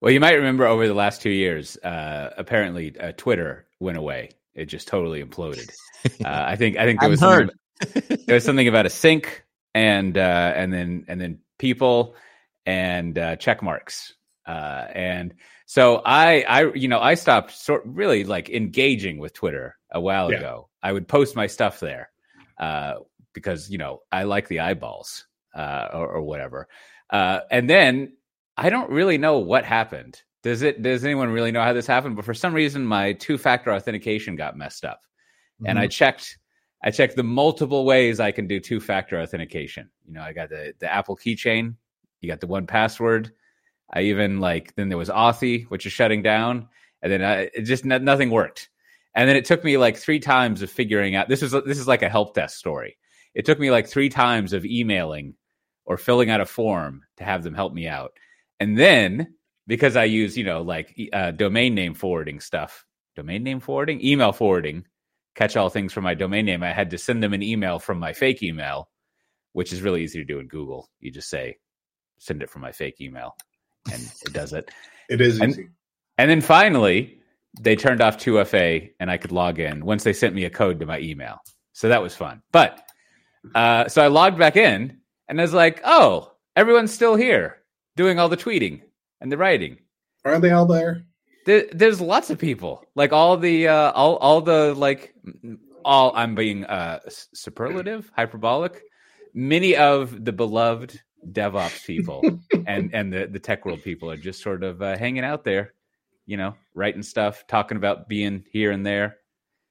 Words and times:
Well, 0.00 0.12
you 0.12 0.20
might 0.20 0.34
remember 0.34 0.66
over 0.66 0.86
the 0.86 0.94
last 0.94 1.22
two 1.22 1.30
years, 1.30 1.76
uh, 1.78 2.30
apparently 2.36 2.98
uh, 2.98 3.12
Twitter 3.16 3.66
went 3.78 3.98
away. 3.98 4.30
It 4.54 4.66
just 4.66 4.88
totally 4.88 5.22
imploded. 5.22 5.70
Uh, 6.04 6.10
I 6.24 6.56
think 6.56 6.76
I 6.76 6.84
think 6.84 7.00
there 7.00 7.10
was 7.10 7.20
something, 7.20 7.50
there 8.26 8.34
was 8.34 8.44
something 8.44 8.68
about 8.68 8.86
a 8.86 8.90
sink 8.90 9.44
and 9.74 10.16
uh, 10.16 10.52
and 10.56 10.72
then 10.72 11.04
and 11.08 11.20
then 11.20 11.38
people 11.58 12.14
and 12.66 13.16
uh, 13.18 13.36
check 13.36 13.62
marks 13.62 14.14
uh, 14.46 14.86
and 14.94 15.34
so 15.66 16.02
I 16.04 16.40
I 16.42 16.72
you 16.74 16.88
know 16.88 16.98
I 17.00 17.14
stopped 17.14 17.52
sort 17.52 17.82
really 17.84 18.24
like 18.24 18.50
engaging 18.50 19.18
with 19.18 19.32
Twitter 19.32 19.76
a 19.92 20.00
while 20.00 20.30
Yeah. 20.30 20.38
ago. 20.38 20.68
I 20.82 20.92
would 20.92 21.06
post 21.06 21.36
my 21.36 21.46
stuff 21.46 21.78
there 21.78 22.10
uh, 22.58 22.94
because 23.34 23.70
you 23.70 23.78
know 23.78 24.00
I 24.10 24.24
like 24.24 24.48
the 24.48 24.60
eyeballs 24.60 25.26
uh, 25.54 25.88
or, 25.92 26.08
or 26.08 26.22
whatever. 26.22 26.68
Uh, 27.08 27.40
and 27.50 27.68
then 27.68 28.14
I 28.56 28.70
don't 28.70 28.90
really 28.90 29.18
know 29.18 29.38
what 29.38 29.64
happened. 29.64 30.22
Does 30.42 30.62
it? 30.62 30.82
Does 30.82 31.04
anyone 31.04 31.30
really 31.30 31.52
know 31.52 31.62
how 31.62 31.72
this 31.72 31.86
happened? 31.86 32.16
But 32.16 32.24
for 32.24 32.34
some 32.34 32.54
reason, 32.54 32.84
my 32.84 33.12
two-factor 33.12 33.72
authentication 33.72 34.36
got 34.36 34.56
messed 34.56 34.84
up, 34.84 35.02
and 35.66 35.78
I 35.78 35.84
mm-hmm. 35.84 35.90
checked. 35.90 36.38
I 36.82 36.90
checked 36.90 37.16
the 37.16 37.22
multiple 37.22 37.84
ways 37.84 38.20
I 38.20 38.32
can 38.32 38.46
do 38.46 38.58
two-factor 38.58 39.20
authentication. 39.20 39.90
You 40.06 40.14
know, 40.14 40.22
I 40.22 40.32
got 40.32 40.48
the 40.48 40.72
the 40.78 40.92
Apple 40.92 41.16
keychain. 41.16 41.74
You 42.20 42.28
got 42.28 42.40
the 42.40 42.48
1Password. 42.48 43.30
I 43.92 44.02
even 44.02 44.40
like 44.40 44.74
then 44.76 44.88
there 44.88 44.98
was 44.98 45.08
Authy, 45.08 45.64
which 45.68 45.84
is 45.84 45.92
shutting 45.92 46.22
down, 46.22 46.68
and 47.02 47.12
then 47.12 47.22
I, 47.22 47.50
it 47.54 47.62
just 47.62 47.84
no- 47.84 47.98
nothing 47.98 48.30
worked. 48.30 48.70
And 49.14 49.28
then 49.28 49.36
it 49.36 49.44
took 49.44 49.64
me 49.64 49.76
like 49.76 49.96
three 49.96 50.20
times 50.20 50.62
of 50.62 50.70
figuring 50.70 51.16
out. 51.16 51.28
This 51.28 51.42
is 51.42 51.52
this 51.52 51.78
is 51.78 51.88
like 51.88 52.02
a 52.02 52.08
help 52.08 52.34
desk 52.34 52.56
story. 52.56 52.96
It 53.34 53.44
took 53.44 53.58
me 53.58 53.70
like 53.70 53.88
three 53.88 54.08
times 54.08 54.52
of 54.52 54.64
emailing 54.64 55.34
or 55.84 55.96
filling 55.96 56.30
out 56.30 56.40
a 56.40 56.46
form 56.46 57.02
to 57.16 57.24
have 57.24 57.42
them 57.42 57.54
help 57.54 57.72
me 57.72 57.88
out. 57.88 58.12
And 58.60 58.78
then 58.78 59.34
because 59.66 59.96
I 59.96 60.04
use, 60.04 60.36
you 60.36 60.44
know, 60.44 60.62
like 60.62 60.96
uh, 61.12 61.30
domain 61.32 61.74
name 61.74 61.94
forwarding 61.94 62.40
stuff, 62.40 62.84
domain 63.16 63.42
name 63.42 63.60
forwarding, 63.60 64.04
email 64.04 64.32
forwarding, 64.32 64.84
catch 65.34 65.56
all 65.56 65.70
things 65.70 65.92
from 65.92 66.04
my 66.04 66.14
domain 66.14 66.44
name, 66.44 66.62
I 66.62 66.72
had 66.72 66.90
to 66.90 66.98
send 66.98 67.22
them 67.22 67.32
an 67.32 67.42
email 67.42 67.78
from 67.78 67.98
my 67.98 68.12
fake 68.12 68.42
email, 68.42 68.88
which 69.52 69.72
is 69.72 69.80
really 69.80 70.02
easy 70.02 70.18
to 70.18 70.24
do 70.24 70.38
in 70.38 70.48
Google. 70.48 70.88
You 71.00 71.10
just 71.10 71.30
say, 71.30 71.56
send 72.18 72.42
it 72.42 72.50
from 72.50 72.62
my 72.62 72.72
fake 72.72 73.00
email, 73.00 73.34
and 73.92 74.02
it 74.24 74.32
does 74.32 74.52
it. 74.52 74.70
It 75.08 75.20
is 75.20 75.40
And- 75.40 75.50
easy. 75.50 75.68
And 76.18 76.30
then 76.30 76.40
finally, 76.40 77.18
they 77.60 77.74
turned 77.74 78.00
off 78.00 78.18
2FA 78.18 78.90
and 79.00 79.10
I 79.10 79.16
could 79.16 79.32
log 79.32 79.58
in 79.58 79.84
once 79.84 80.04
they 80.04 80.12
sent 80.12 80.36
me 80.36 80.44
a 80.44 80.50
code 80.50 80.78
to 80.80 80.86
my 80.86 81.00
email. 81.00 81.38
So 81.72 81.88
that 81.88 82.00
was 82.02 82.14
fun. 82.14 82.42
But 82.52 82.80
uh, 83.54 83.88
so 83.88 84.02
I 84.04 84.06
logged 84.08 84.38
back 84.38 84.56
in 84.56 84.98
and 85.28 85.40
I 85.40 85.42
was 85.42 85.54
like, 85.54 85.80
oh, 85.84 86.30
everyone's 86.54 86.92
still 86.92 87.16
here 87.16 87.56
doing 87.96 88.18
all 88.18 88.28
the 88.28 88.36
tweeting 88.36 88.82
and 89.20 89.30
the 89.30 89.36
writing. 89.36 89.78
Are 90.24 90.38
they 90.38 90.50
all 90.50 90.66
there? 90.66 91.04
There, 91.46 91.66
there's 91.72 92.00
lots 92.00 92.30
of 92.30 92.38
people, 92.38 92.84
like 92.94 93.12
all 93.12 93.36
the, 93.36 93.68
uh, 93.68 93.92
all, 93.92 94.16
all 94.16 94.40
the, 94.42 94.74
like, 94.74 95.14
all, 95.84 96.12
I'm 96.14 96.34
being 96.34 96.64
uh, 96.64 97.00
superlative, 97.08 98.10
hyperbolic. 98.14 98.82
Many 99.32 99.76
of 99.76 100.24
the 100.24 100.32
beloved 100.32 101.00
DevOps 101.32 101.86
people 101.86 102.22
and, 102.66 102.94
and 102.94 103.12
the, 103.12 103.26
the 103.26 103.38
tech 103.38 103.64
world 103.64 103.82
people 103.82 104.10
are 104.10 104.16
just 104.18 104.42
sort 104.42 104.62
of 104.62 104.82
uh, 104.82 104.98
hanging 104.98 105.24
out 105.24 105.44
there, 105.44 105.72
you 106.26 106.36
know, 106.36 106.54
writing 106.74 107.02
stuff, 107.02 107.46
talking 107.46 107.78
about 107.78 108.08
being 108.08 108.44
here 108.52 108.70
and 108.70 108.84
there. 108.84 109.16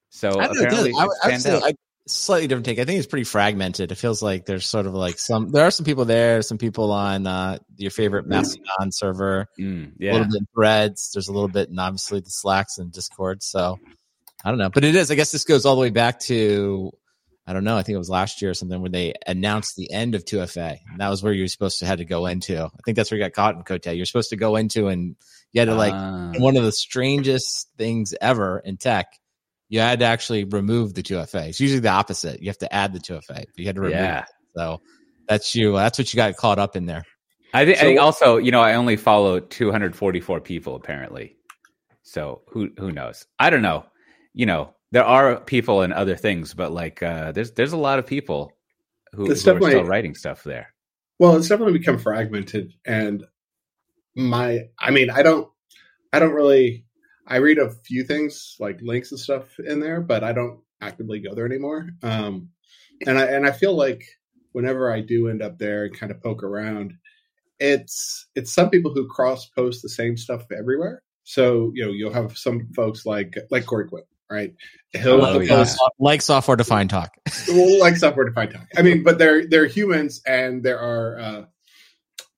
So 0.10 0.30
I 0.30 0.48
don't 0.48 0.56
know, 0.56 0.62
apparently, 0.64 0.94
I, 0.98 1.06
would- 1.06 1.18
I 1.24 1.28
would 1.30 1.42
say. 1.42 1.62
I, 1.64 1.74
slightly 2.08 2.48
different 2.48 2.66
take. 2.66 2.80
I 2.80 2.86
think 2.86 2.98
it's 2.98 3.08
pretty 3.08 3.24
fragmented. 3.24 3.92
It 3.92 3.96
feels 3.96 4.22
like 4.22 4.46
there's 4.46 4.66
sort 4.68 4.86
of 4.86 4.94
like 4.94 5.20
some. 5.20 5.52
There 5.52 5.66
are 5.66 5.72
some 5.72 5.86
people 5.86 6.06
there. 6.06 6.42
Some 6.42 6.58
people 6.58 6.92
on 6.92 7.28
uh, 7.28 7.60
your 7.78 7.92
favorite 7.92 8.28
Mastodon 8.28 8.92
server. 8.92 9.48
Mm, 9.60 9.94
A 10.00 10.14
little 10.14 10.28
bit 10.28 10.40
in 10.42 10.48
Threads. 10.56 11.12
There's 11.14 11.28
a 11.28 11.34
little 11.34 11.48
bit 11.50 11.70
in 11.70 11.78
obviously 11.80 12.20
the 12.20 12.30
Slacks 12.30 12.78
and 12.78 12.92
Discord. 12.92 13.44
So 13.44 13.80
I 14.44 14.50
don't 14.50 14.58
know, 14.60 14.70
but 14.70 14.84
it 14.84 14.96
is. 14.96 15.12
I 15.12 15.16
guess 15.16 15.32
this 15.32 15.44
goes 15.44 15.66
all 15.66 15.76
the 15.76 15.82
way 15.82 15.90
back 15.92 16.20
to. 16.22 16.92
I 17.48 17.54
don't 17.54 17.64
know. 17.64 17.78
I 17.78 17.82
think 17.82 17.96
it 17.96 18.00
was 18.00 18.12
last 18.12 18.44
year 18.44 18.52
or 18.52 18.54
something 18.54 18.80
when 18.80 18.92
they 18.92 19.14
announced 19.26 19.74
the 19.76 19.92
end 19.92 20.14
of 20.14 20.24
2FA. 20.24 20.78
And 20.92 21.00
that 21.00 21.10
was 21.10 21.24
where 21.24 21.34
you 21.34 21.44
were 21.44 21.48
supposed 21.48 21.80
to 21.80 21.86
had 21.88 21.98
to 21.98 22.06
go 22.06 22.28
into. 22.28 22.64
I 22.64 22.70
think 22.86 22.96
that's 22.96 23.10
where 23.10 23.18
you 23.18 23.24
got 23.26 23.34
caught 23.34 23.56
in 23.56 23.64
Cote. 23.64 23.88
You're 23.88 24.06
supposed 24.06 24.30
to 24.30 24.36
go 24.36 24.56
into 24.56 24.88
and 24.88 25.16
you 25.52 25.62
had 25.62 25.66
to 25.66 25.74
like 25.74 25.94
Ah. 25.96 26.34
one 26.38 26.58
of 26.58 26.64
the 26.64 26.72
strangest 26.72 27.68
things 27.76 28.14
ever 28.22 28.60
in 28.64 28.78
tech. 28.78 29.08
You 29.70 29.80
had 29.80 30.00
to 30.00 30.06
actually 30.06 30.44
remove 30.44 30.94
the 30.94 31.04
2FA. 31.04 31.50
It's 31.50 31.60
usually 31.60 31.80
the 31.80 31.90
opposite. 31.90 32.42
You 32.42 32.50
have 32.50 32.58
to 32.60 32.74
add 32.74 32.94
the 32.94 33.00
2FA. 33.00 33.22
But 33.28 33.48
you 33.56 33.66
had 33.66 33.76
to 33.76 33.82
remove 33.82 33.98
yeah. 33.98 34.22
it. 34.22 34.26
So 34.56 34.82
that's 35.28 35.54
you. 35.56 35.74
That's 35.74 35.98
what 35.98 36.12
you 36.12 36.18
got 36.18 36.36
caught 36.36 36.60
up 36.60 36.76
in 36.76 36.86
there. 36.86 37.06
I 37.54 37.66
think, 37.66 37.78
I 37.78 37.82
think 37.82 38.00
also, 38.00 38.38
you 38.38 38.52
know, 38.52 38.62
I 38.62 38.76
only 38.76 38.96
follow 38.96 39.40
244 39.40 40.42
people 40.42 40.76
apparently. 40.76 41.36
So 42.04 42.42
who 42.48 42.70
who 42.78 42.92
knows? 42.92 43.26
I 43.38 43.50
don't 43.50 43.62
know. 43.62 43.86
You 44.34 44.46
know, 44.46 44.74
there 44.92 45.06
are 45.06 45.40
people 45.40 45.82
and 45.82 45.94
other 45.94 46.16
things, 46.16 46.54
but 46.54 46.72
like 46.72 47.02
uh 47.02 47.32
there's 47.32 47.52
there's 47.52 47.74
a 47.74 47.78
lot 47.78 48.00
of 48.00 48.06
people 48.06 48.54
who, 49.14 49.26
who 49.26 49.32
are 49.32 49.36
still 49.36 49.58
writing 49.58 50.16
stuff 50.16 50.44
there. 50.44 50.74
Well, 51.20 51.36
it's 51.36 51.48
definitely 51.48 51.78
become 51.78 51.98
fragmented, 51.98 52.74
and 52.86 53.26
my, 54.16 54.70
I 54.78 54.92
mean, 54.92 55.10
I 55.10 55.24
don't, 55.24 55.50
I 56.14 56.20
don't 56.20 56.34
really, 56.34 56.86
I 57.30 57.38
read 57.38 57.60
a 57.60 57.70
few 57.86 58.04
things 58.04 58.56
like 58.60 58.82
links 58.82 59.12
and 59.12 59.20
stuff 59.20 59.44
in 59.60 59.80
there, 59.80 60.02
but 60.02 60.24
I 60.24 60.34
don't 60.34 60.60
actively 60.82 61.20
go 61.20 61.36
there 61.36 61.46
anymore. 61.46 61.90
Um, 62.04 62.50
and 63.06 63.18
I 63.20 63.26
and 63.26 63.46
I 63.46 63.52
feel 63.52 63.76
like 63.76 64.04
whenever 64.52 64.92
I 64.92 65.02
do 65.02 65.28
end 65.30 65.42
up 65.44 65.60
there 65.60 65.86
and 65.86 65.98
kind 65.98 66.12
of 66.12 66.22
poke 66.22 66.44
around, 66.44 66.94
it's 67.60 68.28
it's 68.36 68.54
some 68.54 68.70
people 68.70 68.94
who 68.94 69.08
cross 69.08 69.46
post 69.46 69.82
the 69.84 69.90
same 69.90 70.18
stuff 70.18 70.44
everywhere. 70.52 71.04
So 71.24 71.72
you 71.76 71.86
know, 71.86 71.92
you'll 71.92 72.14
have 72.14 72.38
some 72.38 72.68
folks 72.76 73.06
like 73.06 73.36
like 73.52 73.66
Corey 73.66 73.88
Quinn, 73.88 74.04
right? 74.30 74.54
He'll 74.94 75.24
Oh, 75.24 75.38
like, 75.38 75.48
yeah. 75.48 75.56
post 75.58 75.78
like 76.00 76.22
software 76.24 76.58
defined 76.58 76.90
talk. 76.90 77.12
like 77.80 77.98
software 77.98 78.26
defined 78.26 78.54
talk. 78.54 78.68
I 78.76 78.82
mean, 78.82 79.04
but 79.04 79.20
they're 79.20 79.46
they're 79.48 79.68
humans, 79.68 80.22
and 80.26 80.64
there 80.64 80.80
are, 80.80 81.20
uh, 81.20 81.46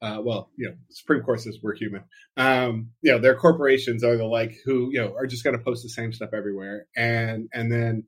uh, 0.01 0.19
well, 0.21 0.49
you 0.57 0.67
know, 0.67 0.75
Supreme 0.89 1.21
Court 1.21 1.41
says 1.41 1.59
we're 1.61 1.75
human. 1.75 2.03
Um, 2.37 2.89
you 3.01 3.11
know, 3.11 3.19
their 3.19 3.35
corporations 3.35 4.03
are 4.03 4.17
the 4.17 4.25
like 4.25 4.57
who 4.65 4.89
you 4.91 4.99
know 4.99 5.13
are 5.15 5.27
just 5.27 5.43
going 5.43 5.57
to 5.57 5.63
post 5.63 5.83
the 5.83 5.89
same 5.89 6.11
stuff 6.11 6.31
everywhere, 6.33 6.87
and 6.95 7.49
and 7.53 7.71
then 7.71 8.03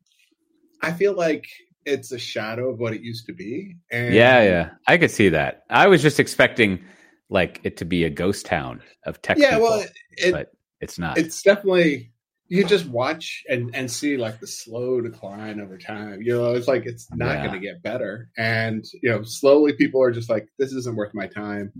I 0.82 0.92
feel 0.92 1.14
like 1.14 1.46
it's 1.86 2.12
a 2.12 2.18
shadow 2.18 2.70
of 2.70 2.80
what 2.80 2.94
it 2.94 3.02
used 3.02 3.26
to 3.28 3.34
be. 3.34 3.76
And 3.92 4.14
Yeah, 4.14 4.44
yeah. 4.44 4.70
I 4.88 4.98
could 4.98 5.12
see 5.12 5.30
that. 5.30 5.64
I 5.70 5.88
was 5.88 6.02
just 6.02 6.20
expecting 6.20 6.84
like 7.30 7.60
it 7.64 7.78
to 7.78 7.86
be 7.86 8.06
a 8.06 8.10
ghost 8.10 8.46
town 8.46 8.82
of 9.06 9.22
tech 9.22 9.38
yeah. 9.38 9.52
people, 9.52 9.64
Well, 9.64 9.86
it, 10.12 10.32
but 10.32 10.52
it's 10.80 10.98
not. 10.98 11.18
it's 11.18 11.42
definitely 11.42 12.13
you 12.50 12.64
just 12.64 12.86
watch 12.88 13.44
and 13.50 13.74
and 13.76 13.90
see 13.90 14.18
like 14.18 14.40
the 14.40 14.48
slow 14.48 15.02
decline 15.02 15.60
over 15.60 15.78
time. 15.78 16.22
You 16.22 16.38
know 16.38 16.54
it's 16.54 16.68
like 16.68 16.86
it's 16.86 17.08
not 17.14 17.36
Yeah. 17.36 17.42
going 17.48 17.54
to 17.54 17.60
get 17.68 17.82
better. 17.84 18.30
And 18.38 18.84
you 19.02 19.10
know 19.10 19.24
slowly 19.24 19.74
people 19.74 20.02
are 20.02 20.12
just 20.12 20.30
like 20.30 20.48
this 20.60 20.74
isn't 20.74 20.96
worth 20.96 21.14
my 21.14 21.28
time. 21.28 21.72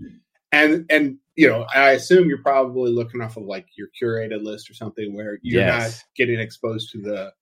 And 0.52 0.86
and 0.90 1.18
you 1.36 1.48
know 1.48 1.66
i 1.74 1.90
assume 1.90 2.28
you're 2.28 2.42
probably 2.42 2.92
looking 2.92 3.20
off 3.20 3.36
of 3.36 3.42
like 3.42 3.66
your 3.76 3.88
curated 4.00 4.44
list 4.44 4.70
or 4.70 4.74
something 4.74 5.14
where 5.14 5.38
you're 5.42 5.64
Yes. 5.64 5.92
not 5.92 6.04
getting 6.16 6.38
exposed 6.38 6.90
to 6.92 7.00
the 7.02 7.32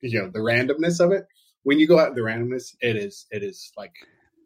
you 0.00 0.18
know 0.20 0.30
the 0.32 0.40
randomness 0.40 0.98
of 0.98 1.12
it. 1.12 1.26
When 1.64 1.78
you 1.78 1.86
go 1.86 1.98
out 1.98 2.08
in 2.08 2.14
the 2.14 2.22
randomness 2.22 2.74
it 2.80 2.96
is 2.96 3.26
it 3.30 3.42
is 3.42 3.72
like 3.76 3.92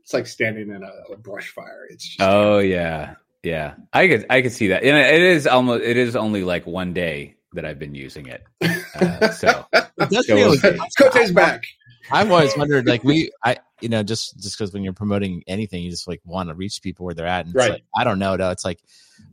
it's 0.02 0.12
like 0.12 0.26
standing 0.26 0.70
in 0.70 0.82
a, 0.82 1.12
a 1.12 1.16
brush 1.16 1.50
fire. 1.50 1.86
It's 1.91 2.06
just 2.06 2.20
Oh 2.20 2.58
yeah, 2.58 3.14
yeah. 3.42 3.75
I 3.92 4.08
could 4.08 4.26
I 4.28 4.42
could 4.42 4.52
see 4.52 4.69
that, 4.69 4.82
and 4.82 4.96
it 4.96 5.22
is 5.22 5.46
almost 5.46 5.82
it 5.84 5.96
is 5.96 6.14
only 6.16 6.42
like 6.44 6.66
one 6.66 6.92
day 6.92 7.35
that 7.56 7.65
I've 7.65 7.78
been 7.78 7.94
using 7.94 8.27
it. 8.27 8.44
Uh, 8.94 9.31
so 9.31 9.67
It 9.72 10.11
So 10.11 10.22
feel 10.22 10.49
we'll. 10.49 11.11
Cote's 11.11 11.31
back 11.33 11.62
I've 12.11 12.31
always 12.31 12.56
wondered, 12.56 12.87
like 12.87 13.03
we, 13.05 13.31
I, 13.44 13.56
you 13.81 13.89
know, 13.89 14.03
just 14.03 14.39
just 14.41 14.56
because 14.56 14.72
when 14.72 14.83
you're 14.83 14.93
promoting 14.93 15.43
anything, 15.47 15.83
you 15.83 15.91
just 15.91 16.09
like 16.09 16.21
want 16.25 16.49
to 16.49 16.55
reach 16.55 16.81
people 16.81 17.05
where 17.05 17.15
they're 17.15 17.27
at. 17.27 17.41
And 17.47 17.49
it's 17.49 17.56
Right. 17.56 17.72
like, 17.72 17.84
I 17.94 18.05
don't 18.05 18.19
know, 18.19 18.37
though. 18.37 18.50
It's 18.50 18.65
like, 18.65 18.81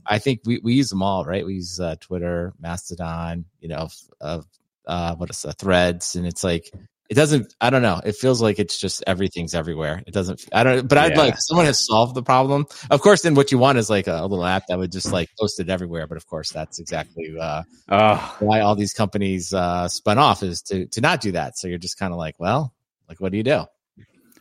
I 0.05 0.19
think 0.19 0.41
we, 0.45 0.59
we 0.63 0.73
use 0.73 0.89
them 0.89 1.01
all, 1.03 1.23
right? 1.23 1.45
We 1.45 1.55
use 1.55 1.79
uh, 1.79 1.95
Twitter, 1.99 2.53
Mastodon, 2.59 3.45
you 3.61 3.69
know, 3.69 3.83
f- 3.85 4.09
of 4.19 4.45
uh, 4.87 5.15
what 5.15 5.29
is 5.29 5.45
uh, 5.45 5.53
Threads, 5.57 6.15
and 6.15 6.25
it's 6.25 6.43
like 6.43 6.71
it 7.09 7.15
doesn't. 7.15 7.53
I 7.59 7.69
don't 7.69 7.81
know. 7.81 8.01
It 8.03 8.15
feels 8.15 8.41
like 8.41 8.59
it's 8.59 8.77
just 8.79 9.03
everything's 9.05 9.53
everywhere. 9.53 10.01
It 10.07 10.13
doesn't. 10.13 10.45
I 10.53 10.63
don't. 10.63 10.87
But 10.87 10.97
I'd 10.97 11.11
Yeah. 11.11 11.19
like 11.19 11.35
someone 11.37 11.65
has 11.65 11.85
solved 11.85 12.15
the 12.15 12.23
problem. 12.23 12.65
Of 12.89 13.01
course, 13.01 13.21
then 13.21 13.35
what 13.35 13.51
you 13.51 13.57
want 13.57 13.77
is 13.77 13.89
like 13.89 14.07
a, 14.07 14.21
a 14.21 14.25
little 14.27 14.45
app 14.45 14.67
that 14.67 14.77
would 14.77 14.91
just 14.91 15.11
like 15.11 15.29
post 15.39 15.59
it 15.59 15.69
everywhere. 15.69 16.07
But 16.07 16.17
of 16.17 16.25
course, 16.25 16.51
that's 16.51 16.79
exactly 16.79 17.35
uh, 17.39 17.63
oh 17.89 18.37
why 18.39 18.61
all 18.61 18.75
these 18.75 18.93
companies 18.93 19.53
uh, 19.53 19.87
spun 19.89 20.17
off 20.17 20.43
is 20.43 20.61
to 20.63 20.87
to 20.87 21.01
not 21.01 21.21
do 21.21 21.33
that. 21.33 21.57
So 21.57 21.67
you're 21.67 21.77
just 21.77 21.99
kind 21.99 22.13
of 22.13 22.17
like, 22.19 22.35
well, 22.39 22.73
like 23.09 23.19
what 23.19 23.31
do 23.31 23.37
you 23.37 23.43
do? 23.43 23.65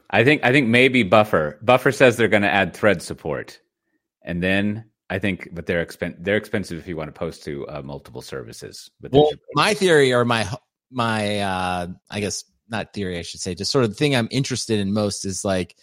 I 0.08 0.24
think 0.24 0.44
I 0.44 0.52
think 0.52 0.68
maybe 0.68 1.02
Buffer 1.02 1.58
Buffer 1.62 1.90
says 1.90 2.16
they're 2.16 2.28
going 2.28 2.42
to 2.42 2.50
add 2.52 2.74
thread 2.74 3.02
support, 3.02 3.58
and 4.22 4.42
then 4.42 4.84
I 5.10 5.18
think, 5.18 5.48
but 5.52 5.66
they're 5.66 5.84
expen- 5.84 6.16
they're 6.20 6.36
expensive 6.36 6.78
if 6.78 6.86
you 6.86 6.96
want 6.96 7.08
to 7.08 7.18
post 7.18 7.44
to 7.44 7.66
uh, 7.68 7.82
multiple 7.82 8.22
services. 8.22 8.90
But 9.00 9.12
Well, 9.12 9.30
my 9.54 9.74
theory 9.74 10.12
or 10.12 10.24
my 10.24 10.46
my 10.90 11.40
uh 11.40 11.86
I 12.10 12.20
guess 12.20 12.44
not 12.72 12.92
theory, 12.92 13.18
I 13.18 13.22
should 13.22 13.40
say, 13.40 13.54
just 13.54 13.70
sort 13.70 13.84
of 13.84 13.90
the 13.90 13.96
thing 13.96 14.16
I'm 14.16 14.28
interested 14.32 14.80
in 14.80 14.92
most 14.92 15.24
is 15.24 15.44
like 15.44 15.76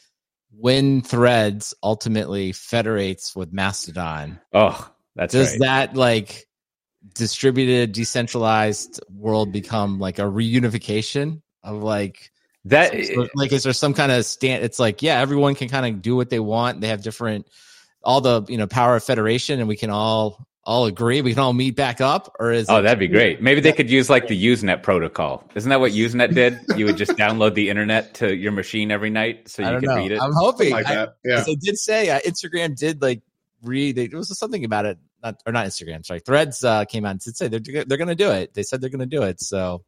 when 0.51 1.01
Threads 1.01 1.73
ultimately 1.81 2.51
federates 2.51 3.35
with 3.35 3.53
Mastodon. 3.53 4.39
oh 4.53 4.91
That's 5.15 5.33
Does 5.33 5.51
right. 5.51 5.59
that 5.61 5.95
like 5.95 6.47
distributed, 7.13 7.93
decentralized 7.93 9.01
world 9.09 9.53
become 9.53 9.99
like 9.99 10.19
a 10.19 10.23
reunification 10.23 11.41
of 11.63 11.81
like 11.81 12.31
that 12.65 12.91
so, 13.05 13.27
like 13.35 13.53
is 13.53 13.63
there 13.63 13.73
some 13.73 13.93
kind 13.93 14.11
of 14.11 14.25
stand? 14.25 14.63
It's 14.63 14.79
like 14.79 15.01
yeah, 15.01 15.19
everyone 15.19 15.55
can 15.55 15.69
kind 15.69 15.85
of 15.85 16.01
do 16.01 16.15
what 16.15 16.29
they 16.29 16.39
want. 16.39 16.81
They 16.81 16.89
have 16.89 17.01
different 17.01 17.47
all 18.03 18.21
the 18.21 18.43
you 18.49 18.57
know 18.57 18.67
power 18.67 18.95
of 18.95 19.03
federation, 19.03 19.59
and 19.59 19.67
we 19.67 19.77
can 19.77 19.89
all 19.89 20.45
all 20.69 20.85
agree. 20.85 21.21
We 21.21 21.31
can 21.33 21.39
all 21.39 21.53
meet 21.53 21.75
back 21.75 21.99
up, 21.99 22.35
or 22.39 22.51
is 22.51 22.69
Oh, 22.69 22.77
it- 22.77 22.81
that'd 22.83 22.99
be 22.99 23.07
great. 23.07 23.41
Maybe 23.41 23.59
they 23.59 23.71
could 23.73 23.89
use 23.89 24.07
like 24.07 24.27
the 24.27 24.37
Usenet 24.45 24.83
protocol. 24.83 25.43
Isn't 25.55 25.69
that 25.71 25.79
what 25.79 25.93
Usenet 25.93 26.35
did? 26.35 26.59
You 26.77 26.85
would 26.85 26.95
just 26.97 27.13
download 27.13 27.55
the 27.55 27.69
internet 27.69 28.13
to 28.15 28.35
your 28.35 28.51
machine 28.51 28.91
every 28.91 29.09
night 29.09 29.49
so 29.49 29.63
you 29.63 29.69
don't 29.71 29.79
could 29.79 29.89
know. 29.89 29.95
read 29.95 30.11
it. 30.11 30.21
I'm 30.21 30.31
hoping. 30.33 30.71
like 30.71 30.85
I, 30.87 30.95
that. 30.95 31.15
Yeah. 31.25 31.37
'cause 31.37 31.49
I 31.49 31.55
did 31.59 31.77
say 31.79 32.09
uh, 32.11 32.19
Instagram 32.19 32.77
did 32.77 33.01
like 33.01 33.21
read. 33.63 33.97
It 33.97 34.13
was 34.13 34.37
something 34.37 34.63
about 34.63 34.85
it, 34.85 34.99
not 35.23 35.41
or 35.47 35.51
not 35.51 35.65
Instagram. 35.65 36.05
Sorry, 36.05 36.19
Threads 36.19 36.63
uh, 36.63 36.85
came 36.85 37.03
out 37.03 37.11
and 37.11 37.21
said 37.21 37.35
say 37.35 37.47
they're 37.47 37.59
they're 37.85 37.97
going 37.97 38.07
to 38.07 38.15
do 38.15 38.29
it. 38.29 38.53
They 38.53 38.61
said 38.63 38.79
they're 38.79 38.91
going 38.91 38.99
to 38.99 39.05
do 39.17 39.23
it. 39.23 39.41
So 39.41 39.83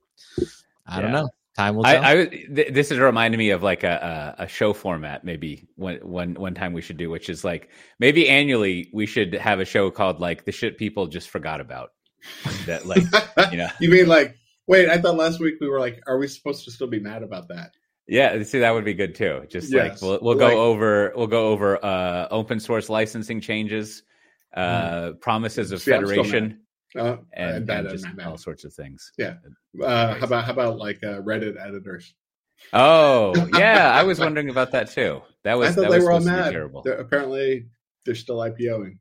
I 0.87 0.99
don't 0.99 1.11
know. 1.11 1.29
Time 1.57 1.75
will 1.75 1.85
I, 1.85 1.93
tell. 1.93 2.03
I 2.05 2.25
th- 2.27 2.73
this 2.73 2.91
is 2.91 2.99
reminding 2.99 3.37
me 3.37 3.49
of 3.49 3.61
like 3.61 3.83
a, 3.83 4.35
a 4.37 4.43
a 4.43 4.47
show 4.47 4.71
format. 4.71 5.25
Maybe 5.25 5.67
one 5.75 5.97
one 5.97 6.33
one 6.35 6.53
time 6.53 6.71
we 6.71 6.81
should 6.81 6.97
do, 6.97 7.09
which 7.09 7.29
is 7.29 7.43
like 7.43 7.69
maybe 7.99 8.29
annually 8.29 8.89
we 8.93 9.05
should 9.05 9.33
have 9.33 9.59
a 9.59 9.65
show 9.65 9.91
called 9.91 10.21
like 10.21 10.45
the 10.45 10.53
shit 10.53 10.77
people 10.77 11.07
just 11.07 11.29
forgot 11.29 11.59
about. 11.59 11.89
That 12.67 12.85
like 12.85 13.03
you 13.51 13.57
know 13.57 13.67
you 13.79 13.89
mean 13.89 14.07
like? 14.07 14.35
Wait, 14.67 14.87
I 14.89 14.97
thought 14.99 15.17
last 15.17 15.41
week 15.41 15.55
we 15.59 15.67
were 15.67 15.79
like, 15.79 16.01
are 16.07 16.17
we 16.17 16.27
supposed 16.27 16.63
to 16.63 16.71
still 16.71 16.87
be 16.87 16.99
mad 16.99 17.23
about 17.23 17.49
that? 17.49 17.71
Yeah, 18.07 18.41
see 18.43 18.59
that 18.59 18.71
would 18.73 18.85
be 18.85 18.93
good 18.93 19.15
too. 19.15 19.45
Just 19.49 19.73
like 19.73 20.01
we'll 20.01 20.19
we'll 20.21 20.37
Like- 20.37 20.51
go 20.51 20.61
over 20.63 21.11
we'll 21.15 21.27
go 21.27 21.47
over 21.49 21.83
uh 21.83 22.27
open 22.31 22.61
source 22.61 22.89
licensing 22.89 23.41
changes, 23.41 24.03
uh 24.55 25.11
promises 25.19 25.73
of 25.73 25.81
See, 25.81 25.91
federation 25.91 26.61
Uh, 26.97 27.17
and, 27.33 27.69
and 27.69 27.89
just 27.89 28.05
all 28.25 28.37
sorts 28.37 28.65
of 28.65 28.73
things. 28.73 29.11
Yeah. 29.17 29.35
Uh, 29.81 30.15
how 30.15 30.25
about 30.25 30.45
how 30.45 30.51
about 30.51 30.77
like 30.77 30.99
uh, 31.03 31.21
Redditors? 31.21 32.13
Oh, 32.73 33.33
yeah, 33.57 33.91
I 33.93 34.03
was 34.03 34.19
wondering 34.19 34.49
about 34.49 34.71
that 34.71 34.91
too. 34.91 35.21
That 35.43 35.57
was 35.57 35.69
I 35.69 35.71
thought 35.71 35.81
that 35.81 35.91
they 35.91 35.97
was 35.97 36.05
were 36.05 36.11
all 36.11 36.21
supposed 36.21 36.35
to 36.35 36.41
be 36.41 36.45
mad. 36.45 36.51
terrible. 36.51 36.81
They're, 36.83 36.97
apparently, 36.97 37.67
they're 38.05 38.15
still 38.15 38.37
IPOing. 38.37 38.97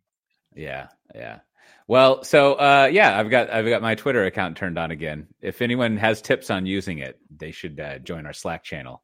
Yeah, 0.55 0.89
yeah. 1.15 1.41
Well, 1.87 2.23
so 2.23 2.55
uh, 2.55 2.89
yeah, 2.93 3.19
I've 3.19 3.31
got 3.31 3.51
I've 3.51 3.69
got 3.69 3.83
my 3.83 3.97
Twitter 3.97 4.25
account 4.25 4.57
turned 4.57 4.79
on 4.79 4.93
again. 4.93 5.27
If 5.41 5.61
anyone 5.61 5.97
has 5.97 6.23
tips 6.23 6.49
on 6.51 6.67
using 6.67 6.99
it, 6.99 7.19
they 7.37 7.51
should 7.51 7.81
uh, 7.81 7.99
join 7.99 8.27
our 8.27 8.33
Slack 8.33 8.63
channel. 8.63 9.03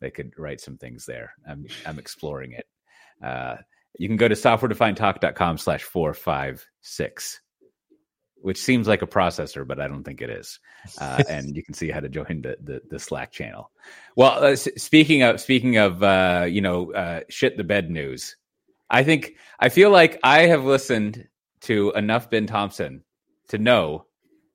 They 0.00 0.10
could 0.10 0.32
write 0.38 0.60
some 0.60 0.78
things 0.78 1.04
there. 1.04 1.32
I'm 1.48 1.66
I'm 1.84 1.98
exploring 1.98 2.52
it. 2.52 2.66
Uh, 3.22 3.56
you 3.98 4.06
can 4.06 4.16
go 4.16 4.28
to 4.28 4.36
softwaredefinedtalk.com 4.36 5.58
slash 5.58 5.82
four 5.82 6.14
five 6.14 6.64
six, 6.80 7.40
which 8.42 8.60
seems 8.60 8.86
like 8.86 9.02
a 9.02 9.06
processor, 9.06 9.66
but 9.66 9.80
I 9.80 9.88
don't 9.88 10.04
think 10.04 10.20
it 10.22 10.30
is. 10.30 10.60
Uh, 11.00 11.22
and 11.28 11.56
you 11.56 11.62
can 11.62 11.74
see 11.74 11.90
how 11.90 12.00
to 12.00 12.08
join 12.08 12.42
the 12.42 12.56
the, 12.62 12.80
the 12.90 12.98
Slack 12.98 13.32
channel. 13.32 13.70
Well, 14.16 14.44
uh, 14.44 14.48
s- 14.50 14.68
speaking 14.76 15.22
of 15.22 15.40
speaking 15.40 15.76
of 15.76 16.02
uh, 16.02 16.46
you 16.48 16.60
know 16.60 16.92
uh, 16.92 17.20
shit 17.28 17.56
the 17.56 17.64
bed 17.64 17.90
news, 17.90 18.36
I 18.90 19.02
think 19.04 19.34
I 19.58 19.68
feel 19.68 19.90
like 19.90 20.18
I 20.22 20.46
have 20.46 20.64
listened 20.64 21.28
to 21.62 21.92
enough 21.92 22.30
Ben 22.30 22.46
Thompson 22.46 23.04
to 23.48 23.58
know 23.58 24.06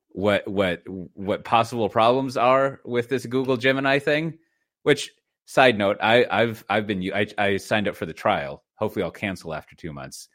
what 0.08 0.46
what 0.46 0.82
what 0.86 1.44
possible 1.44 1.88
problems 1.88 2.36
are 2.36 2.80
with 2.84 3.08
this 3.08 3.26
Google 3.26 3.56
Gemini 3.56 3.98
thing. 3.98 4.38
Which 4.82 5.10
side 5.46 5.76
note, 5.76 5.98
I, 6.00 6.26
I've 6.30 6.64
I've 6.68 6.86
been 6.86 7.10
I, 7.14 7.26
I 7.36 7.56
signed 7.56 7.88
up 7.88 7.96
for 7.96 8.06
the 8.06 8.12
trial. 8.12 8.62
Hopefully, 8.76 9.02
I'll 9.02 9.10
cancel 9.10 9.54
after 9.54 9.76
two 9.76 9.92
months, 9.92 10.28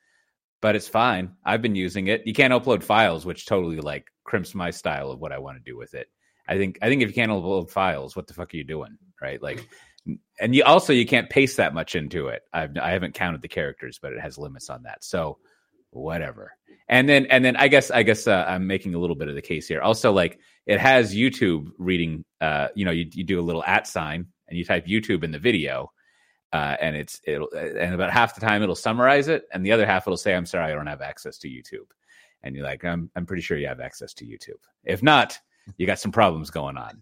but 0.61 0.75
it's 0.75 0.87
fine. 0.87 1.35
I've 1.45 1.61
been 1.61 1.75
using 1.75 2.07
it. 2.07 2.25
You 2.25 2.33
can't 2.33 2.53
upload 2.53 2.83
files, 2.83 3.25
which 3.25 3.45
totally 3.45 3.79
like 3.79 4.07
crimps 4.23 4.53
my 4.53 4.71
style 4.71 5.11
of 5.11 5.19
what 5.19 5.31
I 5.31 5.39
want 5.39 5.57
to 5.57 5.71
do 5.71 5.77
with 5.77 5.93
it. 5.93 6.07
I 6.47 6.57
think 6.57 6.79
I 6.81 6.89
think 6.89 7.01
if 7.01 7.09
you 7.09 7.15
can't 7.15 7.31
upload 7.31 7.69
files, 7.69 8.15
what 8.15 8.27
the 8.27 8.33
fuck 8.33 8.53
are 8.53 8.57
you 8.57 8.63
doing, 8.63 8.97
right? 9.21 9.41
Like, 9.41 9.67
and 10.39 10.55
you 10.55 10.63
also 10.63 10.93
you 10.93 11.05
can't 11.05 11.29
paste 11.29 11.57
that 11.57 11.73
much 11.73 11.95
into 11.95 12.27
it. 12.27 12.41
I've 12.51 12.77
I 12.77 12.91
haven't 12.91 13.13
counted 13.13 13.41
the 13.41 13.47
characters, 13.47 13.99
but 14.01 14.13
it 14.13 14.19
has 14.19 14.37
limits 14.37 14.69
on 14.69 14.83
that. 14.83 15.03
So 15.03 15.37
whatever. 15.91 16.53
And 16.87 17.07
then 17.07 17.27
and 17.27 17.45
then 17.45 17.55
I 17.55 17.67
guess 17.67 17.91
I 17.91 18.03
guess 18.03 18.27
uh, 18.27 18.45
I'm 18.47 18.67
making 18.67 18.95
a 18.95 18.99
little 18.99 19.15
bit 19.15 19.29
of 19.29 19.35
the 19.35 19.41
case 19.41 19.67
here. 19.67 19.81
Also, 19.81 20.11
like 20.11 20.39
it 20.65 20.79
has 20.79 21.15
YouTube 21.15 21.67
reading. 21.77 22.25
Uh, 22.41 22.69
you 22.75 22.85
know, 22.85 22.91
you, 22.91 23.07
you 23.13 23.23
do 23.23 23.39
a 23.39 23.43
little 23.43 23.63
at 23.63 23.85
sign 23.85 24.27
and 24.47 24.57
you 24.57 24.65
type 24.65 24.87
YouTube 24.87 25.23
in 25.23 25.31
the 25.31 25.39
video, 25.39 25.91
uh, 26.53 26.75
and 26.81 26.95
it's 26.95 27.21
it'll 27.25 27.49
and 27.53 27.93
about 27.93 28.11
half 28.11 28.35
the 28.35 28.41
time 28.41 28.63
it'll 28.63 28.75
summarize 28.75 29.27
it, 29.27 29.43
and 29.51 29.65
the 29.65 29.71
other 29.71 29.85
half 29.85 30.07
it'll 30.07 30.17
say, 30.17 30.33
"I'm 30.33 30.45
sorry, 30.45 30.71
I 30.71 30.75
don't 30.75 30.87
have 30.87 31.01
access 31.01 31.37
to 31.39 31.47
YouTube." 31.47 31.87
And 32.43 32.55
you're 32.55 32.65
like, 32.65 32.83
"I'm 32.83 33.09
I'm 33.15 33.25
pretty 33.25 33.41
sure 33.41 33.57
you 33.57 33.67
have 33.67 33.79
access 33.79 34.13
to 34.15 34.25
YouTube. 34.25 34.61
If 34.83 35.03
not, 35.03 35.37
you 35.77 35.85
got 35.85 35.99
some 35.99 36.11
problems 36.11 36.49
going 36.49 36.77
on." 36.77 37.01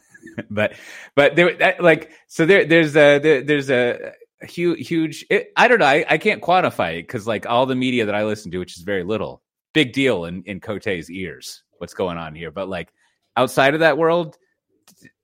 but 0.50 0.74
but 1.14 1.36
there 1.36 1.56
that, 1.56 1.82
like 1.82 2.10
so 2.26 2.44
there 2.46 2.64
there's 2.64 2.96
a 2.96 3.18
there, 3.18 3.42
there's 3.42 3.70
a 3.70 4.12
huge 4.42 4.86
huge 4.86 5.26
it, 5.30 5.52
i 5.56 5.66
don't 5.66 5.80
know 5.80 5.86
I, 5.86 6.04
I 6.08 6.18
can't 6.18 6.42
quantify 6.42 6.98
it 6.98 7.08
because 7.08 7.26
like 7.26 7.46
all 7.46 7.66
the 7.66 7.74
media 7.74 8.06
that 8.06 8.14
i 8.14 8.24
listen 8.24 8.50
to 8.52 8.58
which 8.58 8.76
is 8.76 8.84
very 8.84 9.02
little 9.02 9.42
big 9.72 9.92
deal 9.92 10.26
in 10.26 10.42
in 10.44 10.60
cote's 10.60 10.86
ears 11.10 11.64
what's 11.78 11.94
going 11.94 12.18
on 12.18 12.34
here 12.34 12.50
but 12.50 12.68
like 12.68 12.92
outside 13.36 13.74
of 13.74 13.80
that 13.80 13.98
world 13.98 14.38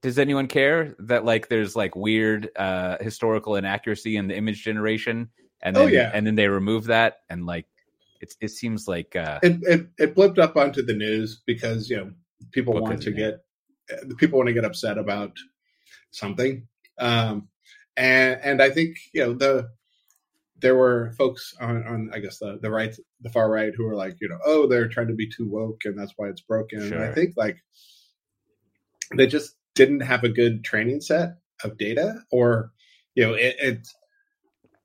does 0.02 0.18
anyone 0.18 0.46
care 0.46 0.94
that 0.98 1.24
like 1.24 1.48
there's 1.48 1.74
like 1.76 1.96
weird 1.96 2.50
uh 2.56 2.96
historical 3.00 3.56
inaccuracy 3.56 4.16
in 4.16 4.28
the 4.28 4.36
image 4.36 4.62
generation 4.62 5.28
and 5.62 5.76
Oh, 5.76 5.84
then 5.84 5.94
yeah. 5.94 6.10
and 6.12 6.26
then 6.26 6.34
they 6.34 6.48
remove 6.48 6.84
that 6.86 7.18
and 7.30 7.46
like 7.46 7.66
it's 8.20 8.36
it 8.40 8.48
seems 8.48 8.86
like 8.88 9.16
uh 9.16 9.38
It, 9.42 9.58
it 9.62 9.86
it 9.98 10.14
blipped 10.14 10.38
up 10.38 10.56
onto 10.56 10.82
the 10.82 10.94
news 10.94 11.42
because 11.46 11.90
you 11.90 11.96
know 11.96 12.10
people 12.52 12.74
want 12.74 13.02
to 13.02 13.10
get 13.10 13.44
uh, 13.92 14.14
people 14.18 14.38
want 14.38 14.48
to 14.48 14.54
get 14.54 14.64
upset 14.64 14.96
about 14.98 15.32
something, 16.10 16.66
um, 16.98 17.48
and 17.96 18.40
and 18.42 18.62
I 18.62 18.70
think 18.70 18.96
you 19.12 19.24
know 19.24 19.34
the 19.34 19.68
there 20.60 20.76
were 20.76 21.12
folks 21.18 21.52
on, 21.60 21.86
on 21.86 22.10
I 22.14 22.20
guess 22.20 22.38
the 22.38 22.58
the 22.62 22.70
right 22.70 22.94
the 23.20 23.28
far 23.30 23.50
right 23.50 23.72
who 23.76 23.84
were 23.84 23.96
like 23.96 24.16
you 24.20 24.28
know 24.28 24.38
oh 24.46 24.66
they're 24.66 24.88
trying 24.88 25.08
to 25.08 25.14
be 25.14 25.28
too 25.28 25.48
woke 25.48 25.82
and 25.84 25.98
that's 25.98 26.14
why 26.16 26.28
it's 26.28 26.40
broken. 26.40 26.80
And 26.80 27.02
I 27.02 27.12
think 27.12 27.34
like 27.36 27.58
they 29.16 29.26
just 29.26 29.54
didn't 29.74 30.00
have 30.00 30.24
a 30.24 30.28
good 30.28 30.64
training 30.64 31.00
set 31.00 31.36
of 31.62 31.76
data 31.78 32.14
or 32.30 32.72
you 33.14 33.24
know 33.24 33.34
it, 33.34 33.56
it 33.58 33.88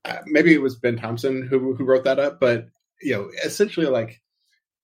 uh, 0.04 0.18
maybe 0.26 0.54
it 0.54 0.62
was 0.62 0.76
Ben 0.76 0.96
Thompson 0.96 1.46
who 1.46 1.74
who 1.74 1.84
wrote 1.84 2.04
that 2.04 2.18
up, 2.18 2.40
but 2.40 2.68
you 3.02 3.12
know 3.12 3.30
essentially 3.44 3.86
like 3.86 4.20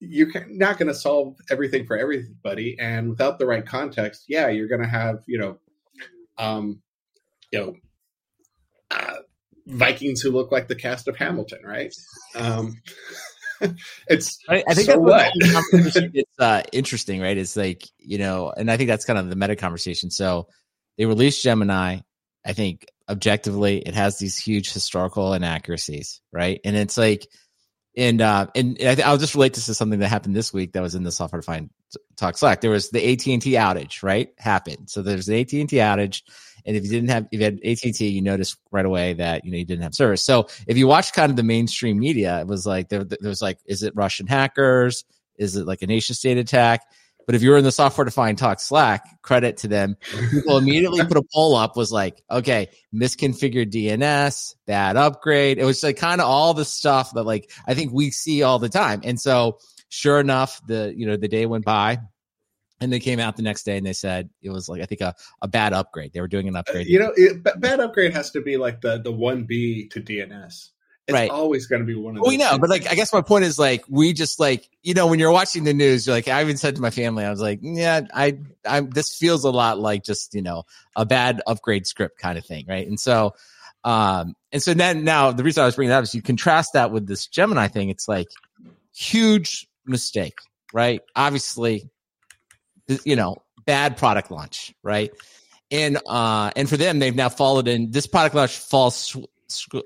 you're 0.01 0.29
not 0.49 0.79
going 0.79 0.89
to 0.89 0.95
solve 0.95 1.37
everything 1.51 1.87
for 1.87 1.97
everybody 1.97 2.77
and 2.79 3.09
without 3.09 3.39
the 3.39 3.47
right 3.47 3.67
context 3.67 4.25
yeah 4.29 4.49
you're 4.49 4.69
going 4.69 4.83
to 4.83 4.87
have 4.87 5.23
you 5.27 5.39
know 5.39 5.59
um 6.39 6.83
you 7.51 7.59
know 7.59 7.75
uh, 8.91 9.17
vikings 9.67 10.21
who 10.21 10.31
look 10.31 10.53
like 10.53 10.69
the 10.69 10.75
cast 10.75 11.09
of 11.09 11.17
hamilton 11.17 11.61
right? 11.65 11.95
Um 12.35 12.75
it's 14.09 14.39
I, 14.49 14.65
I 14.69 14.75
think 14.75 14.89
So 14.89 15.49
that's 15.49 15.71
the 15.71 16.25
uh, 16.39 16.63
interesting, 16.73 17.21
right? 17.21 17.37
It's 17.37 17.57
like 17.57 17.85
you 17.99 18.19
know, 18.19 18.53
and 18.57 18.71
I 18.71 18.77
think 18.77 18.89
that's 18.89 19.05
kind 19.05 19.19
of 19.19 19.29
the 19.29 19.37
meta 19.37 19.57
conversation. 19.57 20.11
So 20.11 20.49
they 20.99 21.07
released 21.07 21.43
Gemini. 21.43 21.99
I 22.45 22.53
think 22.53 22.87
objectively, 23.09 23.79
it 23.79 23.95
has 23.95 24.19
these 24.19 24.39
huge 24.39 24.73
historical 24.73 25.33
inaccuracies, 25.35 26.21
right? 26.33 26.61
And 26.65 26.77
it's 26.77 26.97
like, 26.97 27.27
and 27.97 28.21
uh, 28.21 28.47
and 28.55 28.77
I 28.81 28.95
th- 28.95 29.07
I'll 29.07 29.17
just 29.17 29.35
relate 29.35 29.55
this 29.55 29.67
to 29.67 29.75
something 29.75 30.01
that 30.01 30.09
happened 30.09 30.37
this 30.37 30.53
week 30.53 30.73
that 30.73 30.83
was 30.83 30.95
in 30.95 31.03
the 31.03 31.13
software 31.13 31.41
defined 31.41 31.71
talk 32.17 32.37
Slack. 32.37 32.61
There 32.61 32.71
was 32.71 32.91
the 32.91 33.13
AT 33.13 33.27
and 33.27 33.41
T 33.41 33.53
outage, 33.53 34.03
right? 34.03 34.29
Happened. 34.39 34.91
So 34.91 35.03
there's 35.03 35.27
the 35.27 35.41
AT 35.41 35.53
and 35.55 35.69
T 35.69 35.77
outage, 35.77 36.23
and 36.67 36.77
if 36.77 36.85
you 36.85 36.91
didn't 36.91 37.09
have 37.09 37.27
if 37.33 37.41
you 37.41 37.45
had 37.45 37.61
AT 37.65 37.83
and 37.85 37.95
T, 37.95 38.09
you 38.09 38.21
noticed 38.21 38.59
right 38.71 38.85
away 38.85 39.15
that 39.15 39.45
you 39.45 39.51
know 39.51 39.57
you 39.57 39.65
didn't 39.65 39.83
have 39.83 39.95
service. 39.95 40.23
So 40.23 40.49
if 40.67 40.77
you 40.77 40.87
watch 40.87 41.13
kind 41.13 41.31
of 41.31 41.37
the 41.37 41.43
mainstream 41.43 41.99
media, 41.99 42.41
it 42.41 42.47
was 42.47 42.67
like 42.67 42.91
there, 42.91 43.05
there 43.05 43.19
was 43.23 43.43
like, 43.43 43.59
is 43.65 43.83
it 43.83 43.95
Russian 43.97 44.27
hackers? 44.27 45.05
Is 45.39 45.57
it 45.57 45.67
like 45.67 45.83
a 45.83 45.87
nation 45.87 46.15
state 46.15 46.39
attack? 46.39 46.83
But 47.27 47.35
if 47.35 47.43
you 47.43 47.51
were 47.51 47.57
in 47.57 47.65
the 47.65 47.73
software 47.73 48.05
defined 48.05 48.39
talk 48.39 48.61
Slack, 48.61 49.21
credit 49.23 49.59
to 49.59 49.69
them. 49.69 49.97
People 50.31 50.59
immediately 50.59 51.05
put 51.05 51.17
a 51.17 51.25
poll 51.35 51.57
up 51.57 51.77
was 51.77 51.91
like, 51.91 52.23
okay, 52.31 52.69
misconfigured 52.95 53.73
DNS, 53.73 54.55
bad 54.67 54.97
upgrade. 54.97 55.59
It 55.59 55.65
was 55.65 55.83
like 55.83 55.97
kind 55.97 56.21
of 56.21 56.29
all 56.29 56.55
the 56.55 56.65
stuff 56.65 57.13
that 57.15 57.25
like 57.25 57.51
I 57.67 57.75
think 57.75 57.93
we 57.93 58.11
see 58.11 58.43
all 58.43 58.59
the 58.59 58.69
time. 58.69 59.01
And 59.03 59.21
so 59.21 59.59
sure 59.89 60.21
enough, 60.21 60.61
the 60.67 60.95
you 60.97 61.07
know, 61.07 61.17
the 61.17 61.29
day 61.29 61.47
went 61.47 61.65
by 61.65 61.99
and 62.81 62.93
they 62.93 63.01
came 63.01 63.19
out 63.19 63.37
the 63.37 63.43
next 63.43 63.65
day 63.65 63.77
and 63.77 63.87
they 63.87 63.93
said 63.93 64.31
it 64.43 64.51
was 64.51 64.69
like 64.69 64.83
I 64.83 64.87
think 64.87 65.01
a, 65.01 65.15
a 65.43 65.49
bad 65.49 65.73
upgrade. 65.73 66.13
They 66.13 66.21
were 66.21 66.29
doing 66.29 66.49
an 66.49 66.57
uh, 66.57 66.61
upgrade. 66.61 66.87
you 66.87 66.99
know 66.99 67.13
it, 67.17 67.43
b- 67.43 67.51
bad 67.57 67.81
upgrade 67.81 68.13
has 68.13 68.31
to 68.33 68.41
be 68.41 68.57
like 68.57 68.81
the 68.81 68.99
the 68.99 69.13
1b 69.13 69.91
to 69.91 70.01
dns 70.01 70.71
it's 71.07 71.15
Right. 71.15 71.31
always 71.31 71.67
going 71.67 71.81
to 71.81 71.87
be 71.87 71.95
one 71.95 72.17
of 72.17 72.23
Well, 72.23 72.31
we 72.31 72.37
know, 72.37 72.49
things. 72.51 72.61
but 72.61 72.71
like, 72.71 72.91
I 72.91 72.95
guess 72.95 73.13
my 73.13 73.21
point 73.23 73.45
is 73.45 73.59
like, 73.59 73.85
we 73.89 74.13
just 74.13 74.41
like, 74.41 74.69
you 74.83 74.93
know, 74.95 75.07
when 75.07 75.19
you're 75.19 75.31
watching 75.31 75.65
the 75.65 75.73
news, 75.75 76.07
you're 76.07 76.17
like, 76.17 76.27
I 76.29 76.41
even 76.43 76.57
said 76.57 76.75
to 76.77 76.83
my 76.83 76.91
family, 76.91 77.25
I 77.25 77.31
was 77.31 77.41
like, 77.41 77.61
yeah, 77.63 78.01
I, 78.13 78.39
I'm, 78.67 78.91
this 78.91 79.15
feels 79.17 79.45
a 79.45 79.51
lot 79.51 79.79
like 79.79 80.03
just, 80.05 80.35
you 80.35 80.43
know, 80.43 80.65
a 80.97 81.07
bad 81.07 81.43
upgrade 81.47 81.87
script 81.87 82.19
kind 82.19 82.37
of 82.39 82.45
thing. 82.45 82.65
Right. 82.69 82.87
And 82.89 82.99
so, 82.99 83.35
um, 83.85 84.35
and 84.51 84.61
so 84.63 84.75
then 84.75 85.05
now 85.05 85.31
the 85.31 85.45
reason 85.45 85.63
I 85.63 85.67
was 85.67 85.77
bringing 85.77 85.91
that 85.91 85.99
up 85.99 86.05
is 86.05 86.15
you 86.15 86.23
contrast 86.23 86.73
that 86.73 86.91
with 86.91 87.07
this 87.07 87.27
Gemini 87.29 87.69
thing. 87.69 87.89
It's 87.89 88.09
like, 88.09 88.27
huge 88.93 89.69
mistake, 89.85 90.39
right? 90.73 91.03
Obviously, 91.15 91.89
you 93.05 93.15
know, 93.15 93.37
bad 93.65 93.97
product 93.97 94.31
launch, 94.31 94.75
right? 94.83 95.11
And 95.71 95.99
uh, 96.07 96.51
and 96.57 96.69
for 96.69 96.77
them, 96.77 96.99
they've 96.99 97.15
now 97.15 97.29
followed 97.29 97.69
in 97.69 97.91
this 97.91 98.07
product 98.07 98.35
launch 98.35 98.57
falls 98.57 99.17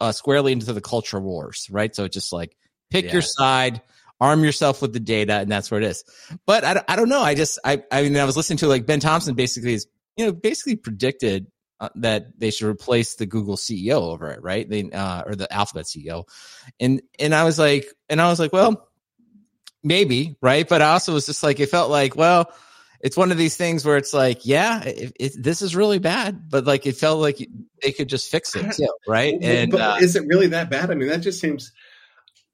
uh, 0.01 0.13
squarely 0.13 0.53
into 0.53 0.73
the 0.73 0.81
culture 0.81 1.21
wars, 1.21 1.67
right? 1.71 1.95
So 1.95 2.05
it's 2.05 2.15
just 2.15 2.33
like 2.33 2.57
pick 2.91 3.07
yeah. 3.07 3.13
your 3.13 3.23
side, 3.23 3.83
arm 4.21 4.45
yourself 4.45 4.83
with 4.83 4.93
the 4.93 5.01
data, 5.01 5.35
and 5.35 5.51
that's 5.51 5.71
where 5.71 5.81
it 5.81 5.87
is. 5.87 6.05
But 6.47 6.65
I, 6.65 6.83
I 6.89 6.97
don't 6.97 7.09
know. 7.09 7.23
I 7.23 7.35
just 7.35 7.59
I 7.65 7.83
I 7.91 8.03
mean 8.03 8.17
I 8.17 8.25
was 8.25 8.37
listening 8.37 8.59
to 8.59 8.67
like 8.67 8.87
Ben 8.87 9.01
Thompson 9.01 9.35
basically 9.35 9.75
is 9.75 9.87
you 10.17 10.27
know 10.27 10.33
basically 10.33 10.77
predicted 10.77 11.47
uh, 11.81 11.89
that 11.97 12.39
they 12.39 12.51
should 12.51 12.69
replace 12.69 13.17
the 13.17 13.27
Google 13.27 13.57
CEO 13.57 14.03
over 14.03 14.31
it, 14.31 14.43
right? 14.43 14.69
They 14.69 14.91
uh, 14.91 15.23
or 15.27 15.35
the 15.35 15.53
Alphabet 15.53 15.87
CEO, 15.87 16.25
and 16.79 17.01
and 17.19 17.35
I 17.35 17.45
was 17.45 17.59
like, 17.59 17.87
and 18.09 18.21
I 18.21 18.29
was 18.29 18.39
like, 18.39 18.53
well, 18.53 18.89
maybe, 19.83 20.37
right? 20.43 20.69
But 20.69 20.83
I 20.83 20.93
also 20.93 21.15
was 21.15 21.27
just 21.27 21.43
like, 21.43 21.61
it 21.61 21.71
felt 21.71 21.91
like, 21.91 22.17
well, 22.17 22.53
it's 23.01 23.17
one 23.17 23.33
of 23.33 23.39
these 23.39 23.57
things 23.57 23.85
where 23.85 23.97
it's 23.97 24.13
like, 24.13 24.45
yeah, 24.45 24.83
it, 24.83 25.13
it, 25.19 25.33
this 25.43 25.63
is 25.63 25.75
really 25.75 25.99
bad, 25.99 26.51
but 26.51 26.65
like 26.65 26.87
it 26.87 26.97
felt 26.97 27.21
like 27.21 27.47
they 27.83 27.93
could 27.93 28.09
just 28.09 28.31
fix 28.31 28.55
it 28.55 28.73
too, 28.73 28.89
right? 29.09 29.35
And 29.41 29.75
uh, 29.75 29.97
is 30.01 30.17
it 30.17 30.27
really 30.27 30.49
that 30.49 30.71
bad? 30.71 30.91
I 30.91 30.95
mean, 30.95 31.09
that 31.09 31.21
just 31.21 31.41
seems. 31.41 31.73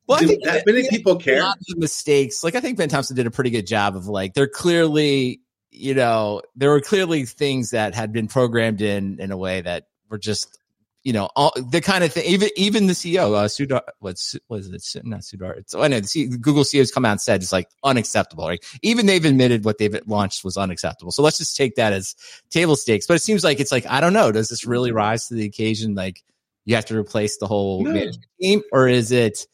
Well, 0.06 0.22
I 0.22 0.26
think 0.26 0.44
that 0.44 0.62
many 0.66 0.88
people 0.88 1.16
care. 1.16 1.44
mistakes. 1.70 2.44
Like 2.44 2.54
I 2.54 2.60
think 2.60 2.78
Ben 2.78 2.88
Thompson 2.88 3.16
did 3.16 3.26
a 3.26 3.30
pretty 3.30 3.50
good 3.50 3.66
job 3.66 3.96
of 3.96 4.06
like 4.06 4.34
they're 4.34 4.46
clearly, 4.46 5.40
you 5.72 5.94
know, 5.94 6.42
there 6.54 6.70
were 6.70 6.80
clearly 6.80 7.24
things 7.24 7.70
that 7.70 7.96
had 7.96 8.12
been 8.12 8.28
programmed 8.28 8.82
in 8.82 9.18
in 9.18 9.32
a 9.32 9.36
way 9.36 9.62
that 9.62 9.88
were 10.08 10.18
just 10.18 10.60
you 11.06 11.12
know, 11.12 11.30
all, 11.36 11.52
the 11.70 11.80
kind 11.80 12.02
of 12.02 12.12
thing. 12.12 12.24
Even 12.24 12.48
even 12.56 12.88
the 12.88 12.92
CEO, 12.92 13.32
uh, 13.32 13.46
Sundar, 13.46 13.82
what's 14.00 14.34
was 14.48 14.66
it? 14.66 15.06
Not 15.06 15.20
Sudar. 15.20 15.56
It's 15.56 15.72
I 15.72 15.86
know 15.86 16.00
the 16.00 16.36
Google 16.40 16.64
CEO 16.64 16.80
has 16.80 16.90
come 16.90 17.04
out 17.04 17.12
and 17.12 17.20
said 17.20 17.42
it's 17.42 17.52
like 17.52 17.68
unacceptable. 17.84 18.48
Right? 18.48 18.64
Even 18.82 19.06
they've 19.06 19.24
admitted 19.24 19.64
what 19.64 19.78
they've 19.78 19.96
launched 20.08 20.42
was 20.42 20.56
unacceptable. 20.56 21.12
So 21.12 21.22
let's 21.22 21.38
just 21.38 21.56
take 21.56 21.76
that 21.76 21.92
as 21.92 22.16
table 22.50 22.74
stakes. 22.74 23.06
But 23.06 23.14
it 23.14 23.22
seems 23.22 23.44
like 23.44 23.60
it's 23.60 23.70
like 23.70 23.86
I 23.86 24.00
don't 24.00 24.14
know. 24.14 24.32
Does 24.32 24.48
this 24.48 24.66
really 24.66 24.90
rise 24.90 25.28
to 25.28 25.34
the 25.34 25.44
occasion? 25.44 25.94
Like 25.94 26.24
you 26.64 26.74
have 26.74 26.86
to 26.86 26.98
replace 26.98 27.36
the 27.38 27.46
whole 27.46 27.84
no. 27.84 27.92
management 27.92 28.26
team, 28.42 28.62
or 28.72 28.88
is 28.88 29.12
it? 29.12 29.46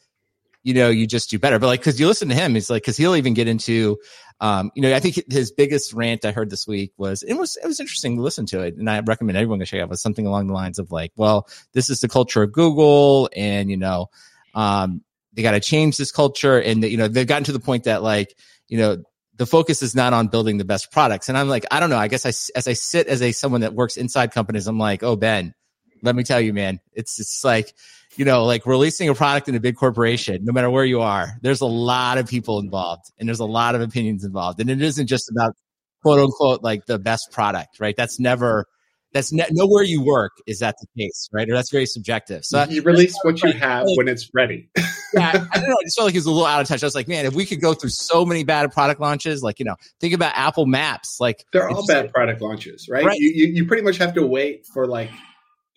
You 0.62 0.74
know, 0.74 0.90
you 0.90 1.06
just 1.06 1.30
do 1.30 1.38
better. 1.38 1.58
But 1.58 1.66
like, 1.66 1.80
because 1.80 1.98
you 1.98 2.06
listen 2.06 2.28
to 2.28 2.34
him, 2.34 2.54
he's 2.54 2.70
like 2.70 2.82
because 2.82 2.96
he'll 2.96 3.16
even 3.16 3.34
get 3.34 3.48
into 3.48 3.98
um, 4.42 4.72
you 4.74 4.82
know, 4.82 4.92
I 4.92 4.98
think 4.98 5.22
his 5.30 5.52
biggest 5.52 5.92
rant 5.92 6.24
I 6.24 6.32
heard 6.32 6.50
this 6.50 6.66
week 6.66 6.92
was 6.96 7.22
it 7.22 7.34
was 7.34 7.56
it 7.62 7.66
was 7.66 7.78
interesting 7.78 8.16
to 8.16 8.22
listen 8.22 8.44
to 8.46 8.62
it, 8.62 8.74
and 8.76 8.90
I 8.90 8.98
recommend 8.98 9.38
everyone 9.38 9.60
to 9.60 9.66
check 9.66 9.80
out. 9.80 9.88
Was 9.88 10.02
something 10.02 10.26
along 10.26 10.48
the 10.48 10.52
lines 10.52 10.80
of 10.80 10.90
like, 10.90 11.12
well, 11.14 11.48
this 11.74 11.88
is 11.88 12.00
the 12.00 12.08
culture 12.08 12.42
of 12.42 12.50
Google, 12.50 13.30
and 13.36 13.70
you 13.70 13.76
know, 13.76 14.08
um, 14.56 15.02
they 15.32 15.42
got 15.42 15.52
to 15.52 15.60
change 15.60 15.96
this 15.96 16.10
culture, 16.10 16.60
and 16.60 16.82
you 16.82 16.96
know, 16.96 17.06
they've 17.06 17.24
gotten 17.26 17.44
to 17.44 17.52
the 17.52 17.60
point 17.60 17.84
that 17.84 18.02
like, 18.02 18.36
you 18.66 18.78
know, 18.78 19.04
the 19.36 19.46
focus 19.46 19.80
is 19.80 19.94
not 19.94 20.12
on 20.12 20.26
building 20.26 20.58
the 20.58 20.64
best 20.64 20.90
products. 20.90 21.28
And 21.28 21.38
I'm 21.38 21.48
like, 21.48 21.64
I 21.70 21.78
don't 21.78 21.90
know. 21.90 21.96
I 21.96 22.08
guess 22.08 22.26
I 22.26 22.30
as 22.58 22.66
I 22.66 22.72
sit 22.72 23.06
as 23.06 23.22
a 23.22 23.30
someone 23.30 23.60
that 23.60 23.74
works 23.74 23.96
inside 23.96 24.32
companies, 24.32 24.66
I'm 24.66 24.76
like, 24.76 25.04
oh 25.04 25.14
Ben, 25.14 25.54
let 26.02 26.16
me 26.16 26.24
tell 26.24 26.40
you, 26.40 26.52
man, 26.52 26.80
it's 26.92 27.20
it's 27.20 27.44
like 27.44 27.74
you 28.16 28.24
know, 28.24 28.44
like 28.44 28.66
releasing 28.66 29.08
a 29.08 29.14
product 29.14 29.48
in 29.48 29.54
a 29.54 29.60
big 29.60 29.76
corporation, 29.76 30.44
no 30.44 30.52
matter 30.52 30.70
where 30.70 30.84
you 30.84 31.00
are, 31.00 31.38
there's 31.42 31.60
a 31.60 31.66
lot 31.66 32.18
of 32.18 32.28
people 32.28 32.58
involved 32.58 33.10
and 33.18 33.28
there's 33.28 33.40
a 33.40 33.44
lot 33.44 33.74
of 33.74 33.80
opinions 33.80 34.24
involved. 34.24 34.60
And 34.60 34.70
it 34.70 34.82
isn't 34.82 35.06
just 35.06 35.30
about 35.30 35.54
quote 36.02 36.20
unquote 36.20 36.62
like 36.62 36.86
the 36.86 36.98
best 36.98 37.30
product, 37.32 37.80
right? 37.80 37.96
That's 37.96 38.20
never, 38.20 38.66
that's 39.12 39.32
ne- 39.32 39.46
nowhere 39.50 39.82
you 39.82 40.02
work 40.02 40.32
is 40.46 40.58
that 40.60 40.76
the 40.80 40.86
case, 41.02 41.28
right? 41.32 41.48
Or 41.48 41.54
that's 41.54 41.70
very 41.70 41.86
subjective. 41.86 42.44
So 42.44 42.64
you 42.64 42.82
release 42.82 43.14
what 43.22 43.42
you 43.42 43.52
have 43.52 43.84
like, 43.84 43.96
when 43.96 44.08
it's 44.08 44.28
ready. 44.34 44.68
yeah, 45.14 45.46
I 45.52 45.58
don't 45.58 45.68
know. 45.68 45.76
I 45.80 45.84
just 45.84 45.96
felt 45.96 46.06
like 46.06 46.12
he 46.12 46.18
was 46.18 46.26
a 46.26 46.30
little 46.30 46.46
out 46.46 46.60
of 46.60 46.68
touch. 46.68 46.82
I 46.82 46.86
was 46.86 46.94
like, 46.94 47.08
man, 47.08 47.26
if 47.26 47.34
we 47.34 47.44
could 47.46 47.60
go 47.60 47.74
through 47.74 47.90
so 47.90 48.24
many 48.24 48.44
bad 48.44 48.70
product 48.72 49.00
launches, 49.00 49.42
like 49.42 49.58
you 49.58 49.64
know, 49.64 49.76
think 50.00 50.14
about 50.14 50.32
Apple 50.34 50.66
Maps. 50.66 51.18
Like 51.20 51.44
they're 51.52 51.68
all 51.68 51.86
bad 51.86 52.04
like, 52.04 52.12
product 52.12 52.40
launches, 52.40 52.88
right? 52.88 53.04
right? 53.04 53.18
You, 53.18 53.30
you 53.34 53.46
you 53.54 53.66
pretty 53.66 53.82
much 53.82 53.98
have 53.98 54.14
to 54.14 54.26
wait 54.26 54.66
for 54.72 54.86
like 54.86 55.10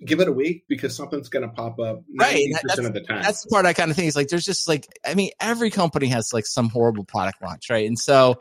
give 0.04 0.20
it 0.20 0.28
a 0.28 0.32
week 0.32 0.66
because 0.68 0.96
something's 0.96 1.30
going 1.30 1.48
to 1.48 1.54
pop 1.54 1.80
up 1.80 2.04
90% 2.20 2.20
right. 2.20 2.80
of 2.80 2.94
the 2.94 3.02
time. 3.02 3.24
That's 3.24 3.44
the 3.44 3.50
part 3.50 3.66
I 3.66 3.74
kind 3.74 3.90
of 3.90 3.96
think 3.96 4.08
is 4.08 4.16
like, 4.16 4.28
there's 4.28 4.46
just 4.46 4.68
like, 4.68 4.88
I 5.06 5.16
mean, 5.16 5.32
every 5.40 5.70
company 5.70 6.08
has 6.08 6.34
like 6.34 6.46
some 6.46 6.70
horrible 6.70 7.04
product 7.04 7.42
launch, 7.42 7.70
right? 7.70 7.88
And 7.88 7.98
so, 7.98 8.38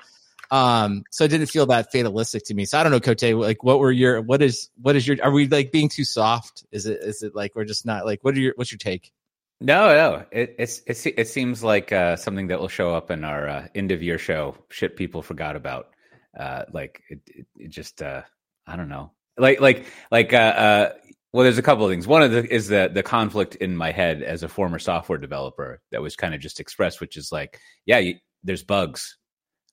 um, 0.51 1.05
so 1.11 1.25
it 1.25 1.29
didn't 1.29 1.47
feel 1.47 1.67
that 1.67 1.93
fatalistic 1.93 2.45
to 2.47 2.55
me. 2.55 2.65
So 2.65 2.79
I 2.79 2.83
don't 2.83 2.93
know, 2.93 3.01
Cote, 3.01 3.23
like 3.23 3.63
what 3.63 3.79
were 3.79 3.93
your, 3.93 4.21
what 4.21 4.43
is, 4.43 4.71
what 4.81 4.97
is 4.97 5.07
your, 5.07 5.17
are 5.23 5.31
we 5.31 5.47
like 5.47 5.71
being 5.71 5.89
too 5.89 6.05
soft? 6.05 6.65
Is 6.73 6.87
it, 6.87 7.01
is 7.03 7.23
it 7.23 7.35
like, 7.35 7.55
we're 7.55 7.65
just 7.65 7.87
not 7.87 8.05
like, 8.05 8.25
what 8.25 8.35
are 8.35 8.41
your, 8.41 8.55
what's 8.57 8.73
your 8.73 8.79
take? 8.79 9.13
No, 9.61 9.95
no, 9.95 10.25
it, 10.33 10.57
it's, 10.59 10.83
it's, 10.87 11.07
it 11.07 11.29
seems 11.29 11.63
like, 11.63 11.93
uh, 11.93 12.17
something 12.17 12.49
that 12.49 12.59
will 12.59 12.69
show 12.69 12.95
up 12.95 13.11
in 13.11 13.25
our, 13.25 13.49
uh, 13.49 13.67
end 13.75 13.93
of 13.93 14.03
year 14.03 14.19
show, 14.19 14.57
shit 14.71 14.97
people 14.97 15.23
forgot 15.23 15.57
about. 15.57 15.91
Uh, 16.39 16.65
like 16.73 17.01
it, 17.09 17.21
it, 17.27 17.47
it 17.57 17.71
just, 17.71 18.03
uh, 18.03 18.23
I 18.67 18.75
don't 18.75 18.89
know, 18.89 19.13
like 19.37 19.61
like 19.61 19.87
like 20.11 20.33
uh, 20.33 20.37
uh 20.37 20.93
well, 21.35 21.43
there's 21.43 21.59
a 21.59 21.63
couple 21.63 21.85
of 21.85 21.91
things. 21.91 22.07
One 22.07 22.23
of 22.23 22.31
the 22.31 22.55
is 22.55 22.69
the 22.69 22.89
the 22.95 23.03
conflict 23.03 23.57
in 23.57 23.77
my 23.77 23.91
head 23.91 24.23
as 24.23 24.45
a 24.45 24.49
former 24.49 24.79
software 24.79 25.19
developer 25.19 25.81
that 25.91 26.01
was 26.01 26.15
kind 26.15 26.33
of 26.33 26.41
just 26.41 26.61
expressed, 26.61 27.01
which 27.01 27.17
is 27.17 27.33
like, 27.33 27.59
yeah, 27.87 27.99
you, 27.99 28.15
there's 28.45 28.63
bugs, 28.63 29.19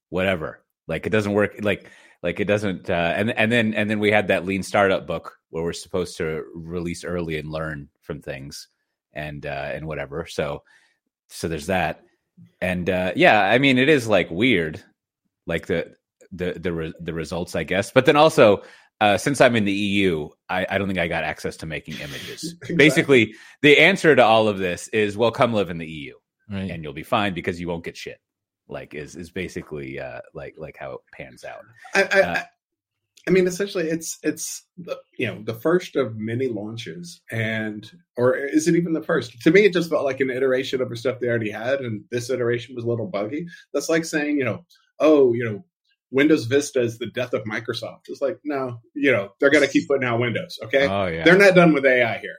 whatever. 0.09 0.65
Like 0.87 1.05
it 1.05 1.11
doesn't 1.11 1.33
work. 1.33 1.57
Like 1.61 1.87
like 2.23 2.39
it 2.39 2.45
doesn't. 2.45 2.89
Uh, 2.89 3.13
and 3.15 3.29
and 3.37 3.51
then 3.51 3.75
and 3.75 3.87
then 3.87 3.99
we 3.99 4.09
had 4.09 4.29
that 4.29 4.43
lean 4.43 4.63
startup 4.63 5.05
book 5.05 5.37
where 5.51 5.63
we're 5.63 5.73
supposed 5.73 6.17
to 6.17 6.45
release 6.55 7.03
early 7.03 7.37
and 7.37 7.51
learn 7.51 7.89
from 8.01 8.23
things 8.23 8.67
and 9.13 9.45
uh, 9.45 9.69
and 9.71 9.85
whatever. 9.85 10.25
So 10.25 10.63
so 11.29 11.47
there's 11.47 11.67
that. 11.67 12.01
And 12.59 12.89
uh, 12.89 13.11
yeah, 13.15 13.39
I 13.39 13.59
mean, 13.59 13.77
it 13.77 13.87
is 13.87 14.07
like 14.07 14.31
weird, 14.31 14.83
like 15.45 15.67
the 15.67 15.93
the 16.31 16.53
the 16.53 16.73
re- 16.73 16.93
the 16.99 17.13
results, 17.13 17.55
I 17.55 17.65
guess. 17.65 17.91
But 17.91 18.07
then 18.07 18.15
also 18.15 18.63
uh, 19.01 19.17
since 19.17 19.41
I'm 19.41 19.55
in 19.55 19.65
the 19.65 19.73
EU, 19.73 20.29
I, 20.47 20.65
I, 20.69 20.77
don't 20.77 20.87
think 20.87 20.99
I 20.99 21.07
got 21.07 21.23
access 21.23 21.57
to 21.57 21.65
making 21.65 21.95
images. 21.95 22.53
exactly. 22.61 22.75
Basically, 22.75 23.35
the 23.63 23.79
answer 23.79 24.15
to 24.15 24.23
all 24.23 24.47
of 24.47 24.59
this 24.59 24.87
is, 24.89 25.17
well, 25.17 25.31
come 25.31 25.53
live 25.53 25.71
in 25.71 25.79
the 25.79 25.87
EU, 25.87 26.13
right. 26.49 26.69
and 26.69 26.83
you'll 26.83 26.93
be 26.93 27.03
fine 27.03 27.33
because 27.33 27.59
you 27.59 27.67
won't 27.67 27.83
get 27.83 27.97
shit. 27.97 28.19
Like 28.69 28.93
is 28.93 29.17
is 29.17 29.31
basically 29.31 29.99
uh, 29.99 30.21
like 30.33 30.53
like 30.57 30.77
how 30.77 30.93
it 30.93 30.99
pans 31.11 31.43
out. 31.43 31.65
I, 31.93 32.03
I, 32.03 32.21
uh, 32.21 32.43
I 33.27 33.31
mean, 33.31 33.45
essentially, 33.45 33.89
it's 33.89 34.17
it's 34.23 34.65
the, 34.77 34.97
you 35.17 35.27
know 35.27 35.41
the 35.43 35.55
first 35.55 35.97
of 35.97 36.15
many 36.15 36.47
launches, 36.47 37.21
and 37.31 37.91
or 38.15 38.37
is 38.37 38.69
it 38.69 38.75
even 38.75 38.93
the 38.93 39.01
first? 39.01 39.41
To 39.41 39.51
me, 39.51 39.65
it 39.65 39.73
just 39.73 39.89
felt 39.89 40.05
like 40.05 40.21
an 40.21 40.29
iteration 40.29 40.81
of 40.81 40.89
the 40.89 40.95
stuff 40.95 41.19
they 41.19 41.27
already 41.27 41.51
had, 41.51 41.81
and 41.81 42.03
this 42.11 42.29
iteration 42.29 42.75
was 42.75 42.85
a 42.85 42.87
little 42.87 43.07
buggy. 43.07 43.45
That's 43.73 43.89
like 43.89 44.05
saying, 44.05 44.37
you 44.37 44.45
know, 44.45 44.63
oh, 44.99 45.33
you 45.33 45.43
know, 45.43 45.65
Windows 46.11 46.45
Vista 46.45 46.81
is 46.81 46.99
the 46.99 47.07
death 47.07 47.33
of 47.33 47.43
Microsoft. 47.43 48.01
It's 48.07 48.21
like, 48.21 48.39
no, 48.43 48.79
you 48.93 49.11
know, 49.11 49.31
they're 49.39 49.49
going 49.49 49.65
to 49.65 49.71
keep 49.71 49.87
putting 49.87 50.07
out 50.07 50.19
Windows. 50.19 50.59
Okay. 50.63 50.87
Oh, 50.87 51.07
yeah. 51.07 51.23
They're 51.23 51.37
not 51.37 51.55
done 51.55 51.73
with 51.73 51.85
AI 51.85 52.17
here. 52.17 52.37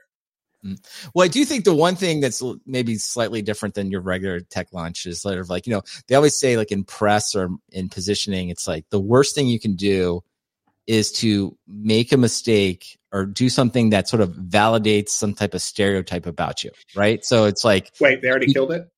Mm. 0.63 0.79
Well, 1.13 1.25
I 1.25 1.27
do 1.27 1.43
think 1.43 1.65
the 1.65 1.75
one 1.75 1.95
thing 1.95 2.21
that's 2.21 2.41
maybe 2.65 2.95
slightly 2.95 3.41
different 3.41 3.75
than 3.75 3.91
your 3.91 4.01
regular 4.01 4.39
tech 4.39 4.71
launch 4.71 5.05
is 5.05 5.21
sort 5.21 5.39
of 5.39 5.49
like, 5.49 5.67
you 5.67 5.73
know, 5.73 5.81
they 6.07 6.15
always 6.15 6.37
say 6.37 6.55
like 6.55 6.71
in 6.71 6.83
press 6.83 7.35
or 7.35 7.49
in 7.71 7.89
positioning, 7.89 8.49
it's 8.49 8.67
like 8.67 8.85
the 8.89 8.99
worst 8.99 9.35
thing 9.35 9.47
you 9.47 9.59
can 9.59 9.75
do 9.75 10.21
is 10.85 11.11
to 11.13 11.57
make 11.67 12.11
a 12.11 12.17
mistake 12.17 12.99
or 13.11 13.25
do 13.25 13.49
something 13.49 13.91
that 13.91 14.09
sort 14.09 14.21
of 14.21 14.29
validates 14.31 15.09
some 15.09 15.33
type 15.33 15.53
of 15.53 15.61
stereotype 15.61 16.25
about 16.25 16.63
you. 16.63 16.71
Right. 16.95 17.23
So 17.23 17.45
it's 17.45 17.63
like, 17.63 17.91
wait, 18.01 18.21
they 18.21 18.29
already 18.29 18.51
killed 18.51 18.71
it? 18.71 18.89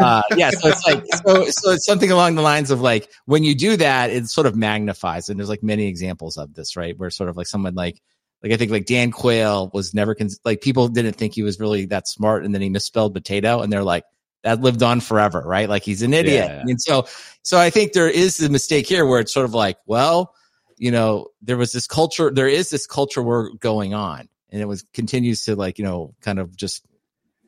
Uh, 0.00 0.22
yeah, 0.36 0.50
so 0.50 0.68
it's 0.68 0.86
like 0.86 1.04
so 1.24 1.44
so 1.48 1.72
it's 1.72 1.86
something 1.86 2.10
along 2.10 2.34
the 2.34 2.42
lines 2.42 2.70
of 2.70 2.80
like 2.80 3.10
when 3.26 3.44
you 3.44 3.54
do 3.54 3.76
that, 3.76 4.10
it 4.10 4.26
sort 4.28 4.46
of 4.46 4.56
magnifies, 4.56 5.28
and 5.28 5.38
there's 5.38 5.48
like 5.48 5.62
many 5.62 5.86
examples 5.86 6.36
of 6.36 6.54
this, 6.54 6.76
right? 6.76 6.98
Where 6.98 7.10
sort 7.10 7.28
of 7.28 7.36
like 7.36 7.46
someone 7.46 7.74
like 7.74 8.00
like 8.42 8.52
I 8.52 8.56
think 8.56 8.70
like 8.70 8.86
Dan 8.86 9.10
Quayle 9.10 9.70
was 9.72 9.94
never 9.94 10.14
cons- 10.14 10.40
like 10.44 10.60
people 10.60 10.88
didn't 10.88 11.14
think 11.14 11.34
he 11.34 11.42
was 11.42 11.60
really 11.60 11.86
that 11.86 12.08
smart, 12.08 12.44
and 12.44 12.54
then 12.54 12.62
he 12.62 12.68
misspelled 12.68 13.14
potato, 13.14 13.60
and 13.60 13.72
they're 13.72 13.84
like 13.84 14.04
that 14.42 14.60
lived 14.60 14.82
on 14.82 15.00
forever, 15.00 15.42
right? 15.44 15.68
Like 15.68 15.84
he's 15.84 16.02
an 16.02 16.12
idiot, 16.12 16.50
yeah. 16.50 16.62
and 16.66 16.80
so 16.80 17.06
so 17.42 17.58
I 17.58 17.70
think 17.70 17.92
there 17.92 18.08
is 18.08 18.38
the 18.38 18.48
mistake 18.48 18.86
here 18.86 19.06
where 19.06 19.20
it's 19.20 19.32
sort 19.32 19.44
of 19.44 19.54
like, 19.54 19.78
well, 19.86 20.34
you 20.76 20.90
know, 20.90 21.28
there 21.40 21.56
was 21.56 21.72
this 21.72 21.86
culture, 21.86 22.30
there 22.30 22.48
is 22.48 22.70
this 22.70 22.86
culture 22.86 23.22
war 23.22 23.50
going 23.60 23.94
on, 23.94 24.28
and 24.50 24.60
it 24.60 24.66
was 24.66 24.84
continues 24.92 25.44
to 25.44 25.54
like 25.54 25.78
you 25.78 25.84
know 25.84 26.14
kind 26.20 26.38
of 26.38 26.56
just 26.56 26.84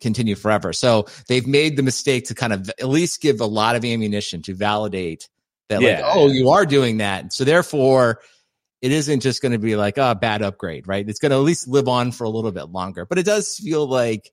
continue 0.04 0.36
forever. 0.36 0.72
So 0.72 1.06
they've 1.26 1.46
made 1.46 1.76
the 1.76 1.82
mistake 1.82 2.26
to 2.26 2.34
kind 2.34 2.52
of 2.52 2.70
at 2.78 2.88
least 2.88 3.20
give 3.20 3.40
a 3.40 3.46
lot 3.46 3.74
of 3.74 3.84
ammunition 3.84 4.42
to 4.42 4.54
validate 4.54 5.28
that, 5.68 5.80
yeah. 5.80 6.06
like, 6.06 6.16
oh, 6.16 6.28
you 6.28 6.50
are 6.50 6.66
doing 6.66 6.98
that. 6.98 7.32
So 7.32 7.42
therefore, 7.42 8.20
it 8.82 8.92
isn't 8.92 9.20
just 9.20 9.40
going 9.40 9.52
to 9.52 9.58
be 9.58 9.76
like 9.76 9.96
a 9.96 10.10
oh, 10.10 10.14
bad 10.14 10.42
upgrade, 10.42 10.86
right? 10.86 11.08
It's 11.08 11.18
going 11.18 11.30
to 11.30 11.36
at 11.36 11.42
least 11.42 11.66
live 11.66 11.88
on 11.88 12.12
for 12.12 12.24
a 12.24 12.28
little 12.28 12.52
bit 12.52 12.68
longer. 12.68 13.06
But 13.06 13.18
it 13.18 13.24
does 13.24 13.56
feel 13.56 13.86
like 13.86 14.30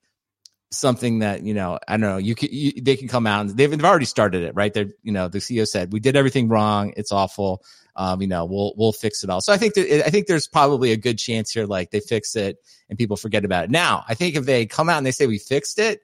something 0.74 1.20
that 1.20 1.44
you 1.44 1.54
know 1.54 1.78
i 1.88 1.98
don't 1.98 2.02
know 2.10 2.18
you 2.18 2.34
can 2.34 2.48
you, 2.52 2.72
they 2.82 2.96
can 2.96 3.08
come 3.10 3.28
out 3.28 3.42
and 3.42 3.50
they've, 3.58 3.70
they've 3.72 3.84
already 3.84 4.06
started 4.06 4.42
it 4.44 4.56
right 4.56 4.74
they're 4.74 4.88
you 5.04 5.12
know 5.12 5.28
the 5.28 5.40
ceo 5.40 5.68
said 5.68 5.92
we 5.92 6.00
did 6.00 6.16
everything 6.16 6.48
wrong 6.48 6.94
it's 6.96 7.12
awful 7.12 7.62
um 7.98 8.22
you 8.22 8.28
know 8.28 8.46
we'll 8.46 8.74
we'll 8.78 8.94
fix 8.94 9.22
it 9.24 9.30
all 9.30 9.42
so 9.42 9.52
i 9.52 9.58
think 9.58 9.74
that 9.74 10.06
i 10.06 10.10
think 10.10 10.28
there's 10.28 10.48
probably 10.48 10.94
a 10.94 10.98
good 10.98 11.18
chance 11.18 11.52
here 11.52 11.66
like 11.66 11.92
they 11.92 12.00
fix 12.00 12.38
it 12.38 12.58
and 12.90 12.98
people 12.98 13.18
forget 13.18 13.44
about 13.44 13.66
it 13.66 13.70
now 13.70 14.04
i 14.08 14.14
think 14.14 14.36
if 14.36 14.46
they 14.46 14.66
come 14.66 14.90
out 14.90 14.96
and 14.98 15.06
they 15.06 15.12
say 15.12 15.28
we 15.28 15.38
fixed 15.38 15.78
it 15.78 16.02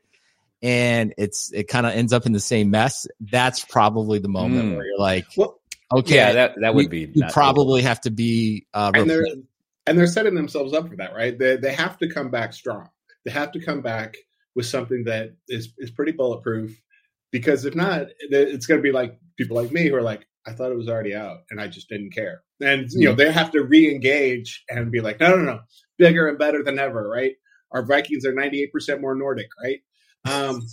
and 0.61 1.13
it's 1.17 1.51
it 1.53 1.67
kind 1.67 1.85
of 1.85 1.93
ends 1.93 2.11
up 2.13 2.25
in 2.25 2.31
the 2.31 2.39
same 2.39 2.71
mess. 2.71 3.05
That's 3.19 3.63
probably 3.63 4.17
the 4.17 4.27
moment 4.27 4.65
Mm. 4.71 4.75
where 4.77 4.85
you're 4.87 4.97
like, 4.97 5.27
Well, 5.37 5.59
okay, 5.93 6.15
Yeah, 6.15 6.33
that 6.33 6.55
that 6.61 6.73
would 6.73 6.85
we- 6.85 7.05
be 7.05 7.11
you 7.13 7.21
not- 7.21 7.31
probably 7.31 7.83
have 7.83 8.01
to 8.01 8.09
be 8.09 8.65
uh, 8.73 8.91
and 8.95 9.07
they're 9.07 9.23
and 9.85 9.97
they're 9.99 10.07
setting 10.07 10.33
themselves 10.33 10.73
up 10.73 10.89
for 10.89 10.95
that, 10.95 11.13
right? 11.13 11.37
They 11.37 11.57
they 11.57 11.73
have 11.75 11.99
to 11.99 12.09
come 12.09 12.31
back 12.31 12.53
strong. 12.53 12.89
They 13.23 13.29
have 13.29 13.51
to 13.51 13.59
come 13.59 13.81
back 13.81 14.15
with 14.57 14.65
something 14.65 15.05
that 15.05 15.29
is 15.47 15.71
is 15.77 15.91
pretty 15.91 16.11
bulletproof. 16.11 16.81
Because 17.31 17.63
if 17.65 17.75
not, 17.75 18.07
it's 18.19 18.65
going 18.65 18.79
to 18.79 18.83
be 18.83 18.91
like 18.91 19.17
people 19.37 19.55
like 19.55 19.71
me 19.71 19.87
who 19.87 19.95
are 19.95 20.01
like, 20.01 20.25
I 20.45 20.51
thought 20.53 20.71
it 20.71 20.77
was 20.77 20.89
already 20.89 21.13
out 21.13 21.39
and 21.51 21.61
I 21.61 21.67
just 21.67 21.87
didn't 21.89 22.11
care. 22.11 22.41
And 22.61 22.89
you 22.91 23.07
know, 23.07 23.13
they 23.15 23.31
have 23.31 23.51
to 23.51 23.61
re-engage 23.63 24.63
and 24.69 24.91
be 24.91 25.01
like, 25.01 25.19
no, 25.19 25.35
no, 25.35 25.43
no, 25.43 25.59
bigger 25.97 26.27
and 26.27 26.39
better 26.39 26.63
than 26.63 26.79
ever, 26.79 27.07
right? 27.07 27.33
Our 27.71 27.85
Vikings 27.85 28.25
are 28.25 28.33
ninety 28.33 28.63
eight 28.63 28.73
percent 28.73 28.99
more 29.01 29.13
Nordic, 29.13 29.47
right? 29.63 29.79
Um, 30.25 30.65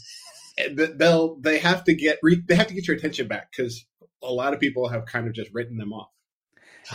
they'll 0.97 1.39
they 1.41 1.59
have 1.59 1.85
to 1.85 1.95
get 1.95 2.19
re- 2.23 2.43
they 2.47 2.55
have 2.55 2.69
to 2.69 2.75
get 2.75 2.89
your 2.89 2.97
attention 2.97 3.29
back 3.29 3.49
because 3.55 3.85
a 4.23 4.33
lot 4.33 4.55
of 4.55 4.61
people 4.61 4.89
have 4.89 5.05
kind 5.05 5.27
of 5.27 5.35
just 5.35 5.51
written 5.53 5.77
them 5.77 5.93
off. 5.93 6.09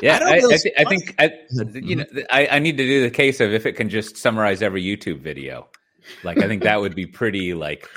Yeah, 0.01 0.19
I 0.21 0.31
I, 0.31 0.35
really- 0.37 0.73
I 0.77 0.85
think 0.85 1.15
I, 1.19 1.31
you 1.75 1.95
know 1.97 2.05
I, 2.31 2.47
I 2.47 2.59
need 2.59 2.77
to 2.77 2.85
do 2.85 3.01
the 3.03 3.11
case 3.11 3.39
of 3.41 3.51
if 3.53 3.65
it 3.65 3.73
can 3.73 3.89
just 3.89 4.17
summarize 4.17 4.61
every 4.61 4.83
YouTube 4.83 5.19
video. 5.21 5.67
Like 6.23 6.37
I 6.39 6.47
think 6.47 6.63
that 6.63 6.79
would 6.81 6.95
be 6.95 7.05
pretty 7.05 7.53
like 7.53 7.87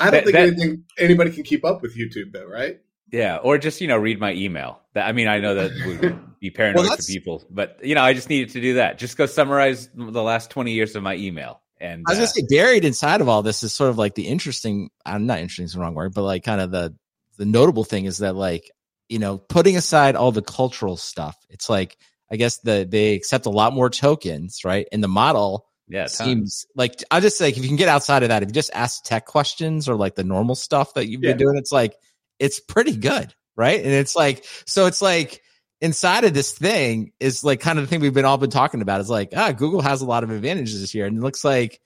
I 0.00 0.10
don't 0.10 0.12
That- 0.12 0.24
think 0.24 0.34
that- 0.36 0.46
anything 0.48 0.84
anybody 0.98 1.30
can 1.32 1.42
keep 1.44 1.64
up 1.64 1.82
with 1.82 1.96
YouTube 1.96 2.32
though, 2.32 2.46
right? 2.46 2.78
yeah, 3.10 3.36
or 3.38 3.56
just 3.58 3.80
you 3.80 3.88
know 3.88 3.96
read 3.96 4.20
my 4.20 4.32
email. 4.32 4.80
That 4.94 5.06
I 5.08 5.12
mean 5.12 5.28
I 5.28 5.38
know 5.40 5.54
that 5.54 5.70
would 5.86 6.18
be 6.40 6.50
paranoid 6.50 6.84
that's- 6.84 7.06
to 7.06 7.12
people, 7.12 7.44
but 7.50 7.78
you 7.82 7.94
know 7.94 8.02
I 8.02 8.12
just 8.12 8.28
needed 8.28 8.50
to 8.50 8.60
do 8.60 8.74
that. 8.74 8.98
Just 8.98 9.16
go 9.16 9.26
summarize 9.26 9.88
the 9.94 10.22
last 10.22 10.50
twenty 10.50 10.72
years 10.72 10.94
of 10.96 11.02
my 11.02 11.14
email. 11.16 11.60
And 11.80 12.04
I 12.08 12.10
was 12.10 12.18
uh, 12.18 12.22
gonna 12.22 12.26
say 12.28 12.42
buried 12.48 12.84
inside 12.84 13.20
of 13.20 13.28
all 13.28 13.42
this 13.42 13.62
is 13.62 13.72
sort 13.72 13.90
of 13.90 13.98
like 13.98 14.14
the 14.16 14.26
interesting. 14.26 14.90
I'm 15.06 15.26
not 15.26 15.38
interesting 15.38 15.64
is 15.64 15.74
the 15.74 15.80
wrong 15.80 15.94
word, 15.94 16.12
but 16.14 16.22
like 16.22 16.42
kind 16.44 16.60
of 16.60 16.70
the 16.70 16.94
the 17.36 17.46
notable 17.46 17.84
thing 17.84 18.04
is 18.04 18.18
that 18.18 18.34
like 18.34 18.70
you 19.08 19.18
know 19.20 19.38
putting 19.38 19.76
aside 19.76 20.16
all 20.16 20.32
the 20.32 20.42
cultural 20.42 20.96
stuff, 20.96 21.36
it's 21.48 21.70
like 21.70 21.96
I 22.30 22.36
guess 22.36 22.58
the 22.58 22.84
they 22.88 23.14
accept 23.14 23.46
a 23.46 23.50
lot 23.50 23.72
more 23.72 23.88
tokens, 23.90 24.64
right? 24.64 24.86
And 24.92 25.02
the 25.02 25.08
model 25.08 25.66
yeah, 25.88 26.06
seems 26.08 26.66
like 26.74 27.02
I 27.10 27.20
just 27.20 27.40
like 27.40 27.56
if 27.56 27.62
you 27.62 27.68
can 27.68 27.76
get 27.76 27.88
outside 27.88 28.22
of 28.22 28.28
that, 28.30 28.42
if 28.42 28.48
you 28.48 28.52
just 28.52 28.70
ask 28.74 29.04
tech 29.04 29.26
questions 29.26 29.88
or 29.88 29.94
like 29.96 30.14
the 30.14 30.24
normal 30.24 30.54
stuff 30.54 30.94
that 30.94 31.06
you've 31.08 31.22
Yeah. 31.22 31.30
been 31.30 31.38
doing, 31.38 31.56
it's 31.56 31.72
like 31.72 31.96
it's 32.38 32.60
pretty 32.60 32.96
good, 32.96 33.34
right? 33.56 33.80
And 33.80 33.92
it's 33.92 34.14
like 34.16 34.44
so 34.66 34.86
it's 34.86 35.02
like 35.02 35.42
inside 35.80 36.24
of 36.24 36.34
this 36.34 36.52
thing 36.52 37.12
is 37.20 37.44
like 37.44 37.60
kind 37.60 37.78
of 37.78 37.84
the 37.84 37.88
thing 37.88 38.00
we've 38.00 38.14
been 38.14 38.24
all 38.24 38.36
been 38.38 38.50
talking 38.50 38.82
about 38.82 39.00
is 39.00 39.08
like 39.10 39.30
ah 39.36 39.52
Google 39.52 39.80
has 39.80 40.02
a 40.02 40.06
lot 40.06 40.24
of 40.24 40.30
advantages 40.30 40.80
this 40.80 40.94
year, 40.94 41.06
and 41.06 41.18
it 41.18 41.20
looks 41.22 41.44
like 41.44 41.80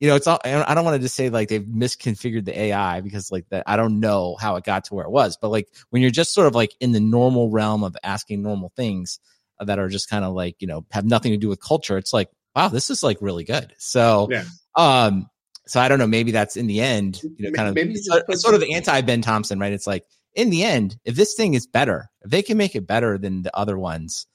you 0.00 0.08
know 0.08 0.16
it's 0.16 0.26
all 0.26 0.40
I 0.44 0.74
don't 0.74 0.84
want 0.84 0.96
to 0.96 1.02
just 1.02 1.14
say 1.14 1.28
like 1.30 1.48
they've 1.48 1.62
misconfigured 1.62 2.44
the 2.44 2.58
AI 2.58 3.00
because 3.00 3.30
like 3.30 3.48
that 3.50 3.64
I 3.66 3.76
don't 3.76 4.00
know 4.00 4.36
how 4.40 4.56
it 4.56 4.64
got 4.64 4.84
to 4.84 4.94
where 4.94 5.04
it 5.04 5.10
was, 5.12 5.36
but 5.40 5.50
like 5.50 5.68
when 5.90 6.02
you're 6.02 6.10
just 6.10 6.34
sort 6.34 6.46
of 6.46 6.54
like 6.54 6.74
in 6.80 6.92
the 6.92 7.00
normal 7.00 7.50
realm 7.50 7.84
of 7.84 7.96
asking 8.02 8.42
normal 8.42 8.72
things 8.76 9.20
that 9.60 9.78
are 9.78 9.88
just 9.88 10.08
kind 10.10 10.24
of 10.24 10.32
like 10.34 10.56
you 10.60 10.66
know 10.66 10.84
have 10.90 11.04
nothing 11.04 11.32
to 11.32 11.38
do 11.38 11.48
with 11.48 11.60
culture, 11.60 11.96
it's 11.98 12.12
like 12.12 12.28
wow 12.54 12.68
this 12.68 12.90
is 12.90 13.02
like 13.02 13.18
really 13.20 13.44
good. 13.44 13.74
So 13.78 14.28
Yeah. 14.30 14.44
um 14.76 15.28
so 15.66 15.80
I 15.80 15.88
don't 15.88 15.98
know 15.98 16.06
maybe 16.06 16.32
that's 16.32 16.56
in 16.56 16.66
the 16.66 16.80
end 16.80 17.22
you 17.22 17.34
know 17.38 17.50
kind 17.52 17.68
of 17.68 17.74
maybe 17.74 17.92
it's, 17.94 18.06
sort- 18.06 18.54
of 18.54 18.60
the 18.60 18.74
anti 18.74 19.00
Ben 19.02 19.22
Thompson 19.22 19.58
right? 19.58 19.72
It's 19.72 19.86
like 19.86 20.04
in 20.34 20.50
the 20.50 20.64
end 20.64 20.98
if 21.04 21.14
this 21.14 21.34
thing 21.34 21.54
is 21.54 21.66
better 21.66 22.10
if 22.22 22.30
they 22.30 22.42
can 22.42 22.56
make 22.56 22.74
it 22.74 22.86
better 22.86 23.18
than 23.18 23.42
the 23.42 23.56
other 23.56 23.78
ones, 23.78 24.26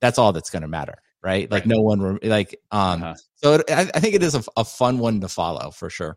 that's 0.00 0.18
all 0.18 0.32
that's 0.32 0.50
going 0.50 0.62
to 0.62 0.68
matter. 0.68 1.02
Right? 1.22 1.50
Like 1.50 1.64
Right. 1.64 1.68
no 1.76 1.82
one, 1.82 2.18
like, 2.22 2.58
um, 2.70 3.02
Uh-huh. 3.02 3.14
so 3.34 3.54
it, 3.54 3.70
I, 3.70 3.82
I 3.94 4.00
think 4.00 4.14
it 4.14 4.22
is 4.22 4.34
a, 4.34 4.42
a 4.56 4.64
fun 4.64 4.98
one 4.98 5.20
to 5.20 5.28
follow 5.28 5.70
for 5.70 5.90
sure. 5.90 6.16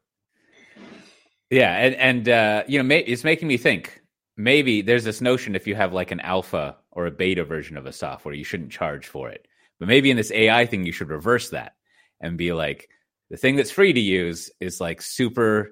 Yeah, 1.49 1.75
and 1.75 1.95
and 1.95 2.29
uh, 2.29 2.63
you 2.67 2.79
know, 2.79 2.83
may, 2.83 2.99
it's 2.99 3.23
making 3.23 3.47
me 3.47 3.57
think. 3.57 4.01
Maybe 4.37 4.81
there's 4.81 5.03
this 5.03 5.21
notion 5.21 5.55
if 5.55 5.67
you 5.67 5.75
have 5.75 5.93
like 5.93 6.11
an 6.11 6.19
alpha 6.21 6.77
or 6.91 7.05
a 7.05 7.11
beta 7.11 7.43
version 7.43 7.77
of 7.77 7.85
a 7.85 7.91
software, 7.91 8.33
you 8.33 8.43
shouldn't 8.43 8.71
charge 8.71 9.05
for 9.05 9.29
it. 9.29 9.45
But 9.79 9.87
maybe 9.87 10.11
in 10.11 10.17
this 10.17 10.31
AI 10.31 10.65
thing, 10.65 10.85
you 10.85 10.91
should 10.91 11.09
reverse 11.09 11.49
that 11.49 11.73
and 12.21 12.37
be 12.37 12.53
like, 12.53 12.89
the 13.29 13.37
thing 13.37 13.55
that's 13.55 13.71
free 13.71 13.93
to 13.93 13.99
use 13.99 14.51
is 14.59 14.79
like 14.79 15.01
super 15.01 15.71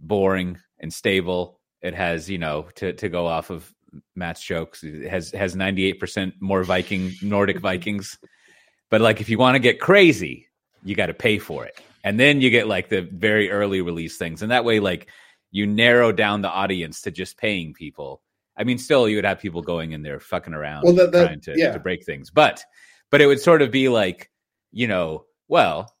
boring 0.00 0.58
and 0.78 0.92
stable. 0.92 1.60
It 1.82 1.94
has, 1.94 2.30
you 2.30 2.38
know, 2.38 2.68
to 2.76 2.92
to 2.94 3.08
go 3.08 3.26
off 3.26 3.50
of 3.50 3.72
Matt's 4.14 4.42
jokes, 4.42 4.82
it 4.82 5.08
has 5.08 5.30
has 5.32 5.54
98% 5.54 6.32
more 6.40 6.64
Viking 6.64 7.12
Nordic 7.22 7.58
Vikings. 7.60 8.18
But 8.90 9.00
like 9.00 9.20
if 9.20 9.28
you 9.28 9.38
want 9.38 9.54
to 9.56 9.58
get 9.60 9.80
crazy, 9.80 10.48
you 10.84 10.94
got 10.94 11.06
to 11.06 11.14
pay 11.14 11.38
for 11.38 11.64
it. 11.64 11.78
And 12.04 12.20
then 12.20 12.40
you 12.40 12.50
get 12.50 12.68
like 12.68 12.88
the 12.88 13.00
very 13.02 13.50
early 13.50 13.80
release 13.80 14.16
things. 14.18 14.42
And 14.42 14.50
that 14.50 14.64
way 14.64 14.78
like 14.80 15.08
you 15.50 15.66
narrow 15.66 16.12
down 16.12 16.42
the 16.42 16.50
audience 16.50 17.02
to 17.02 17.10
just 17.10 17.38
paying 17.38 17.72
people. 17.74 18.22
I 18.56 18.64
mean, 18.64 18.78
still 18.78 19.08
you 19.08 19.16
would 19.16 19.24
have 19.24 19.40
people 19.40 19.62
going 19.62 19.92
in 19.92 20.02
there 20.02 20.20
fucking 20.20 20.54
around 20.54 20.84
Well, 20.84 20.92
that- 20.94 21.12
that- 21.12 21.26
trying 21.26 21.40
to, 21.42 21.54
yeah. 21.56 21.72
to 21.72 21.78
break 21.80 22.04
things. 22.04 22.30
But 22.30 22.62
but 23.14 23.20
it 23.20 23.26
would 23.28 23.40
sort 23.40 23.62
of 23.62 23.70
be 23.70 23.88
like, 23.88 24.28
you 24.72 24.88
know, 24.88 25.24
well, 25.46 25.94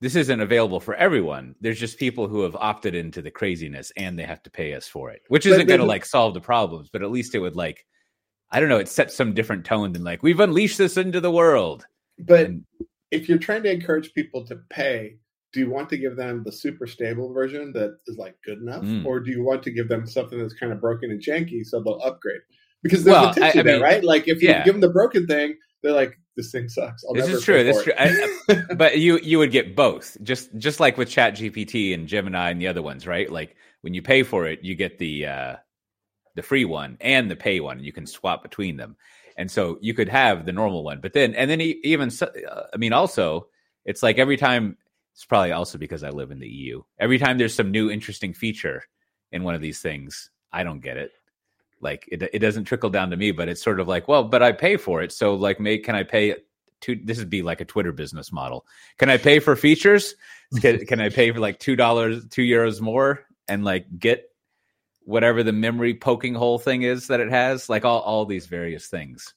this 0.00 0.16
isn't 0.16 0.40
available 0.40 0.80
for 0.80 0.94
everyone. 0.94 1.54
There's 1.60 1.78
just 1.78 1.98
people 1.98 2.26
who 2.26 2.40
have 2.40 2.56
opted 2.56 2.94
into 2.94 3.20
the 3.20 3.30
craziness 3.30 3.92
and 3.98 4.18
they 4.18 4.22
have 4.22 4.42
to 4.44 4.50
pay 4.50 4.72
us 4.72 4.88
for 4.88 5.10
it, 5.10 5.20
which 5.28 5.44
isn't 5.44 5.66
going 5.66 5.80
to 5.80 5.84
like 5.84 6.06
solve 6.06 6.32
the 6.32 6.40
problems, 6.40 6.88
but 6.90 7.02
at 7.02 7.10
least 7.10 7.34
it 7.34 7.40
would 7.40 7.54
like, 7.54 7.84
I 8.50 8.60
don't 8.60 8.70
know, 8.70 8.78
it 8.78 8.88
sets 8.88 9.14
some 9.14 9.34
different 9.34 9.66
tone 9.66 9.92
than 9.92 10.04
like, 10.04 10.22
we've 10.22 10.40
unleashed 10.40 10.78
this 10.78 10.96
into 10.96 11.20
the 11.20 11.30
world. 11.30 11.84
But 12.18 12.46
And- 12.46 12.64
if 13.10 13.28
you're 13.28 13.36
trying 13.36 13.62
to 13.64 13.70
encourage 13.70 14.14
people 14.14 14.46
to 14.46 14.56
pay, 14.70 15.18
do 15.52 15.60
you 15.60 15.68
want 15.68 15.90
to 15.90 15.98
give 15.98 16.16
them 16.16 16.44
the 16.46 16.50
super 16.52 16.86
stable 16.86 17.30
version 17.34 17.74
that 17.74 17.98
is 18.06 18.16
like 18.16 18.36
good 18.42 18.62
enough, 18.62 18.84
Mm. 18.84 19.04
or 19.04 19.20
do 19.20 19.30
you 19.30 19.44
want 19.44 19.62
to 19.64 19.70
give 19.70 19.88
them 19.90 20.06
something 20.06 20.38
that's 20.38 20.54
kind 20.54 20.72
of 20.72 20.80
broken 20.80 21.10
and 21.10 21.20
janky 21.22 21.62
so 21.62 21.82
they'll 21.82 22.00
upgrade? 22.00 22.40
Because 22.82 23.04
there's 23.04 23.16
Well, 23.16 23.32
a 23.32 23.34
tension 23.34 23.58
I- 23.58 23.60
I 23.60 23.64
there, 23.64 23.74
mean, 23.74 23.82
right? 23.82 24.02
Like 24.02 24.28
if 24.28 24.40
you 24.42 24.48
yeah. 24.48 24.64
give 24.64 24.72
them 24.72 24.80
the 24.80 24.88
broken 24.88 25.26
thing, 25.26 25.56
they're 25.82 25.92
like, 25.92 26.18
"This 26.36 26.50
thing 26.50 26.68
sucks." 26.68 27.04
I'll 27.04 27.14
This 27.14 27.28
is 27.28 27.44
true. 27.44 27.64
This 27.64 27.78
is 27.78 27.86
it." 27.86 28.34
but 28.78 28.98
you 28.98 29.18
you 29.18 29.38
would 29.38 29.50
get 29.50 29.74
both 29.74 30.16
just 30.22 30.56
just 30.58 30.80
like 30.80 30.96
with 30.96 31.08
chat 31.08 31.34
gpt 31.34 31.94
and 31.94 32.06
gemini 32.06 32.50
and 32.50 32.60
the 32.60 32.66
other 32.66 32.82
ones 32.82 33.06
right 33.06 33.30
like 33.30 33.56
when 33.80 33.94
you 33.94 34.02
pay 34.02 34.22
for 34.22 34.46
it 34.46 34.62
you 34.62 34.74
get 34.74 34.98
the 34.98 35.26
uh 35.26 35.56
the 36.34 36.42
free 36.42 36.64
one 36.64 36.96
and 37.00 37.30
the 37.30 37.36
pay 37.36 37.60
one 37.60 37.76
and 37.78 37.86
you 37.86 37.92
can 37.92 38.06
swap 38.06 38.42
between 38.42 38.76
them 38.76 38.96
and 39.36 39.50
so 39.50 39.78
you 39.80 39.94
could 39.94 40.08
have 40.08 40.44
the 40.44 40.52
normal 40.52 40.84
one 40.84 41.00
but 41.00 41.12
then 41.12 41.34
and 41.34 41.50
then 41.50 41.60
even 41.60 42.10
uh, 42.20 42.62
i 42.72 42.76
mean 42.76 42.92
also 42.92 43.46
it's 43.84 44.02
like 44.02 44.18
every 44.18 44.36
time 44.36 44.76
it's 45.12 45.24
probably 45.24 45.52
also 45.52 45.78
because 45.78 46.02
i 46.02 46.10
live 46.10 46.30
in 46.30 46.40
the 46.40 46.48
eu 46.48 46.82
every 46.98 47.18
time 47.18 47.38
there's 47.38 47.54
some 47.54 47.70
new 47.70 47.90
interesting 47.90 48.34
feature 48.34 48.82
in 49.32 49.42
one 49.42 49.54
of 49.54 49.60
these 49.60 49.80
things 49.80 50.30
i 50.52 50.62
don't 50.62 50.80
get 50.80 50.96
it 50.96 51.12
like 51.84 52.08
it, 52.10 52.22
it 52.32 52.38
doesn't 52.40 52.64
trickle 52.64 52.90
down 52.90 53.10
to 53.10 53.16
me 53.16 53.30
but 53.30 53.48
it's 53.48 53.62
sort 53.62 53.78
of 53.78 53.86
like 53.86 54.08
well 54.08 54.24
but 54.24 54.42
i 54.42 54.50
pay 54.50 54.76
for 54.76 55.02
it. 55.02 55.12
So 55.12 55.34
like 55.34 55.60
may 55.60 55.78
can 55.78 55.94
i 55.94 56.02
pay 56.02 56.36
two 56.80 56.98
this 57.04 57.18
would 57.18 57.30
be 57.30 57.42
like 57.42 57.60
a 57.60 57.64
twitter 57.64 57.92
business 57.92 58.32
model. 58.32 58.66
Can 58.98 59.10
i 59.10 59.16
pay 59.16 59.38
for 59.38 59.54
features? 59.54 60.14
Can, 60.60 60.86
can 60.86 61.00
i 61.00 61.08
pay 61.08 61.30
for 61.32 61.40
like 61.40 61.58
two 61.58 61.76
dollars 61.76 62.26
two 62.28 62.42
euros 62.42 62.80
more 62.80 63.26
and 63.48 63.64
like 63.64 63.86
get 63.98 64.30
whatever 65.02 65.42
the 65.42 65.52
memory 65.52 65.94
poking 65.94 66.34
hole 66.34 66.58
thing 66.58 66.82
is 66.82 67.08
that 67.08 67.20
it 67.20 67.30
has? 67.30 67.68
Like 67.68 67.84
all, 67.84 68.00
all 68.00 68.24
these 68.24 68.46
various 68.46 68.86
things 68.86 69.34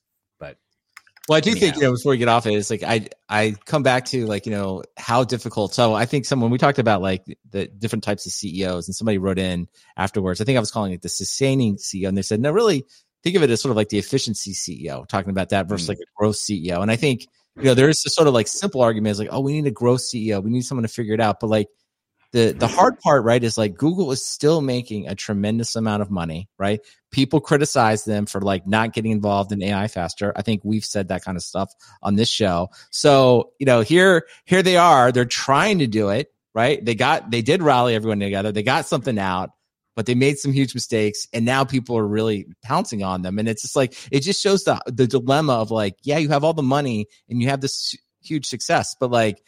Well, 1.28 1.36
I 1.36 1.42
do 1.42 1.54
think 1.56 1.76
you 1.76 1.82
know 1.82 1.92
before 1.92 2.12
we 2.12 2.18
get 2.18 2.30
off 2.30 2.46
it, 2.46 2.54
it's 2.54 2.70
like 2.70 2.84
I 2.84 3.08
I 3.28 3.56
come 3.66 3.84
back 3.84 4.06
to 4.06 4.26
like 4.26 4.46
you 4.46 4.52
know 4.54 4.84
how 4.96 5.26
difficult. 5.26 5.74
So 5.74 5.94
I 5.94 6.06
think 6.06 6.24
someone 6.26 6.52
we 6.52 6.58
talked 6.58 6.80
about 6.80 7.02
like 7.02 7.26
the 7.52 7.68
different 7.68 8.04
types 8.06 8.26
of 8.26 8.32
CEOs, 8.32 8.88
and 8.88 8.96
somebody 8.96 9.18
wrote 9.18 9.38
in 9.38 9.68
afterwards. 9.98 10.40
I 10.40 10.46
think 10.46 10.56
I 10.56 10.62
was 10.62 10.72
calling 10.72 10.94
it 10.94 11.02
the 11.02 11.10
sustaining 11.10 11.76
CEO, 11.76 12.08
and 12.08 12.18
they 12.18 12.22
said 12.22 12.40
no, 12.40 12.52
really 12.52 12.86
think 13.24 13.36
of 13.36 13.44
it 13.44 13.50
as 13.50 13.62
sort 13.62 13.72
of 13.72 13.76
like 13.76 13.90
the 13.90 13.98
efficiency 13.98 14.54
CEO, 14.54 15.06
talking 15.08 15.32
about 15.32 15.50
that 15.50 15.68
versus 15.68 15.88
Mm. 15.88 15.90
like 15.90 16.00
a 16.00 16.08
growth 16.18 16.38
CEO. 16.38 16.82
And 16.82 16.90
I 16.90 16.96
think 16.96 17.28
you 17.58 17.64
know 17.64 17.74
there 17.74 17.90
is 17.90 18.02
this 18.04 18.16
sort 18.16 18.30
of 18.30 18.34
like 18.34 18.48
simple 18.48 18.82
argument 18.82 19.12
is 19.12 19.20
like 19.20 19.30
oh 19.32 19.42
we 19.42 19.54
need 19.54 19.68
a 19.68 19.72
growth 19.72 20.02
CEO, 20.02 20.42
we 20.42 20.50
need 20.50 20.62
someone 20.64 20.84
to 20.84 20.88
figure 20.88 21.14
it 21.14 21.20
out, 21.20 21.42
but 21.42 21.48
like 21.48 21.68
the 22.32 22.48
the 22.52 22.66
mm-hmm. 22.66 22.76
hard 22.76 23.00
part 23.00 23.24
right 23.24 23.44
is 23.44 23.58
like 23.58 23.76
google 23.76 24.12
is 24.12 24.26
still 24.26 24.62
making 24.62 25.08
a 25.08 25.16
tremendous 25.16 25.76
amount 25.76 26.02
of 26.02 26.12
money 26.12 26.50
right? 26.60 26.82
People 27.12 27.40
criticize 27.40 28.04
them 28.04 28.26
for 28.26 28.42
like 28.42 28.68
not 28.68 28.94
getting 28.94 29.12
involved 29.12 29.52
in 29.52 29.64
ai 29.64 29.88
faster. 29.88 30.34
I 30.36 30.42
think 30.42 30.62
we've 30.64 30.86
said 30.86 31.08
that 31.08 31.24
kind 31.24 31.38
of 31.38 31.44
stuff 31.44 31.72
on 32.02 32.16
this 32.16 32.30
show. 32.30 32.70
So 32.92 33.52
you 33.60 33.66
know 33.66 33.82
here 33.82 34.28
here 34.46 34.62
they 34.62 34.78
are. 34.78 35.12
They're 35.12 35.26
trying 35.26 35.80
to 35.80 35.88
do 35.88 36.10
it 36.10 36.32
right? 36.54 36.84
They 36.84 36.96
got 36.96 37.30
they 37.30 37.42
did 37.42 37.62
rally 37.62 37.96
everyone 37.96 38.20
together. 38.20 38.52
They 38.52 38.64
got 38.64 38.88
something 38.88 39.18
out 39.20 39.52
but 39.96 40.06
they 40.06 40.14
made 40.14 40.38
some 40.38 40.54
huge 40.54 40.76
mistakes 40.76 41.28
and 41.34 41.44
now 41.44 41.64
people 41.64 41.98
are 41.98 42.08
really 42.08 42.46
pouncing 42.64 43.04
on 43.04 43.24
them. 43.24 43.40
And 43.40 43.50
it's 43.50 43.64
just 43.64 43.76
like 43.76 43.96
it 44.12 44.20
just 44.20 44.42
shows 44.42 44.64
the 44.64 44.80
the 44.86 45.08
dilemma 45.08 45.54
of 45.54 45.72
like 45.72 45.96
yeah 46.04 46.18
you 46.18 46.30
have 46.30 46.44
all 46.44 46.54
the 46.54 46.64
money 46.64 47.08
and 47.30 47.42
you 47.42 47.50
have 47.50 47.62
this 47.62 47.96
huge 48.22 48.46
success 48.46 48.96
but 49.00 49.10
like 49.10 49.42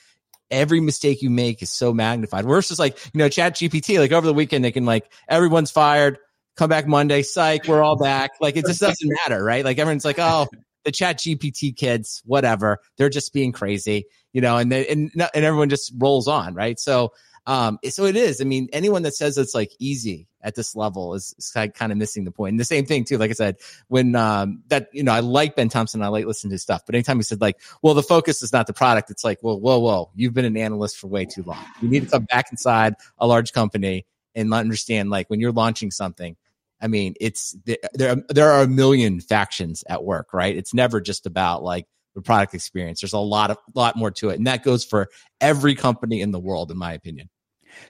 every 0.51 0.79
mistake 0.79 1.21
you 1.21 1.29
make 1.29 1.61
is 1.61 1.69
so 1.69 1.93
magnified. 1.93 2.45
Versus 2.45 2.79
like, 2.79 2.97
you 3.13 3.17
know, 3.19 3.29
chat 3.29 3.55
GPT, 3.55 3.99
like 3.99 4.11
over 4.11 4.25
the 4.25 4.33
weekend, 4.33 4.63
they 4.63 4.71
can 4.71 4.85
like, 4.85 5.11
everyone's 5.27 5.71
fired, 5.71 6.17
come 6.55 6.69
back 6.69 6.87
Monday, 6.87 7.21
psych, 7.23 7.67
we're 7.67 7.83
all 7.83 7.97
back. 7.97 8.31
Like 8.39 8.55
it 8.57 8.65
just 8.65 8.79
doesn't 8.79 9.11
matter, 9.25 9.43
right? 9.43 9.65
Like 9.65 9.77
everyone's 9.77 10.05
like, 10.05 10.19
oh, 10.19 10.47
the 10.85 10.91
chat 10.91 11.17
GPT 11.17 11.75
kids, 11.75 12.21
whatever, 12.25 12.79
they're 12.97 13.09
just 13.09 13.33
being 13.33 13.51
crazy, 13.51 14.05
you 14.31 14.41
know, 14.41 14.57
and 14.57 14.71
they, 14.71 14.87
and, 14.87 15.11
and 15.13 15.45
everyone 15.45 15.69
just 15.69 15.91
rolls 15.97 16.27
on, 16.27 16.53
right? 16.53 16.79
So, 16.79 17.11
Um, 17.45 17.79
so 17.89 18.05
it 18.05 18.15
is. 18.15 18.41
I 18.41 18.43
mean, 18.43 18.69
anyone 18.73 19.01
that 19.03 19.15
says 19.15 19.37
it's 19.37 19.55
like 19.55 19.71
easy 19.79 20.27
at 20.41 20.55
this 20.55 20.75
level 20.75 21.13
is, 21.13 21.33
is 21.37 21.51
kind 21.51 21.91
of 21.91 21.97
missing 21.97 22.23
the 22.23 22.31
point. 22.31 22.51
And 22.51 22.59
the 22.59 22.65
same 22.65 22.85
thing 22.85 23.03
too, 23.03 23.17
like 23.17 23.29
I 23.29 23.33
said, 23.33 23.57
when 23.87 24.15
um 24.15 24.63
that 24.67 24.89
you 24.93 25.03
know, 25.03 25.11
I 25.11 25.19
like 25.19 25.55
Ben 25.55 25.69
Thompson, 25.69 26.01
I 26.01 26.07
like 26.07 26.25
listening 26.25 26.51
to 26.51 26.55
his 26.55 26.61
stuff, 26.61 26.83
but 26.85 26.95
anytime 26.95 27.17
he 27.17 27.23
said 27.23 27.41
like, 27.41 27.59
well, 27.81 27.93
the 27.93 28.03
focus 28.03 28.41
is 28.41 28.53
not 28.53 28.67
the 28.67 28.73
product, 28.73 29.09
it's 29.09 29.23
like, 29.23 29.39
well, 29.41 29.59
whoa, 29.59 29.79
whoa, 29.79 30.11
you've 30.15 30.33
been 30.33 30.45
an 30.45 30.57
analyst 30.57 30.97
for 30.97 31.07
way 31.07 31.25
too 31.25 31.43
long. 31.43 31.63
You 31.81 31.89
need 31.89 32.03
to 32.03 32.09
come 32.09 32.25
back 32.25 32.51
inside 32.51 32.95
a 33.17 33.27
large 33.27 33.51
company 33.53 34.05
and 34.35 34.53
understand 34.53 35.09
like 35.09 35.29
when 35.29 35.39
you're 35.39 35.51
launching 35.51 35.91
something. 35.91 36.35
I 36.81 36.87
mean, 36.87 37.15
it's 37.19 37.57
there. 37.93 38.15
There 38.29 38.49
are 38.49 38.63
a 38.63 38.67
million 38.67 39.19
factions 39.19 39.83
at 39.89 40.03
work, 40.03 40.33
right? 40.33 40.55
It's 40.55 40.73
never 40.73 41.01
just 41.01 41.25
about 41.25 41.61
like 41.61 41.85
the 42.15 42.21
product 42.21 42.53
experience. 42.53 43.01
There's 43.01 43.13
a 43.13 43.19
lot 43.19 43.51
of 43.51 43.57
lot 43.75 43.97
more 43.97 44.11
to 44.11 44.29
it, 44.29 44.37
and 44.37 44.47
that 44.47 44.63
goes 44.63 44.85
for 44.85 45.09
every 45.41 45.75
company 45.75 46.21
in 46.21 46.31
the 46.31 46.39
world, 46.39 46.71
in 46.71 46.77
my 46.77 46.93
opinion. 46.93 47.29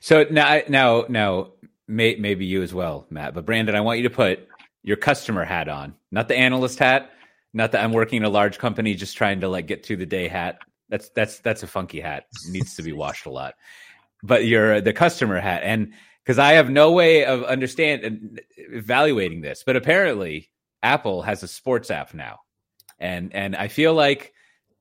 So 0.02 0.26
now, 0.30 0.62
now, 0.68 1.06
now, 1.08 1.52
may, 1.90 2.16
maybe 2.16 2.46
you 2.46 2.62
as 2.62 2.74
well, 2.74 3.08
Matt. 3.10 3.34
But 3.34 3.46
Brandon, 3.46 3.76
I 3.76 3.82
want 3.82 3.98
you 3.98 4.04
to 4.04 4.16
put 4.16 4.48
your 4.84 4.96
customer 4.96 5.44
hat 5.44 5.68
on, 5.68 5.96
not 6.12 6.28
the 6.28 6.38
analyst 6.38 6.80
hat, 6.80 7.12
not 7.54 7.72
that 7.72 7.84
I'm 7.84 7.92
working 7.92 8.18
in 8.18 8.24
a 8.24 8.30
large 8.30 8.60
company 8.60 8.94
just 8.94 9.18
trying 9.18 9.42
to 9.42 9.50
like 9.50 9.68
get 9.68 9.86
through 9.86 9.98
the 9.98 10.06
day 10.06 10.28
hat. 10.28 10.60
That's 10.88 11.10
that's 11.10 11.40
that's 11.40 11.64
a 11.64 11.68
funky 11.68 12.00
hat. 12.00 12.26
It 12.46 12.52
needs 12.52 12.76
to 12.76 12.84
be 12.84 12.94
washed 12.94 13.26
a 13.26 13.32
lot. 13.32 13.56
But 14.22 14.46
you're 14.46 14.82
the 14.82 14.94
customer 14.94 15.40
hat, 15.40 15.62
and 15.64 15.94
because 16.24 16.40
I 16.40 16.54
have 16.54 16.70
no 16.70 16.92
way 16.92 17.26
of 17.26 17.44
understand 17.44 18.40
evaluating 18.58 19.42
this, 19.42 19.64
but 19.66 19.76
apparently 19.76 20.50
Apple 20.84 21.22
has 21.24 21.44
a 21.44 21.48
sports 21.48 21.90
app 21.90 22.14
now, 22.14 22.40
and 23.00 23.34
and 23.34 23.56
I 23.56 23.68
feel 23.68 23.94
like 23.94 24.34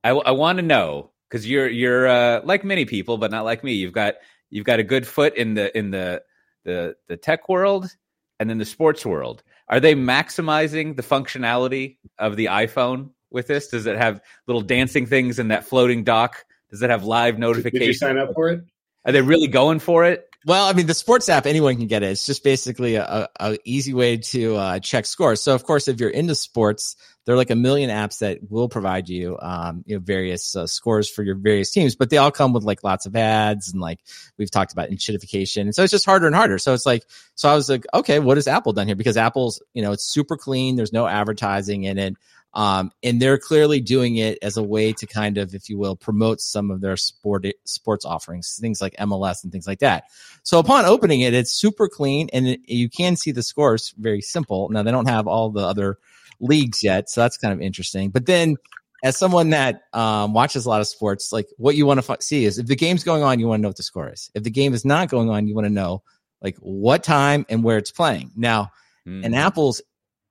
I, 0.03 0.11
I 0.11 0.31
want 0.31 0.57
to 0.57 0.63
know 0.63 1.11
because 1.27 1.47
you're 1.47 1.67
you're 1.67 2.07
uh, 2.07 2.41
like 2.43 2.63
many 2.63 2.85
people, 2.85 3.17
but 3.17 3.31
not 3.31 3.45
like 3.45 3.63
me. 3.63 3.73
You've 3.73 3.93
got 3.93 4.15
you've 4.49 4.65
got 4.65 4.79
a 4.79 4.83
good 4.83 5.07
foot 5.07 5.35
in 5.35 5.53
the 5.53 5.75
in 5.77 5.91
the 5.91 6.23
the 6.63 6.95
the 7.07 7.17
tech 7.17 7.49
world 7.49 7.95
and 8.39 8.49
then 8.49 8.57
the 8.57 8.65
sports 8.65 9.05
world. 9.05 9.43
Are 9.67 9.79
they 9.79 9.95
maximizing 9.95 10.95
the 10.95 11.03
functionality 11.03 11.97
of 12.17 12.35
the 12.35 12.45
iPhone 12.45 13.11
with 13.29 13.47
this? 13.47 13.67
Does 13.67 13.85
it 13.85 13.97
have 13.97 14.21
little 14.47 14.61
dancing 14.61 15.05
things 15.05 15.39
in 15.39 15.49
that 15.49 15.65
floating 15.65 16.03
dock? 16.03 16.45
Does 16.69 16.81
it 16.81 16.89
have 16.89 17.03
live 17.03 17.37
notifications? 17.37 17.79
Did 17.79 17.87
you 17.87 17.93
sign 17.93 18.17
up 18.17 18.33
for 18.33 18.49
it? 18.49 18.61
Are 19.05 19.11
they 19.11 19.21
really 19.21 19.47
going 19.47 19.79
for 19.79 20.05
it? 20.05 20.28
Well, 20.45 20.67
I 20.67 20.73
mean, 20.73 20.87
the 20.87 20.93
sports 20.93 21.27
app, 21.27 21.45
anyone 21.45 21.75
can 21.75 21.87
get 21.87 22.01
it. 22.01 22.11
It's 22.11 22.25
just 22.25 22.45
basically 22.45 22.95
a, 22.95 23.27
a 23.39 23.57
easy 23.65 23.93
way 23.93 24.17
to 24.17 24.55
uh, 24.55 24.79
check 24.79 25.05
scores. 25.05 25.41
So, 25.41 25.53
of 25.53 25.65
course, 25.65 25.89
if 25.89 25.99
you're 25.99 26.09
into 26.09 26.33
sports, 26.33 26.95
there 27.25 27.35
are 27.35 27.37
like 27.37 27.49
a 27.49 27.55
million 27.55 27.89
apps 27.89 28.19
that 28.19 28.39
will 28.49 28.69
provide 28.69 29.09
you, 29.09 29.37
um, 29.41 29.83
you 29.85 29.95
know, 29.95 29.99
various 30.01 30.55
uh, 30.55 30.65
scores 30.65 31.09
for 31.09 31.23
your 31.23 31.35
various 31.35 31.71
teams, 31.71 31.95
but 31.95 32.09
they 32.09 32.17
all 32.17 32.31
come 32.31 32.53
with 32.53 32.63
like 32.63 32.85
lots 32.85 33.05
of 33.05 33.17
ads 33.17 33.71
and 33.71 33.81
like 33.81 33.99
we've 34.37 34.49
talked 34.49 34.71
about 34.71 34.89
enshittification. 34.89 35.61
And 35.61 35.75
so 35.75 35.83
it's 35.83 35.91
just 35.91 36.05
harder 36.05 36.25
and 36.25 36.35
harder. 36.35 36.57
So 36.57 36.73
it's 36.73 36.85
like, 36.85 37.03
so 37.35 37.49
I 37.49 37.53
was 37.53 37.69
like, 37.69 37.85
okay, 37.93 38.19
what 38.19 38.37
has 38.37 38.47
Apple 38.47 38.71
done 38.71 38.87
here? 38.87 38.95
Because 38.95 39.17
Apple's, 39.17 39.61
you 39.73 39.81
know, 39.81 39.91
it's 39.91 40.05
super 40.05 40.37
clean. 40.37 40.77
There's 40.77 40.93
no 40.93 41.05
advertising 41.05 41.83
in 41.83 41.97
it. 41.97 42.15
Um, 42.53 42.91
and 43.03 43.21
they're 43.21 43.37
clearly 43.37 43.79
doing 43.79 44.15
it 44.15 44.39
as 44.41 44.57
a 44.57 44.63
way 44.63 44.91
to 44.93 45.05
kind 45.05 45.37
of, 45.37 45.53
if 45.53 45.69
you 45.69 45.77
will, 45.77 45.95
promote 45.95 46.41
some 46.41 46.71
of 46.71 46.81
their 46.81 46.97
sport 46.97 47.45
sports 47.65 48.05
offerings, 48.05 48.57
things 48.59 48.81
like 48.81 48.95
MLS 48.97 49.43
and 49.43 49.51
things 49.51 49.67
like 49.67 49.79
that. 49.79 50.05
So 50.43 50.57
upon 50.57 50.85
opening 50.85 51.21
it, 51.21 51.33
it's 51.33 51.51
super 51.51 51.87
clean 51.87 52.29
and 52.33 52.47
it, 52.47 52.61
you 52.67 52.89
can 52.89 53.15
see 53.15 53.31
the 53.31 53.43
scores 53.43 53.93
very 53.97 54.21
simple. 54.21 54.69
Now 54.69 54.83
they 54.83 54.91
don't 54.91 55.09
have 55.09 55.27
all 55.27 55.51
the 55.51 55.65
other 55.65 55.99
leagues 56.39 56.83
yet, 56.83 57.09
so 57.09 57.21
that's 57.21 57.37
kind 57.37 57.53
of 57.53 57.61
interesting. 57.61 58.09
But 58.09 58.25
then, 58.25 58.55
as 59.01 59.15
someone 59.15 59.51
that 59.51 59.83
um, 59.93 60.33
watches 60.33 60.65
a 60.65 60.69
lot 60.69 60.81
of 60.81 60.87
sports, 60.87 61.31
like 61.31 61.47
what 61.57 61.75
you 61.75 61.85
want 61.85 62.03
to 62.03 62.11
f- 62.11 62.21
see 62.21 62.43
is 62.43 62.59
if 62.59 62.65
the 62.65 62.75
game's 62.75 63.05
going 63.05 63.23
on, 63.23 63.39
you 63.39 63.47
want 63.47 63.59
to 63.59 63.61
know 63.61 63.69
what 63.69 63.77
the 63.77 63.83
score 63.83 64.11
is. 64.11 64.29
If 64.33 64.43
the 64.43 64.49
game 64.49 64.73
is 64.73 64.83
not 64.83 65.07
going 65.07 65.29
on, 65.29 65.47
you 65.47 65.55
want 65.55 65.65
to 65.65 65.73
know 65.73 66.03
like 66.41 66.57
what 66.57 67.03
time 67.03 67.45
and 67.47 67.63
where 67.63 67.77
it's 67.77 67.91
playing. 67.91 68.31
Now, 68.35 68.71
mm. 69.07 69.23
and 69.23 69.35
Apple's 69.35 69.81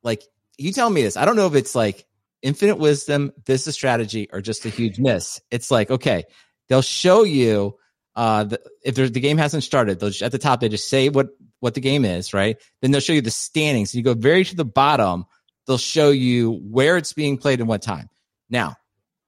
like 0.03 0.23
you 0.59 0.73
tell 0.73 0.91
me 0.91 1.03
this. 1.03 1.17
I 1.17 1.25
don't 1.25 1.37
know 1.37 1.47
if 1.47 1.55
it's 1.55 1.75
like 1.75 2.05
infinite 2.43 2.77
wisdom, 2.77 3.33
This 3.47 3.67
is 3.67 3.75
strategy, 3.75 4.29
or 4.33 4.41
just 4.41 4.65
a 4.65 4.69
huge 4.69 4.99
miss. 4.99 5.41
It's 5.51 5.71
like, 5.71 5.91
okay, 5.91 6.25
they'll 6.69 6.83
show 6.83 7.25
you 7.25 7.77
uh, 8.17 8.45
the, 8.45 8.61
if 8.83 8.95
the 8.97 9.21
game 9.21 9.39
hasn't 9.39 9.63
started, 9.63 10.01
they'll 10.01 10.11
just, 10.11 10.23
at 10.23 10.33
the 10.33 10.39
top 10.39 10.61
they 10.61 10.69
just 10.69 10.89
say 10.89 11.09
what 11.09 11.29
what 11.61 11.75
the 11.75 11.81
game 11.81 12.05
is, 12.05 12.35
right? 12.35 12.57
Then 12.83 12.91
they'll 12.91 13.01
show 13.01 13.13
you 13.13 13.21
the 13.21 13.31
standings. 13.31 13.95
You 13.95 14.03
go 14.03 14.15
very 14.15 14.45
to 14.45 14.57
the 14.57 14.65
bottom, 14.65 15.25
they'll 15.67 15.79
show 15.79 16.11
you 16.11 16.61
where 16.69 16.97
it's 16.97 17.13
being 17.13 17.37
played 17.37 17.61
and 17.61 17.69
what 17.69 17.83
time. 17.83 18.09
Now, 18.51 18.77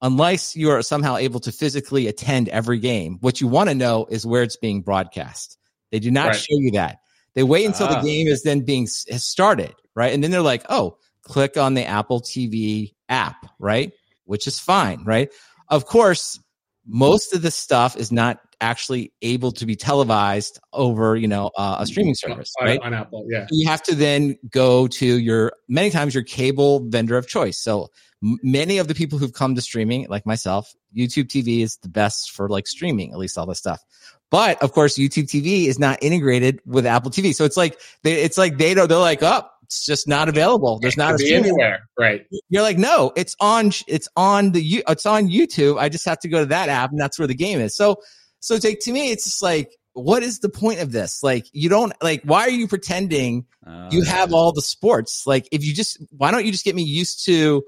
unless 0.01 0.55
you 0.55 0.71
are 0.71 0.81
somehow 0.81 1.17
able 1.17 1.39
to 1.41 1.51
physically 1.51 2.07
attend 2.07 2.49
every 2.49 2.79
game, 2.79 3.17
what 3.21 3.39
you 3.39 3.47
want 3.47 3.69
to 3.69 3.75
know 3.75 4.07
is 4.09 4.25
where 4.25 4.43
it's 4.43 4.57
being 4.57 4.81
broadcast. 4.81 5.57
They 5.91 5.99
do 5.99 6.11
not 6.11 6.27
right. 6.27 6.35
show 6.35 6.45
you 6.49 6.71
that. 6.71 6.99
They 7.33 7.43
wait 7.43 7.65
until 7.65 7.87
the 7.87 7.99
ah. 7.99 8.01
game 8.01 8.27
is 8.27 8.43
then 8.43 8.61
being 8.61 8.83
has 9.09 9.25
started, 9.25 9.73
right? 9.95 10.13
And 10.13 10.23
then 10.23 10.31
they're 10.31 10.41
like, 10.41 10.65
"Oh, 10.69 10.97
click 11.21 11.55
on 11.55 11.75
the 11.75 11.85
Apple 11.85 12.21
TV 12.21 12.93
app, 13.11 13.45
right? 13.59 13.91
Which 14.25 14.47
is 14.47 14.59
fine, 14.59 15.03
right? 15.03 15.29
Of 15.69 15.85
course, 15.85 16.39
most 16.87 17.33
of 17.33 17.43
the 17.43 17.51
stuff 17.51 17.95
is 17.95 18.11
not 18.11 18.39
actually 18.59 19.11
able 19.21 19.51
to 19.51 19.65
be 19.65 19.75
televised 19.75 20.59
over, 20.73 21.15
you 21.15 21.27
know, 21.27 21.51
uh, 21.57 21.77
a 21.79 21.85
streaming 21.85 22.15
service, 22.15 22.51
right? 22.61 22.79
On 22.81 22.93
Apple, 22.93 23.25
yeah. 23.29 23.47
You 23.51 23.67
have 23.67 23.81
to 23.83 23.95
then 23.95 24.37
go 24.49 24.87
to 24.87 25.05
your 25.05 25.53
many 25.67 25.89
times 25.89 26.13
your 26.13 26.23
cable 26.23 26.87
vendor 26.87 27.17
of 27.17 27.27
choice. 27.27 27.57
So 27.57 27.89
m- 28.23 28.37
many 28.43 28.77
of 28.77 28.87
the 28.87 28.95
people 28.95 29.19
who've 29.19 29.33
come 29.33 29.55
to 29.55 29.61
streaming, 29.61 30.07
like 30.09 30.25
myself, 30.25 30.73
YouTube 30.95 31.25
TV 31.25 31.61
is 31.61 31.77
the 31.77 31.89
best 31.89 32.31
for 32.31 32.47
like 32.49 32.67
streaming, 32.67 33.11
at 33.11 33.17
least 33.17 33.37
all 33.37 33.45
this 33.47 33.59
stuff. 33.59 33.81
But 34.29 34.61
of 34.63 34.71
course, 34.71 34.97
YouTube 34.97 35.25
TV 35.25 35.65
is 35.65 35.77
not 35.77 35.99
integrated 36.01 36.61
with 36.65 36.85
Apple 36.85 37.11
TV. 37.11 37.35
So 37.35 37.43
it's 37.43 37.57
like 37.57 37.79
they, 38.03 38.13
it's 38.21 38.37
like 38.37 38.57
they 38.57 38.73
don't. 38.73 38.87
They're 38.87 38.97
like, 38.97 39.21
oh, 39.21 39.43
it's 39.71 39.85
just 39.85 40.07
not 40.07 40.27
available. 40.27 40.79
There's 40.79 40.97
not 40.97 41.19
a 41.19 41.33
anywhere, 41.33 41.87
right? 41.97 42.25
You're 42.49 42.61
like, 42.61 42.77
no, 42.77 43.11
it's 43.15 43.35
on. 43.39 43.71
It's 43.87 44.07
on 44.15 44.51
the. 44.51 44.83
It's 44.87 45.05
on 45.05 45.29
YouTube. 45.29 45.79
I 45.79 45.89
just 45.89 46.05
have 46.05 46.19
to 46.19 46.29
go 46.29 46.39
to 46.39 46.45
that 46.47 46.69
app, 46.69 46.91
and 46.91 46.99
that's 46.99 47.17
where 47.17 47.27
the 47.27 47.35
game 47.35 47.59
is. 47.59 47.75
So, 47.75 47.97
so 48.39 48.57
take 48.57 48.81
to 48.81 48.91
me, 48.91 49.11
it's 49.11 49.23
just 49.23 49.41
like, 49.41 49.71
what 49.93 50.23
is 50.23 50.39
the 50.39 50.49
point 50.49 50.79
of 50.81 50.91
this? 50.91 51.23
Like, 51.23 51.47
you 51.53 51.69
don't 51.69 51.93
like. 52.03 52.21
Why 52.23 52.41
are 52.41 52.49
you 52.49 52.67
pretending 52.67 53.45
uh, 53.65 53.89
you 53.91 54.03
have 54.03 54.33
all 54.33 54.51
the 54.51 54.61
sports? 54.61 55.23
Like, 55.25 55.47
if 55.51 55.63
you 55.63 55.73
just, 55.73 56.03
why 56.11 56.31
don't 56.31 56.45
you 56.45 56.51
just 56.51 56.65
get 56.65 56.75
me 56.75 56.83
used 56.83 57.25
to 57.25 57.63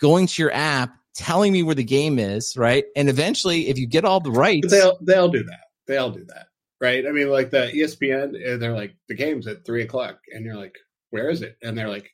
going 0.00 0.26
to 0.26 0.42
your 0.42 0.52
app, 0.52 0.94
telling 1.14 1.52
me 1.52 1.62
where 1.62 1.74
the 1.74 1.82
game 1.82 2.18
is, 2.18 2.54
right? 2.56 2.84
And 2.94 3.08
eventually, 3.08 3.68
if 3.68 3.78
you 3.78 3.86
get 3.86 4.04
all 4.04 4.20
the 4.20 4.30
rights, 4.30 4.70
they'll 4.70 4.98
they'll 5.00 5.28
do 5.28 5.42
that 5.44 5.68
They'll 5.88 6.10
do 6.10 6.24
that, 6.26 6.48
right? 6.80 7.04
I 7.06 7.12
mean, 7.12 7.30
like 7.30 7.50
the 7.50 7.70
ESPN, 7.74 8.34
eh, 8.44 8.58
they're 8.58 8.74
like 8.74 8.94
the 9.08 9.14
game's 9.14 9.46
at 9.46 9.64
three 9.64 9.82
o'clock, 9.82 10.18
and 10.32 10.44
you're 10.44 10.54
like, 10.54 10.76
where 11.10 11.30
is 11.30 11.42
it? 11.42 11.56
And 11.62 11.76
they're 11.76 11.88
like, 11.88 12.12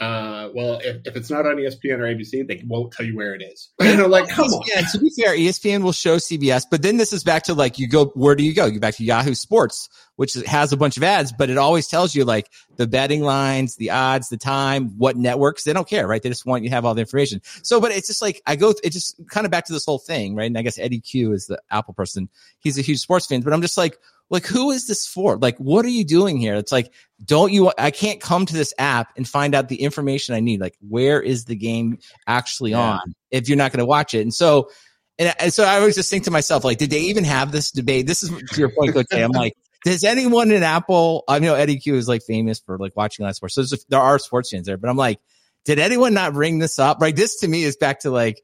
uh, 0.00 0.48
well, 0.54 0.80
if, 0.82 0.96
if 1.04 1.16
it's 1.16 1.30
not 1.30 1.46
on 1.46 1.56
ESPN 1.56 1.98
or 1.98 2.12
ABC, 2.12 2.46
they 2.46 2.62
won't 2.66 2.92
tell 2.92 3.06
you 3.06 3.14
where 3.16 3.34
it 3.34 3.42
is. 3.42 3.70
And 3.80 3.98
they're 3.98 4.08
like, 4.08 4.28
come 4.28 4.48
on. 4.48 4.62
Yeah, 4.66 4.80
to 4.92 4.98
be 4.98 5.10
fair, 5.10 5.36
ESPN 5.36 5.82
will 5.82 5.92
show 5.92 6.16
CBS, 6.16 6.64
but 6.70 6.82
then 6.82 6.96
this 6.96 7.12
is 7.12 7.22
back 7.22 7.44
to 7.44 7.54
like, 7.54 7.78
you 7.78 7.88
go, 7.88 8.06
where 8.06 8.34
do 8.34 8.42
you 8.42 8.54
go? 8.54 8.64
You 8.64 8.72
go 8.72 8.80
back 8.80 8.96
to 8.96 9.04
Yahoo 9.04 9.34
Sports, 9.34 9.88
which 10.16 10.34
has 10.34 10.72
a 10.72 10.76
bunch 10.76 10.96
of 10.96 11.02
ads, 11.02 11.32
but 11.32 11.50
it 11.50 11.58
always 11.58 11.86
tells 11.88 12.14
you 12.14 12.24
like 12.24 12.48
the 12.76 12.86
betting 12.86 13.20
lines, 13.22 13.76
the 13.76 13.90
odds, 13.90 14.28
the 14.28 14.38
time, 14.38 14.96
what 14.98 15.16
networks. 15.16 15.64
They 15.64 15.74
don't 15.74 15.86
care, 15.86 16.06
right? 16.06 16.22
They 16.22 16.30
just 16.30 16.46
want 16.46 16.62
you 16.64 16.70
to 16.70 16.74
have 16.74 16.84
all 16.84 16.94
the 16.94 17.02
information. 17.02 17.42
So, 17.62 17.80
but 17.80 17.92
it's 17.92 18.06
just 18.06 18.22
like, 18.22 18.40
I 18.46 18.56
go, 18.56 18.70
it's 18.82 18.94
just 18.94 19.20
kind 19.28 19.44
of 19.44 19.50
back 19.50 19.66
to 19.66 19.72
this 19.72 19.84
whole 19.84 19.98
thing, 19.98 20.34
right? 20.34 20.46
And 20.46 20.56
I 20.56 20.62
guess 20.62 20.78
Eddy 20.78 21.00
Cue 21.00 21.32
is 21.32 21.46
the 21.46 21.60
Apple 21.70 21.94
person. 21.94 22.28
He's 22.60 22.78
a 22.78 22.82
huge 22.82 23.00
sports 23.00 23.26
fan, 23.26 23.42
but 23.42 23.52
I'm 23.52 23.62
just 23.62 23.76
like, 23.76 23.98
like, 24.30 24.46
who 24.46 24.70
is 24.70 24.86
this 24.86 25.06
for? 25.06 25.36
Like, 25.36 25.58
what 25.58 25.84
are 25.84 25.90
you 25.90 26.04
doing 26.04 26.38
here? 26.38 26.54
It's 26.54 26.72
like, 26.72 26.92
don't 27.24 27.52
you, 27.52 27.70
I 27.76 27.90
can't 27.90 28.20
come 28.20 28.46
to 28.46 28.54
this 28.54 28.72
app 28.78 29.12
and 29.16 29.28
find 29.28 29.54
out 29.54 29.68
the 29.68 29.82
information 29.82 30.34
I 30.34 30.40
need. 30.40 30.60
Like, 30.60 30.74
where 30.88 31.20
is 31.20 31.44
the 31.44 31.56
game 31.56 31.98
actually 32.26 32.70
yeah. 32.70 32.92
on 32.92 33.14
if 33.30 33.48
you're 33.48 33.58
not 33.58 33.72
going 33.72 33.80
to 33.80 33.86
watch 33.86 34.14
it? 34.14 34.22
And 34.22 34.32
so, 34.32 34.70
and, 35.18 35.34
and, 35.38 35.52
so 35.52 35.64
I 35.64 35.76
always 35.76 35.94
just 35.94 36.10
think 36.10 36.24
to 36.24 36.30
myself, 36.30 36.64
like, 36.64 36.78
did 36.78 36.90
they 36.90 37.00
even 37.00 37.24
have 37.24 37.52
this 37.52 37.70
debate? 37.70 38.06
This 38.06 38.22
is 38.22 38.30
to 38.30 38.58
your 38.58 38.70
point, 38.70 38.94
Coach. 38.94 39.06
I'm 39.12 39.30
like, 39.32 39.54
does 39.84 40.04
anyone 40.04 40.50
in 40.50 40.62
Apple, 40.62 41.24
I 41.28 41.38
know 41.38 41.54
eddy 41.54 41.76
cue 41.78 41.96
is 41.96 42.08
like 42.08 42.22
famous 42.22 42.60
for 42.60 42.78
like 42.78 42.96
watching 42.96 43.24
a 43.24 43.26
lot 43.26 43.30
of 43.30 43.36
sports. 43.36 43.54
So 43.54 43.76
there 43.88 44.00
are 44.00 44.18
sports 44.18 44.50
fans 44.50 44.66
there, 44.66 44.76
but 44.76 44.88
I'm 44.88 44.96
like, 44.96 45.18
did 45.64 45.78
anyone 45.78 46.14
not 46.14 46.32
bring 46.32 46.58
this 46.58 46.78
up? 46.78 47.00
Right. 47.00 47.14
This 47.14 47.40
to 47.40 47.48
me 47.48 47.64
is 47.64 47.76
back 47.76 48.00
to 48.00 48.10
like, 48.10 48.42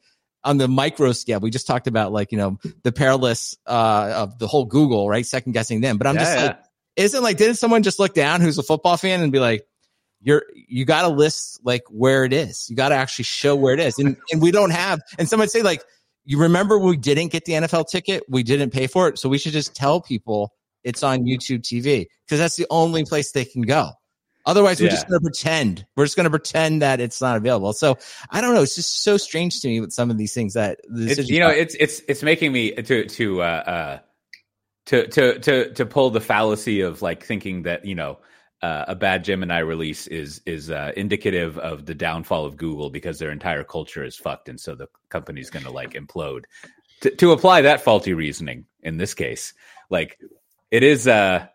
on 0.48 0.56
the 0.56 0.66
micro 0.66 1.12
scale, 1.12 1.40
we 1.40 1.50
just 1.50 1.66
talked 1.66 1.86
about 1.86 2.10
like, 2.10 2.32
you 2.32 2.38
know, 2.38 2.58
the 2.82 2.90
perilous 2.90 3.54
uh 3.66 4.12
of 4.16 4.38
the 4.38 4.46
whole 4.46 4.64
Google, 4.64 5.08
right? 5.08 5.26
Second 5.26 5.52
guessing 5.52 5.82
them. 5.82 5.98
But 5.98 6.06
I'm 6.06 6.14
yeah, 6.14 6.20
just 6.22 6.36
yeah. 6.36 6.46
like, 6.46 6.58
isn't 6.96 7.22
like, 7.22 7.36
didn't 7.36 7.56
someone 7.56 7.82
just 7.82 7.98
look 7.98 8.14
down 8.14 8.40
who's 8.40 8.56
a 8.56 8.62
football 8.62 8.96
fan 8.96 9.20
and 9.20 9.30
be 9.30 9.40
like, 9.40 9.66
you're 10.20 10.44
you 10.54 10.86
got 10.86 11.02
to 11.02 11.08
list 11.08 11.60
like 11.62 11.82
where 11.90 12.24
it 12.24 12.32
is. 12.32 12.66
You 12.70 12.76
got 12.76 12.88
to 12.88 12.94
actually 12.94 13.24
show 13.24 13.54
where 13.54 13.74
it 13.74 13.80
is. 13.80 13.98
And 13.98 14.16
and 14.32 14.40
we 14.40 14.50
don't 14.50 14.70
have 14.70 15.00
and 15.18 15.28
someone 15.28 15.48
say 15.48 15.62
like 15.62 15.82
you 16.24 16.40
remember 16.40 16.78
we 16.78 16.96
didn't 16.96 17.30
get 17.30 17.44
the 17.44 17.52
NFL 17.52 17.88
ticket, 17.88 18.24
we 18.28 18.42
didn't 18.42 18.70
pay 18.70 18.86
for 18.86 19.08
it, 19.08 19.18
so 19.18 19.28
we 19.28 19.38
should 19.38 19.52
just 19.52 19.76
tell 19.76 20.00
people 20.00 20.52
it's 20.82 21.02
on 21.02 21.24
YouTube 21.24 21.60
TV 21.60 22.06
because 22.26 22.38
that's 22.38 22.56
the 22.56 22.66
only 22.70 23.04
place 23.04 23.32
they 23.32 23.44
can 23.44 23.62
go. 23.62 23.90
Otherwise, 24.48 24.80
we're 24.80 24.86
yeah. 24.86 24.92
just 24.92 25.06
going 25.08 25.20
to 25.20 25.24
pretend. 25.24 25.84
We're 25.94 26.06
just 26.06 26.16
going 26.16 26.24
to 26.24 26.30
pretend 26.30 26.80
that 26.80 27.00
it's 27.00 27.20
not 27.20 27.36
available. 27.36 27.74
So 27.74 27.98
I 28.30 28.40
don't 28.40 28.54
know. 28.54 28.62
It's 28.62 28.74
just 28.74 29.04
so 29.04 29.18
strange 29.18 29.60
to 29.60 29.68
me 29.68 29.80
with 29.80 29.92
some 29.92 30.10
of 30.10 30.16
these 30.16 30.32
things 30.32 30.54
that 30.54 30.80
you 30.90 31.38
know, 31.38 31.50
it's 31.50 31.76
it's 31.78 32.00
it's 32.08 32.22
making 32.22 32.52
me 32.52 32.72
to 32.72 33.04
to 33.04 33.42
uh, 33.42 33.44
uh 33.44 33.98
to 34.86 35.06
to 35.08 35.38
to 35.40 35.74
to 35.74 35.86
pull 35.86 36.08
the 36.08 36.22
fallacy 36.22 36.80
of 36.80 37.02
like 37.02 37.22
thinking 37.22 37.64
that 37.64 37.84
you 37.84 37.94
know 37.94 38.20
uh, 38.62 38.86
a 38.88 38.94
bad 38.94 39.22
Gemini 39.22 39.58
release 39.58 40.06
is 40.06 40.40
is 40.46 40.70
uh, 40.70 40.92
indicative 40.96 41.58
of 41.58 41.84
the 41.84 41.94
downfall 41.94 42.46
of 42.46 42.56
Google 42.56 42.88
because 42.88 43.18
their 43.18 43.30
entire 43.30 43.64
culture 43.64 44.02
is 44.02 44.16
fucked, 44.16 44.48
and 44.48 44.58
so 44.58 44.74
the 44.74 44.88
company's 45.10 45.50
going 45.50 45.66
to 45.66 45.70
like 45.70 45.92
implode. 45.92 46.44
To, 47.02 47.10
to 47.16 47.32
apply 47.32 47.60
that 47.62 47.82
faulty 47.82 48.14
reasoning 48.14 48.64
in 48.82 48.96
this 48.96 49.12
case, 49.12 49.52
like 49.90 50.18
it 50.70 50.82
is, 50.82 51.06
uh, 51.06 51.46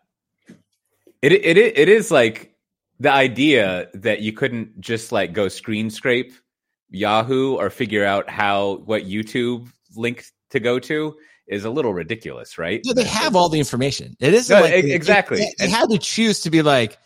it 1.20 1.32
it 1.32 1.58
it 1.58 1.88
is 1.88 2.12
like 2.12 2.53
the 3.00 3.10
idea 3.12 3.88
that 3.94 4.20
you 4.20 4.32
couldn't 4.32 4.80
just 4.80 5.12
like 5.12 5.32
go 5.32 5.48
screen 5.48 5.90
scrape 5.90 6.32
Yahoo 6.90 7.54
or 7.56 7.70
figure 7.70 8.04
out 8.04 8.30
how 8.30 8.76
what 8.84 9.04
YouTube 9.04 9.68
link 9.96 10.24
to 10.50 10.60
go 10.60 10.78
to 10.78 11.16
is 11.46 11.64
a 11.64 11.70
little 11.70 11.92
ridiculous, 11.92 12.56
right? 12.56 12.80
Yeah, 12.84 12.94
they 12.94 13.04
have 13.04 13.36
all 13.36 13.48
the 13.48 13.58
information. 13.58 14.16
It 14.20 14.32
isn't 14.32 14.54
No, 14.56 14.62
like 14.62 14.84
exactly. 14.84 15.38
They, 15.38 15.52
they 15.58 15.68
had 15.68 15.90
to 15.90 15.98
choose 15.98 16.40
to 16.40 16.50
be 16.50 16.62
like, 16.62 16.98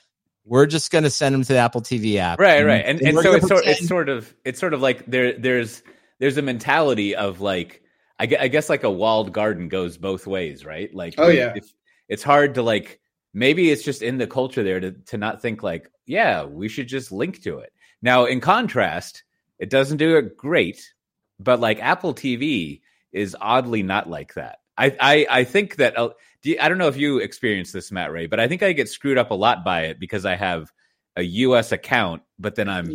we're 0.44 0.66
just 0.66 0.90
going 0.90 1.04
to 1.04 1.10
send 1.10 1.34
them 1.34 1.42
to 1.42 1.52
the 1.52 1.58
Apple 1.58 1.82
TV 1.82 2.16
app, 2.16 2.38
right 2.38 2.64
right 2.64 2.82
and, 2.86 3.02
and 3.02 3.16
we're 3.16 3.22
so 3.22 3.32
it's 3.34 3.48
sort, 3.48 3.66
it's 3.66 3.86
sort 3.86 4.08
of 4.08 4.34
it's 4.44 4.58
sort 4.58 4.72
of 4.72 4.80
like 4.80 5.04
there 5.06 5.36
there's 5.38 5.82
there's 6.20 6.38
a 6.38 6.42
mentality 6.42 7.14
of 7.14 7.40
like 7.42 7.82
I, 8.18 8.28
I 8.40 8.48
guess 8.48 8.70
like 8.70 8.82
a 8.82 8.90
walled 8.90 9.32
garden 9.32 9.68
goes 9.68 9.98
both 9.98 10.26
ways 10.26 10.64
right 10.64 10.92
like 10.94 11.14
Oh, 11.18 11.28
yeah. 11.28 11.52
if, 11.56 11.70
it's 12.08 12.22
hard 12.22 12.54
to 12.54 12.62
like 12.62 12.98
maybe 13.38 13.70
it's 13.70 13.82
just 13.84 14.02
in 14.02 14.18
the 14.18 14.26
culture 14.26 14.62
there 14.62 14.80
to, 14.80 14.92
to 14.92 15.16
not 15.16 15.40
think 15.40 15.62
like 15.62 15.90
yeah 16.06 16.44
we 16.44 16.68
should 16.68 16.88
just 16.88 17.12
link 17.12 17.42
to 17.42 17.58
it 17.58 17.72
now 18.02 18.24
in 18.24 18.40
contrast 18.40 19.22
it 19.58 19.70
doesn't 19.70 19.98
do 19.98 20.16
it 20.16 20.36
great 20.36 20.92
but 21.38 21.60
like 21.60 21.80
apple 21.80 22.14
tv 22.14 22.80
is 23.12 23.36
oddly 23.40 23.82
not 23.82 24.08
like 24.08 24.34
that 24.34 24.58
i 24.76 24.96
i, 25.00 25.26
I 25.40 25.44
think 25.44 25.76
that 25.76 25.96
uh, 25.98 26.10
do 26.42 26.50
you- 26.50 26.58
i 26.60 26.68
don't 26.68 26.78
know 26.78 26.88
if 26.88 26.96
you 26.96 27.18
experienced 27.18 27.72
this 27.72 27.90
matt 27.92 28.10
ray 28.12 28.26
but 28.26 28.40
i 28.40 28.48
think 28.48 28.62
i 28.62 28.72
get 28.72 28.88
screwed 28.88 29.18
up 29.18 29.30
a 29.30 29.34
lot 29.34 29.64
by 29.64 29.82
it 29.82 29.98
because 30.00 30.24
i 30.26 30.34
have 30.36 30.70
a 31.16 31.22
us 31.24 31.72
account 31.72 32.22
but 32.38 32.54
then 32.54 32.68
i'm 32.68 32.86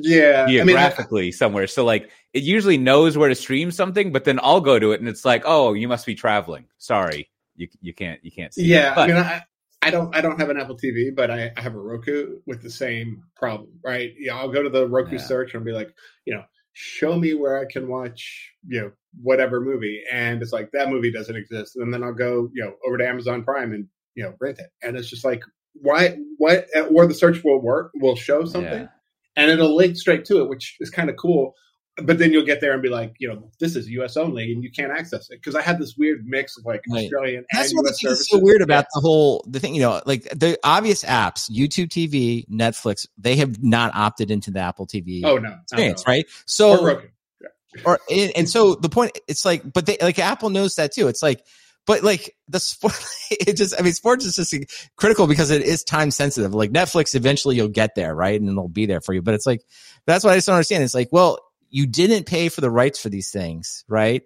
Yeah, 0.48 0.62
I 0.62 0.64
mean, 0.64 0.78
I- 0.78 0.88
geographically 0.90 1.32
somewhere. 1.34 1.68
So 1.68 1.84
like 1.84 2.10
it 2.34 2.44
usually 2.44 2.78
knows 2.78 3.18
where 3.18 3.28
to 3.30 3.36
stream 3.36 3.70
something, 3.70 4.12
but 4.14 4.24
then 4.24 4.40
I'll 4.42 4.62
go 4.62 4.80
to 4.80 4.94
it 4.94 5.02
and 5.02 5.10
it's 5.10 5.26
like, 5.26 5.44
oh, 5.46 5.74
you 5.74 5.88
must 5.90 6.06
be 6.06 6.16
traveling. 6.16 6.66
Sorry, 6.78 7.30
you 7.58 7.68
you 7.82 7.94
can't 7.94 8.24
you 8.24 8.32
can't 8.32 8.54
see. 8.54 8.64
yeah. 8.66 8.94
I 8.96 9.08
mean, 9.08 9.18
I, 9.18 9.44
I 9.84 9.90
don't 9.92 10.16
I 10.16 10.22
don't 10.22 10.40
have 10.40 10.50
an 10.50 10.58
Apple 10.58 10.78
TV, 10.78 11.16
but 11.16 11.30
I, 11.30 11.52
I 11.58 11.62
have 11.62 11.76
a 11.76 11.80
Roku 11.80 12.40
with 12.46 12.62
the 12.62 12.70
same 12.70 13.24
problem, 13.36 13.70
right? 13.84 14.14
Yeah, 14.18 14.38
I'll 14.38 14.52
go 14.52 14.64
to 14.64 14.70
the 14.70 14.88
Roku 14.88 15.16
Yeah. 15.18 15.22
search 15.22 15.54
and 15.54 15.66
be 15.66 15.72
like, 15.74 15.94
you 16.26 16.34
know, 16.34 16.44
show 16.74 17.18
me 17.18 17.34
where 17.34 17.58
I 17.60 17.66
can 17.72 17.88
watch, 17.88 18.52
you 18.68 18.82
know, 18.82 18.92
whatever 19.22 19.62
movie, 19.62 20.02
and 20.12 20.42
it's 20.42 20.54
like 20.54 20.72
that 20.74 20.90
movie 20.90 21.12
doesn't 21.12 21.36
exist, 21.36 21.76
and 21.76 21.94
then 21.94 22.04
I'll 22.04 22.14
go, 22.14 22.50
you 22.54 22.64
know, 22.64 22.74
over 22.88 22.98
to 22.98 23.08
Amazon 23.08 23.44
Prime 23.44 23.74
and 23.74 23.88
you 24.16 24.24
know 24.24 24.34
rent 24.40 24.60
it, 24.60 24.70
and 24.82 24.96
it's 24.98 25.10
just 25.10 25.26
like, 25.26 25.42
why, 25.74 26.18
what, 26.38 26.68
or 26.92 27.06
the 27.08 27.14
search 27.14 27.44
will 27.44 27.62
work, 27.62 27.92
will 27.96 28.16
show 28.16 28.46
something, 28.46 28.82
yeah. 28.84 28.88
and 29.36 29.52
it'll 29.52 29.76
link 29.76 29.98
straight 29.98 30.26
to 30.26 30.42
it, 30.42 30.50
which 30.50 30.78
is 30.80 30.90
kind 30.90 31.10
of 31.10 31.18
cool. 31.18 31.54
But 31.98 32.18
then 32.18 32.34
you'll 32.34 32.46
get 32.46 32.60
there 32.60 32.74
and 32.74 32.82
be 32.82 32.90
like, 32.90 33.14
you 33.20 33.28
know, 33.28 33.52
this 33.60 33.76
is 33.76 33.88
US 33.90 34.18
only, 34.18 34.52
and 34.52 34.64
you 34.64 34.72
can't 34.72 34.92
access 34.92 35.30
it 35.30 35.36
because 35.42 35.54
I 35.54 35.62
had 35.62 35.78
this 35.80 35.96
weird 35.96 36.26
mix 36.26 36.58
of 36.58 36.66
like 36.66 36.82
Right. 36.90 37.04
Australian 37.04 37.46
That's 37.54 37.70
and 37.70 37.78
what 37.78 37.84
the 37.84 37.90
US 37.92 38.02
thing 38.02 38.12
is 38.12 38.18
services. 38.18 38.30
so 38.30 38.40
weird 38.40 38.62
about 38.62 38.86
the 38.96 39.00
whole 39.02 39.46
the 39.48 39.60
thing. 39.60 39.76
You 39.76 39.82
know, 39.82 40.02
like 40.06 40.24
the 40.24 40.58
obvious 40.64 41.04
apps, 41.04 41.52
YouTube 41.52 41.90
TV, 41.90 42.48
Netflix, 42.50 43.06
they 43.18 43.36
have 43.36 43.62
not 43.64 43.94
opted 43.96 44.32
into 44.32 44.50
the 44.50 44.60
Apple 44.60 44.88
TV 44.88 45.22
Oh 45.24 45.36
no, 45.38 45.50
not 45.50 45.52
at 45.52 45.62
experience, 45.62 46.04
all. 46.08 46.12
right? 46.14 46.26
Or 46.26 46.32
So 46.46 47.02
or 47.86 48.00
and, 48.10 48.32
and 48.36 48.50
so 48.50 48.76
the 48.76 48.90
point 48.90 49.18
it's 49.28 49.46
like 49.46 49.64
but 49.74 49.86
they 49.88 49.98
like 50.00 50.20
apple 50.20 50.52
knows 50.52 50.76
that 50.76 50.92
too 50.94 51.08
it's 51.08 51.24
like 51.24 51.44
but 51.88 52.04
like 52.04 52.36
the 52.48 52.60
sport 52.60 52.94
it 53.32 53.58
just 53.58 53.74
i 53.80 53.82
mean 53.82 53.94
sports 53.94 54.26
is 54.26 54.36
just 54.36 54.56
critical 54.96 55.26
because 55.26 55.50
it 55.50 55.64
is 55.64 55.84
time 55.84 56.12
sensitive 56.12 56.54
like 56.54 56.72
netflix 56.72 57.16
eventually 57.16 57.56
you'll 57.56 57.68
get 57.68 57.96
there 57.96 58.14
right 58.14 58.40
and 58.40 58.48
it'll 58.48 58.68
be 58.70 58.86
there 58.86 59.02
for 59.02 59.14
you 59.14 59.24
but 59.24 59.34
it's 59.34 59.48
like 59.48 59.62
that's 60.06 60.24
what 60.24 60.32
i 60.32 60.36
just 60.36 60.46
don't 60.46 60.56
understand 60.56 60.84
it's 60.84 60.94
like 60.94 61.10
well 61.12 61.40
you 61.74 61.88
didn't 61.88 62.26
pay 62.26 62.48
for 62.50 62.62
the 62.62 62.70
rights 62.70 63.00
for 63.00 63.10
these 63.10 63.32
things 63.32 63.84
right? 63.90 64.22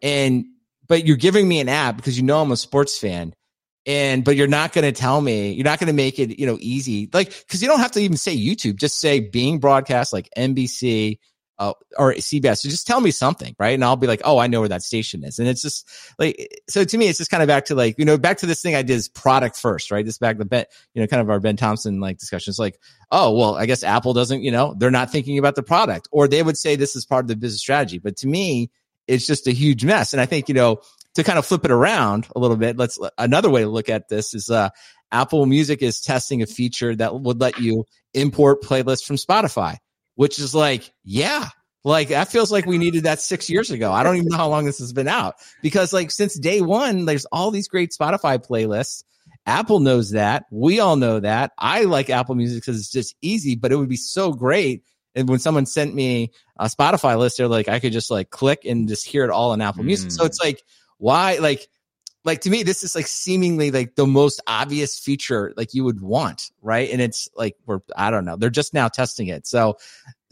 And 0.00 0.46
but 0.86 1.06
you're 1.06 1.16
giving 1.16 1.46
me 1.46 1.60
an 1.60 1.68
app 1.68 1.96
because 1.96 2.16
you 2.16 2.22
know 2.22 2.40
i'm 2.40 2.52
a 2.52 2.56
sports 2.56 2.96
fan. 2.98 3.34
And 3.86 4.24
but 4.24 4.36
you're 4.36 4.46
not 4.46 4.72
going 4.72 4.86
to 4.86 4.98
tell 4.98 5.20
me 5.20 5.52
you're 5.52 5.64
not 5.64 5.78
going 5.78 5.88
to 5.88 5.92
make 5.92 6.18
it 6.18 6.38
you 6.38 6.46
know 6.46 6.56
easy. 6.60 7.10
Like 7.12 7.28
because 7.28 7.60
you 7.60 7.68
don't 7.68 7.80
have 7.80 7.92
to 7.92 8.00
even 8.00 8.16
say 8.16 8.34
youtube 8.34 8.76
just 8.76 8.98
say 8.98 9.20
being 9.20 9.58
broadcast 9.58 10.12
like 10.12 10.30
nbc 10.38 11.18
uh, 11.58 11.72
or 11.96 12.14
CBS. 12.14 12.58
So 12.58 12.68
just 12.68 12.86
tell 12.86 13.00
me 13.00 13.10
something, 13.10 13.54
right? 13.58 13.74
And 13.74 13.84
I'll 13.84 13.96
be 13.96 14.06
like, 14.06 14.22
oh, 14.24 14.38
I 14.38 14.46
know 14.46 14.60
where 14.60 14.68
that 14.68 14.82
station 14.82 15.24
is. 15.24 15.38
And 15.38 15.48
it's 15.48 15.62
just 15.62 15.88
like, 16.18 16.62
so 16.68 16.84
to 16.84 16.98
me, 16.98 17.08
it's 17.08 17.18
just 17.18 17.30
kind 17.30 17.42
of 17.42 17.46
back 17.46 17.66
to 17.66 17.74
like, 17.74 17.98
you 17.98 18.04
know, 18.04 18.18
back 18.18 18.38
to 18.38 18.46
this 18.46 18.60
thing 18.60 18.74
I 18.74 18.82
did 18.82 18.94
is 18.94 19.08
product 19.08 19.58
first, 19.58 19.90
right? 19.90 20.04
This 20.04 20.18
back 20.18 20.38
the 20.38 20.44
Ben, 20.44 20.64
you 20.94 21.02
know, 21.02 21.06
kind 21.06 21.20
of 21.20 21.30
our 21.30 21.40
Ben 21.40 21.56
Thompson 21.56 22.00
like 22.00 22.18
discussion. 22.18 22.50
It's 22.50 22.58
like, 22.58 22.80
oh, 23.10 23.36
well, 23.36 23.56
I 23.56 23.66
guess 23.66 23.84
Apple 23.84 24.12
doesn't, 24.14 24.42
you 24.42 24.50
know, 24.50 24.74
they're 24.76 24.90
not 24.90 25.10
thinking 25.10 25.38
about 25.38 25.54
the 25.54 25.62
product 25.62 26.08
or 26.10 26.26
they 26.26 26.42
would 26.42 26.56
say 26.56 26.76
this 26.76 26.96
is 26.96 27.06
part 27.06 27.24
of 27.24 27.28
the 27.28 27.36
business 27.36 27.60
strategy. 27.60 27.98
But 27.98 28.16
to 28.18 28.26
me, 28.26 28.70
it's 29.06 29.26
just 29.26 29.46
a 29.46 29.52
huge 29.52 29.84
mess. 29.84 30.12
And 30.12 30.20
I 30.20 30.26
think, 30.26 30.48
you 30.48 30.54
know, 30.54 30.80
to 31.14 31.22
kind 31.22 31.38
of 31.38 31.46
flip 31.46 31.64
it 31.64 31.70
around 31.70 32.26
a 32.34 32.40
little 32.40 32.56
bit, 32.56 32.76
let's 32.76 32.98
another 33.18 33.50
way 33.50 33.62
to 33.62 33.68
look 33.68 33.88
at 33.88 34.08
this 34.08 34.34
is, 34.34 34.50
uh, 34.50 34.70
Apple 35.12 35.46
Music 35.46 35.80
is 35.80 36.00
testing 36.00 36.42
a 36.42 36.46
feature 36.46 36.96
that 36.96 37.20
would 37.20 37.40
let 37.40 37.60
you 37.60 37.84
import 38.14 38.62
playlists 38.62 39.04
from 39.04 39.14
Spotify 39.14 39.76
which 40.14 40.38
is 40.38 40.54
like, 40.54 40.92
yeah, 41.04 41.48
like 41.84 42.08
that 42.08 42.28
feels 42.28 42.50
like 42.50 42.66
we 42.66 42.78
needed 42.78 43.04
that 43.04 43.20
six 43.20 43.50
years 43.50 43.70
ago. 43.70 43.92
I 43.92 44.02
don't 44.02 44.16
even 44.16 44.28
know 44.28 44.36
how 44.36 44.48
long 44.48 44.64
this 44.64 44.78
has 44.78 44.92
been 44.92 45.08
out 45.08 45.34
because 45.62 45.92
like 45.92 46.10
since 46.10 46.38
day 46.38 46.60
one, 46.60 47.04
there's 47.04 47.26
all 47.26 47.50
these 47.50 47.68
great 47.68 47.90
Spotify 47.92 48.38
playlists. 48.44 49.04
Apple 49.46 49.80
knows 49.80 50.12
that. 50.12 50.46
We 50.50 50.80
all 50.80 50.96
know 50.96 51.20
that. 51.20 51.52
I 51.58 51.82
like 51.82 52.08
Apple 52.08 52.34
Music 52.34 52.62
because 52.62 52.78
it's 52.80 52.90
just 52.90 53.14
easy, 53.20 53.56
but 53.56 53.72
it 53.72 53.76
would 53.76 53.90
be 53.90 53.96
so 53.96 54.32
great. 54.32 54.82
And 55.14 55.28
when 55.28 55.38
someone 55.38 55.66
sent 55.66 55.94
me 55.94 56.32
a 56.58 56.66
Spotify 56.66 57.18
list, 57.18 57.36
they're 57.36 57.46
like, 57.46 57.68
I 57.68 57.78
could 57.78 57.92
just 57.92 58.10
like 58.10 58.30
click 58.30 58.64
and 58.64 58.88
just 58.88 59.06
hear 59.06 59.22
it 59.24 59.30
all 59.30 59.52
in 59.52 59.60
Apple 59.60 59.84
Music. 59.84 60.10
So 60.10 60.22
Mm. 60.22 60.26
it's 60.26 60.40
like, 60.42 60.62
why, 60.98 61.36
like, 61.36 61.68
like 62.24 62.40
to 62.42 62.50
me, 62.50 62.62
this 62.62 62.82
is 62.82 62.94
like 62.94 63.06
seemingly 63.06 63.70
like 63.70 63.96
the 63.96 64.06
most 64.06 64.40
obvious 64.46 64.98
feature 64.98 65.52
like 65.56 65.74
you 65.74 65.84
would 65.84 66.00
want, 66.00 66.50
right? 66.62 66.90
And 66.90 67.00
it's 67.00 67.28
like 67.36 67.56
we're 67.66 67.80
I 67.96 68.10
don't 68.10 68.24
know, 68.24 68.36
they're 68.36 68.50
just 68.50 68.72
now 68.72 68.88
testing 68.88 69.28
it. 69.28 69.46
So 69.46 69.76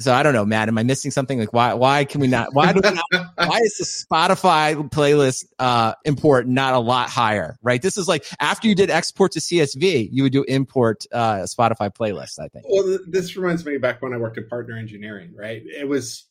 so 0.00 0.12
I 0.12 0.22
don't 0.22 0.32
know, 0.32 0.44
Matt. 0.44 0.68
Am 0.68 0.76
I 0.78 0.82
missing 0.82 1.10
something? 1.10 1.38
Like 1.38 1.52
why 1.52 1.74
why 1.74 2.04
can 2.04 2.20
we 2.20 2.26
not 2.26 2.54
why 2.54 2.72
do 2.72 2.80
we 2.82 2.94
not 2.94 3.34
why 3.36 3.58
is 3.58 3.76
the 3.76 3.84
Spotify 3.84 4.74
playlist 4.90 5.44
uh 5.58 5.94
import 6.04 6.48
not 6.48 6.74
a 6.74 6.78
lot 6.78 7.10
higher? 7.10 7.58
Right? 7.62 7.80
This 7.80 7.98
is 7.98 8.08
like 8.08 8.24
after 8.40 8.68
you 8.68 8.74
did 8.74 8.90
export 8.90 9.32
to 9.32 9.40
CSV, 9.40 10.08
you 10.10 10.22
would 10.22 10.32
do 10.32 10.44
import 10.44 11.04
uh 11.12 11.42
Spotify 11.42 11.94
playlist, 11.94 12.38
I 12.38 12.48
think. 12.48 12.64
Well, 12.68 12.98
this 13.06 13.36
reminds 13.36 13.66
me 13.66 13.76
back 13.76 14.00
when 14.00 14.14
I 14.14 14.16
worked 14.16 14.38
in 14.38 14.48
partner 14.48 14.76
engineering, 14.76 15.32
right? 15.36 15.62
It 15.64 15.86
was 15.86 16.26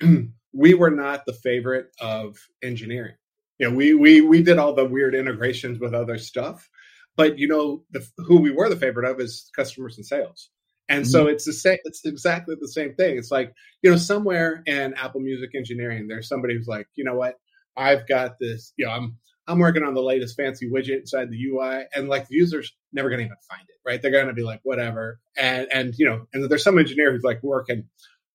we 0.52 0.74
were 0.74 0.90
not 0.90 1.26
the 1.26 1.32
favorite 1.32 1.88
of 2.00 2.38
engineering. 2.62 3.14
You 3.60 3.68
know, 3.68 3.76
we 3.76 3.92
we 3.92 4.22
we 4.22 4.42
did 4.42 4.56
all 4.56 4.72
the 4.74 4.86
weird 4.86 5.14
integrations 5.14 5.78
with 5.78 5.92
other 5.92 6.16
stuff, 6.16 6.66
but 7.14 7.38
you 7.38 7.46
know, 7.46 7.84
the, 7.90 8.02
who 8.16 8.40
we 8.40 8.50
were 8.50 8.70
the 8.70 8.76
favorite 8.76 9.08
of 9.08 9.20
is 9.20 9.50
customers 9.54 9.98
and 9.98 10.06
sales. 10.06 10.48
And 10.88 11.06
so 11.06 11.24
mm-hmm. 11.24 11.34
it's 11.34 11.44
the 11.44 11.52
same. 11.52 11.76
It's 11.84 12.06
exactly 12.06 12.56
the 12.58 12.68
same 12.68 12.94
thing. 12.94 13.18
It's 13.18 13.30
like 13.30 13.52
you 13.82 13.90
know, 13.90 13.98
somewhere 13.98 14.62
in 14.64 14.94
Apple 14.94 15.20
Music 15.20 15.50
engineering, 15.54 16.08
there's 16.08 16.26
somebody 16.26 16.56
who's 16.56 16.68
like, 16.68 16.88
you 16.94 17.04
know 17.04 17.14
what, 17.14 17.34
I've 17.76 18.08
got 18.08 18.38
this. 18.40 18.72
You 18.78 18.86
know, 18.86 18.92
I'm 18.92 19.18
I'm 19.46 19.58
working 19.58 19.82
on 19.82 19.92
the 19.92 20.02
latest 20.02 20.38
fancy 20.38 20.70
widget 20.70 21.00
inside 21.00 21.28
the 21.28 21.44
UI, 21.44 21.84
and 21.94 22.08
like 22.08 22.28
the 22.28 22.36
user's 22.36 22.74
never 22.94 23.10
going 23.10 23.18
to 23.18 23.26
even 23.26 23.36
find 23.46 23.68
it, 23.68 23.76
right? 23.86 24.00
They're 24.00 24.10
going 24.10 24.28
to 24.28 24.32
be 24.32 24.42
like, 24.42 24.60
whatever, 24.62 25.20
and 25.36 25.68
and 25.70 25.94
you 25.98 26.06
know, 26.06 26.26
and 26.32 26.48
there's 26.48 26.64
some 26.64 26.78
engineer 26.78 27.12
who's 27.12 27.24
like 27.24 27.42
working, 27.42 27.84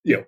you 0.04 0.18
know, 0.18 0.24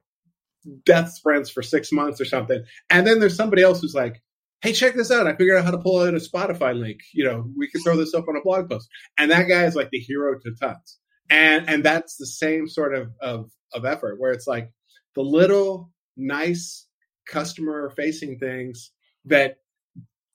death 0.86 1.14
sprints 1.14 1.52
for 1.52 1.62
six 1.62 1.92
months 1.92 2.20
or 2.20 2.26
something, 2.26 2.64
and 2.90 3.06
then 3.06 3.20
there's 3.20 3.36
somebody 3.36 3.62
else 3.62 3.80
who's 3.80 3.94
like, 3.94 4.24
hey, 4.62 4.74
check 4.74 4.96
this 4.96 5.12
out, 5.12 5.28
I 5.28 5.36
figured 5.36 5.58
out 5.58 5.66
how 5.66 5.72
to 5.72 5.78
pull 5.78 6.00
out 6.02 6.14
a 6.14 6.18
Spotify 6.18 6.78
link. 6.78 7.00
You 7.14 7.26
know, 7.26 7.46
we 7.56 7.70
could 7.70 7.84
throw 7.84 7.96
this 7.96 8.14
up 8.14 8.28
on 8.28 8.36
a 8.36 8.42
blog 8.42 8.70
post, 8.70 8.88
and 9.18 9.32
that 9.32 9.48
guy 9.48 9.66
is 9.66 9.76
like 9.76 9.90
the 9.92 10.00
hero 10.00 10.38
to 10.40 10.52
tons, 10.60 11.00
and 11.30 11.70
and 11.70 11.84
that's 11.84 12.18
the 12.18 12.26
same 12.26 12.68
sort 12.68 12.96
of 12.96 13.12
of 13.22 13.52
of 13.74 13.86
effort 13.86 14.20
where 14.20 14.32
it's 14.32 14.48
like 14.48 14.72
the 15.16 15.22
little 15.22 15.92
nice 16.16 16.88
customer 17.28 17.92
facing 17.96 18.40
things 18.40 18.92
that 19.26 19.58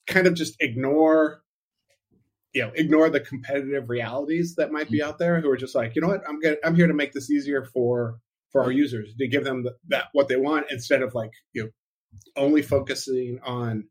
kind 0.07 0.27
of 0.27 0.35
just 0.35 0.55
ignore 0.61 1.43
you 2.53 2.63
know 2.63 2.71
ignore 2.75 3.09
the 3.09 3.21
competitive 3.21 3.89
realities 3.89 4.55
that 4.57 4.71
might 4.71 4.91
be 4.91 4.99
mm-hmm. 4.99 5.09
out 5.09 5.19
there 5.19 5.41
who 5.41 5.49
are 5.49 5.57
just 5.57 5.75
like 5.75 5.95
you 5.95 6.03
know 6.03 6.09
what? 6.09 6.23
I'm 6.29 6.39
going 6.39 6.57
i'm 6.65 6.75
here 6.75 6.87
to 6.87 6.95
make 6.95 7.13
this 7.13 7.31
easier 7.31 7.65
for 7.65 8.19
for 8.51 8.63
our 8.63 8.71
users 8.71 9.15
to 9.19 9.29
give 9.29 9.45
them 9.45 9.65
the, 9.65 9.75
that 9.89 10.09
what 10.13 10.29
they 10.29 10.37
want 10.37 10.67
instead 10.71 11.03
of 11.03 11.15
like 11.15 11.31
you 11.55 11.63
know 11.63 11.69
only 12.37 12.61
focusing 12.61 13.39
on 13.43 13.85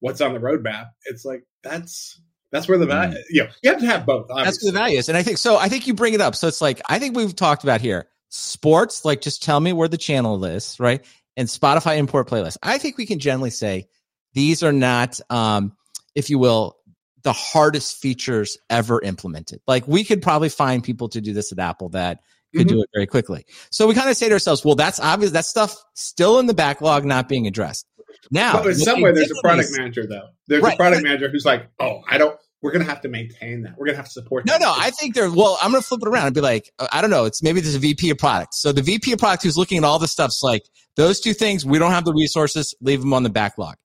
what's 0.00 0.20
on 0.20 0.32
the 0.32 0.40
roadmap 0.40 0.88
it's 1.06 1.24
like 1.24 1.44
that's 1.62 2.20
that's 2.54 2.68
where 2.68 2.78
the 2.78 2.86
value 2.86 3.18
you 3.30 3.42
know 3.42 3.50
you 3.62 3.70
have 3.70 3.80
to 3.80 3.86
have 3.86 4.06
both 4.06 4.28
That's 4.28 4.62
where 4.62 4.70
the 4.70 4.78
value 4.78 4.98
is. 4.98 5.08
And 5.08 5.18
I 5.18 5.24
think 5.24 5.38
so. 5.38 5.56
I 5.56 5.68
think 5.68 5.88
you 5.88 5.94
bring 5.94 6.14
it 6.14 6.20
up. 6.20 6.36
So 6.36 6.46
it's 6.46 6.60
like, 6.60 6.80
I 6.88 7.00
think 7.00 7.16
we've 7.16 7.34
talked 7.34 7.64
about 7.64 7.80
here 7.80 8.06
sports, 8.28 9.04
like 9.04 9.20
just 9.20 9.42
tell 9.42 9.58
me 9.58 9.72
where 9.72 9.88
the 9.88 9.98
channel 9.98 10.44
is, 10.44 10.78
right? 10.78 11.04
And 11.36 11.48
Spotify 11.48 11.98
import 11.98 12.28
playlist. 12.28 12.56
I 12.62 12.78
think 12.78 12.96
we 12.96 13.06
can 13.06 13.18
generally 13.18 13.50
say 13.50 13.88
these 14.34 14.62
are 14.62 14.72
not, 14.72 15.20
um, 15.30 15.76
if 16.14 16.30
you 16.30 16.38
will, 16.38 16.76
the 17.22 17.32
hardest 17.32 17.96
features 17.96 18.56
ever 18.70 19.00
implemented. 19.02 19.60
Like 19.66 19.88
we 19.88 20.04
could 20.04 20.22
probably 20.22 20.48
find 20.48 20.84
people 20.84 21.08
to 21.08 21.20
do 21.20 21.32
this 21.32 21.50
at 21.50 21.58
Apple 21.58 21.88
that 21.90 22.20
could 22.54 22.68
mm-hmm. 22.68 22.76
do 22.76 22.82
it 22.82 22.90
very 22.94 23.06
quickly. 23.06 23.46
So 23.70 23.88
we 23.88 23.94
kind 23.94 24.10
of 24.10 24.16
say 24.16 24.28
to 24.28 24.32
ourselves, 24.32 24.64
well, 24.64 24.76
that's 24.76 25.00
obvious. 25.00 25.32
That 25.32 25.44
stuff 25.44 25.76
still 25.94 26.38
in 26.38 26.46
the 26.46 26.54
backlog, 26.54 27.04
not 27.04 27.28
being 27.28 27.48
addressed. 27.48 27.86
Now, 28.30 28.54
but 28.54 28.66
in 28.66 28.74
some 28.76 29.00
way, 29.00 29.12
there's 29.12 29.30
a 29.30 29.40
product 29.42 29.70
manager 29.76 30.06
though. 30.06 30.28
There's 30.48 30.62
right, 30.62 30.74
a 30.74 30.76
product 30.76 31.02
manager 31.02 31.28
who's 31.28 31.44
like, 31.44 31.68
oh, 31.80 32.02
I 32.08 32.18
don't. 32.18 32.38
We're 32.62 32.72
gonna 32.72 32.84
have 32.84 33.02
to 33.02 33.08
maintain 33.08 33.62
that. 33.62 33.76
We're 33.76 33.86
gonna 33.86 33.98
have 33.98 34.06
to 34.06 34.10
support. 34.10 34.46
No, 34.46 34.54
that. 34.54 34.60
no. 34.60 34.74
I 34.74 34.90
think 34.90 35.14
they're. 35.14 35.30
Well, 35.30 35.58
I'm 35.60 35.72
gonna 35.72 35.82
flip 35.82 36.00
it 36.02 36.08
around 36.08 36.26
and 36.26 36.34
be 36.34 36.40
like, 36.40 36.72
uh, 36.78 36.88
I 36.92 37.00
don't 37.00 37.10
know. 37.10 37.26
It's 37.26 37.42
maybe 37.42 37.60
there's 37.60 37.74
a 37.74 37.78
VP 37.78 38.10
of 38.10 38.18
product. 38.18 38.54
So 38.54 38.72
the 38.72 38.82
VP 38.82 39.12
of 39.12 39.18
product 39.18 39.42
who's 39.42 39.58
looking 39.58 39.78
at 39.78 39.84
all 39.84 39.98
the 39.98 40.08
stuff's 40.08 40.42
like 40.42 40.62
those 40.96 41.20
two 41.20 41.34
things. 41.34 41.66
We 41.66 41.78
don't 41.78 41.90
have 41.90 42.04
the 42.04 42.14
resources. 42.14 42.74
Leave 42.80 43.00
them 43.00 43.12
on 43.12 43.22
the 43.22 43.30
backlog. 43.30 43.76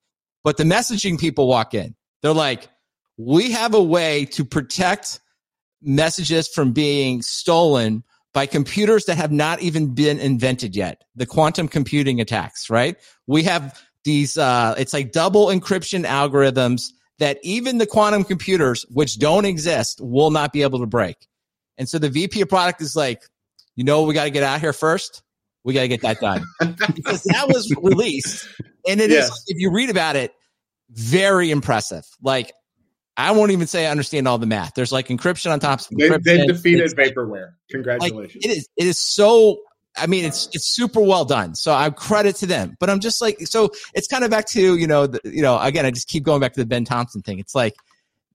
But 0.44 0.58
the 0.58 0.64
messaging 0.64 1.20
people 1.20 1.48
walk 1.48 1.74
in. 1.74 1.96
They're 2.22 2.34
like, 2.34 2.70
we 3.18 3.52
have 3.52 3.74
a 3.74 3.84
way 3.84 4.26
to 4.26 4.46
protect 4.46 5.20
messages 5.82 6.48
from 6.48 6.72
being 6.72 7.22
stolen 7.22 8.04
by 8.34 8.46
computers 8.46 9.06
that 9.06 9.18
have 9.18 9.32
not 9.32 9.62
even 9.62 9.94
been 9.94 10.20
invented 10.20 10.76
yet. 10.76 11.04
The 11.16 11.26
quantum 11.26 11.68
computing 11.68 12.22
attacks, 12.22 12.70
right? 12.70 12.96
We 13.28 13.44
have 13.44 13.82
these, 14.04 14.38
uh, 14.38 14.76
it's 14.78 14.94
like 14.94 15.12
double 15.12 15.48
encryption 15.48 16.06
algorithms 16.06 16.92
that 17.20 17.38
even 17.44 17.78
the 17.78 17.86
quantum 17.86 18.24
computers, 18.24 18.86
which 18.90 19.20
don't 19.20 19.46
exist, 19.46 20.00
will 20.02 20.32
not 20.32 20.54
be 20.54 20.62
able 20.62 20.80
to 20.80 20.86
break. 20.86 21.16
And 21.78 21.88
so 21.88 22.00
the 22.00 22.10
VP 22.10 22.42
of 22.42 22.50
product 22.50 22.82
is 22.82 22.96
like, 22.96 23.24
you 23.76 23.84
know, 23.84 24.04
we 24.04 24.14
got 24.14 24.26
to 24.26 24.30
get 24.30 24.44
out 24.44 24.60
here 24.60 24.74
first. 24.74 25.24
We 25.64 25.74
got 25.74 25.82
to 25.82 25.88
get 25.88 26.02
that 26.02 26.20
done 26.20 26.44
because 26.96 27.24
that 27.24 27.48
was 27.48 27.74
released. 27.82 28.48
And 28.88 29.02
it 29.02 29.12
is, 29.12 29.30
if 29.48 29.58
you 29.60 29.72
read 29.72 29.90
about 29.90 30.16
it, 30.16 30.34
very 30.90 31.52
impressive. 31.52 32.06
Like 32.22 32.54
I 33.20 33.32
won't 33.32 33.52
even 33.52 33.68
say 33.68 33.86
I 33.86 33.92
understand 33.92 34.30
all 34.30 34.38
the 34.38 34.46
math. 34.46 34.76
There's 34.76 34.94
like 34.94 35.10
encryption 35.10 35.52
on 35.52 35.60
top 35.60 35.82
of 35.82 35.88
encryption. 35.88 36.24
They, 36.24 36.46
defeated 36.46 36.86
it's, 36.86 36.94
vaporware. 36.94 37.52
Congratulations. 37.70 38.36
Like, 38.36 38.46
it 38.46 38.58
is 38.58 38.70
it 38.78 38.88
is 38.88 38.98
so 38.98 39.58
I 39.98 40.08
mean, 40.08 40.26
it's 40.26 40.48
it's 40.54 40.74
super 40.74 41.02
well 41.02 41.26
done. 41.26 41.56
So 41.56 41.74
I 41.74 41.90
credit 41.90 42.36
to 42.38 42.46
them. 42.46 42.76
But 42.80 42.90
I'm 42.90 43.00
just 43.00 43.22
like, 43.22 43.40
so 43.48 43.70
it's 43.94 44.08
kind 44.08 44.24
of 44.24 44.32
back 44.32 44.46
to 44.48 44.78
you 44.78 44.88
know, 44.88 45.08
the, 45.08 45.20
you 45.24 45.42
know, 45.42 45.60
again, 45.60 45.86
I 45.86 45.92
just 45.92 46.08
keep 46.08 46.24
going 46.24 46.40
back 46.42 46.54
to 46.54 46.60
the 46.60 46.66
Ben 46.66 46.86
Thompson 46.86 47.22
thing. 47.22 47.40
It's 47.40 47.56
like, 47.56 47.76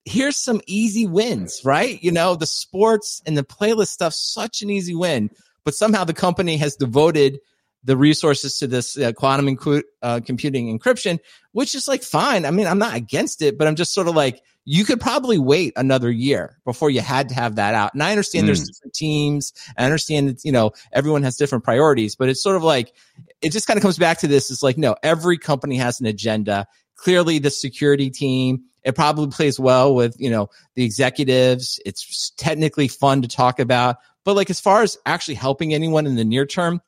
here's 0.05 0.37
some 0.37 0.61
easy 0.67 1.07
wins, 1.07 1.61
right? 1.65 2.03
You 2.03 2.13
know, 2.13 2.35
the 2.35 2.47
sports 2.47 3.23
and 3.27 3.37
the 3.37 3.45
playlist 3.45 3.89
stuff, 3.89 4.15
such 4.15 4.63
an 4.63 4.71
easy 4.71 4.95
win. 4.95 5.31
But 5.65 5.75
somehow 5.75 6.05
the 6.05 6.13
company 6.13 6.57
has 6.59 6.77
devoted 6.77 7.39
the 7.85 7.97
resources 7.97 8.59
to 8.59 8.67
this 8.67 8.99
uh, 8.99 9.13
quantum 9.13 9.47
incu- 9.47 9.83
uh, 10.03 10.21
computing 10.25 10.77
encryption, 10.77 11.19
which 11.53 11.75
is 11.75 11.87
like 11.87 12.03
fine. 12.03 12.47
I 12.47 12.51
mean, 12.51 12.67
I'm 12.67 12.79
not 12.79 12.95
against 12.95 13.43
it, 13.43 13.59
but 13.59 13.69
I'm 13.69 13.77
just 13.77 13.93
sort 13.95 14.09
of 14.09 14.15
like, 14.15 14.43
you 14.65 14.85
could 14.85 14.99
probably 14.99 15.39
wait 15.39 15.75
another 15.77 16.11
year 16.11 16.59
before 16.65 16.89
you 16.89 17.03
had 17.03 17.29
to 17.29 17.35
have 17.35 17.57
that 17.57 17.75
out. 17.75 17.93
And 17.93 18.03
I 18.03 18.11
understand 18.11 18.45
mm. 18.45 18.47
there's 18.47 18.67
different 18.67 18.95
teams. 18.95 19.53
I 19.77 19.85
understand 19.85 20.29
that, 20.29 20.45
you 20.45 20.53
know, 20.53 20.73
everyone 20.93 21.23
has 21.23 21.37
different 21.37 21.65
priorities, 21.65 22.17
but 22.17 22.31
it's 22.31 22.43
sort 22.43 22.57
of 22.57 22.63
like, 22.63 22.95
it 23.43 23.53
just 23.53 23.67
kind 23.67 23.77
of 23.77 23.83
comes 23.83 23.99
back 23.99 24.19
to 24.21 24.27
this. 24.27 24.51
It's 24.51 24.63
like, 24.63 24.79
no, 24.79 24.97
every 25.03 25.37
company 25.37 25.77
has 25.77 26.01
an 26.01 26.07
agenda. 26.07 26.67
Clearly 26.97 27.39
the 27.39 27.51
security 27.51 28.09
team, 28.09 28.65
it 28.83 28.95
probably 28.95 29.27
plays 29.27 29.61
well 29.61 29.95
with, 29.95 30.17
you 30.19 30.31
know, 30.31 30.49
the 30.75 30.85
executives. 30.85 31.79
It's 31.85 32.31
technically 32.39 32.89
fun 32.89 33.21
to 33.21 33.29
talk 33.29 33.61
about, 33.61 33.97
but 34.25 34.35
like 34.35 34.49
as 34.49 34.61
far 34.61 34.83
as 34.83 34.97
actually 35.05 35.35
helping 35.35 35.75
anyone 35.75 36.07
in 36.07 36.17
the 36.17 36.25
near 36.25 36.47
term, 36.47 36.81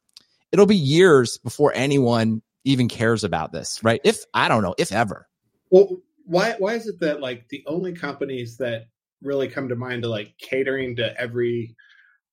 it'll 0.52 0.66
be 0.66 0.76
years 0.76 1.38
before 1.38 1.72
anyone 1.74 2.42
even 2.64 2.88
cares 2.88 3.24
about 3.24 3.52
this, 3.52 3.82
right? 3.82 4.00
If 4.04 4.24
I 4.34 4.48
don't 4.48 4.62
know, 4.62 4.74
if 4.78 4.92
ever. 4.92 5.28
Well, 5.70 5.96
why 6.26 6.56
why 6.58 6.74
is 6.74 6.86
it 6.86 7.00
that 7.00 7.20
like 7.20 7.48
the 7.48 7.62
only 7.66 7.92
companies 7.92 8.56
that 8.58 8.86
really 9.22 9.48
come 9.48 9.68
to 9.68 9.76
mind 9.76 10.02
to 10.02 10.08
like 10.08 10.34
catering 10.38 10.96
to 10.96 11.18
every 11.20 11.74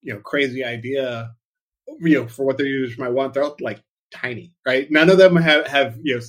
you 0.01 0.13
know 0.13 0.19
crazy 0.19 0.63
idea 0.63 1.31
you 1.99 2.21
know 2.21 2.27
for 2.27 2.45
what 2.45 2.57
their 2.57 2.65
users 2.65 2.97
might 2.97 3.09
want 3.09 3.33
they're 3.33 3.43
all 3.43 3.55
like 3.61 3.81
tiny 4.13 4.53
right 4.65 4.91
none 4.91 5.09
of 5.09 5.17
them 5.17 5.35
have 5.35 5.65
have 5.67 5.97
you 6.03 6.15
know 6.15 6.21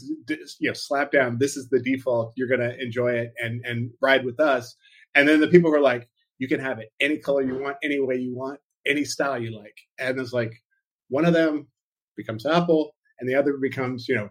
you 0.60 0.68
know 0.68 0.74
slap 0.74 1.10
down 1.10 1.38
this 1.38 1.56
is 1.56 1.68
the 1.68 1.80
default 1.80 2.32
you're 2.36 2.48
to 2.48 2.80
enjoy 2.80 3.12
it 3.12 3.32
and 3.42 3.64
and 3.64 3.90
ride 4.00 4.24
with 4.24 4.40
us 4.40 4.76
and 5.14 5.28
then 5.28 5.40
the 5.40 5.48
people 5.48 5.70
who 5.70 5.76
are 5.76 5.82
like 5.82 6.08
you 6.38 6.48
can 6.48 6.60
have 6.60 6.78
it 6.78 6.90
any 7.00 7.18
color 7.18 7.42
you 7.42 7.58
want 7.58 7.76
any 7.82 8.00
way 8.00 8.16
you 8.16 8.34
want 8.34 8.58
any 8.86 9.04
style 9.04 9.38
you 9.38 9.56
like 9.56 9.76
and 9.98 10.18
it's 10.18 10.32
like 10.32 10.54
one 11.08 11.24
of 11.24 11.34
them 11.34 11.66
becomes 12.16 12.46
apple 12.46 12.94
and 13.18 13.28
the 13.28 13.34
other 13.34 13.56
becomes 13.56 14.08
you 14.08 14.14
know 14.14 14.30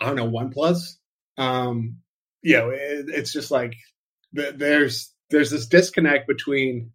i 0.00 0.06
don't 0.06 0.16
know 0.16 0.30
OnePlus 0.30 0.96
um 1.38 1.98
you 2.44 2.58
know, 2.58 2.70
it, 2.70 3.06
it's 3.08 3.32
just 3.32 3.50
like 3.50 3.74
there's 4.32 5.12
there's 5.30 5.50
this 5.50 5.66
disconnect 5.66 6.28
between 6.28 6.92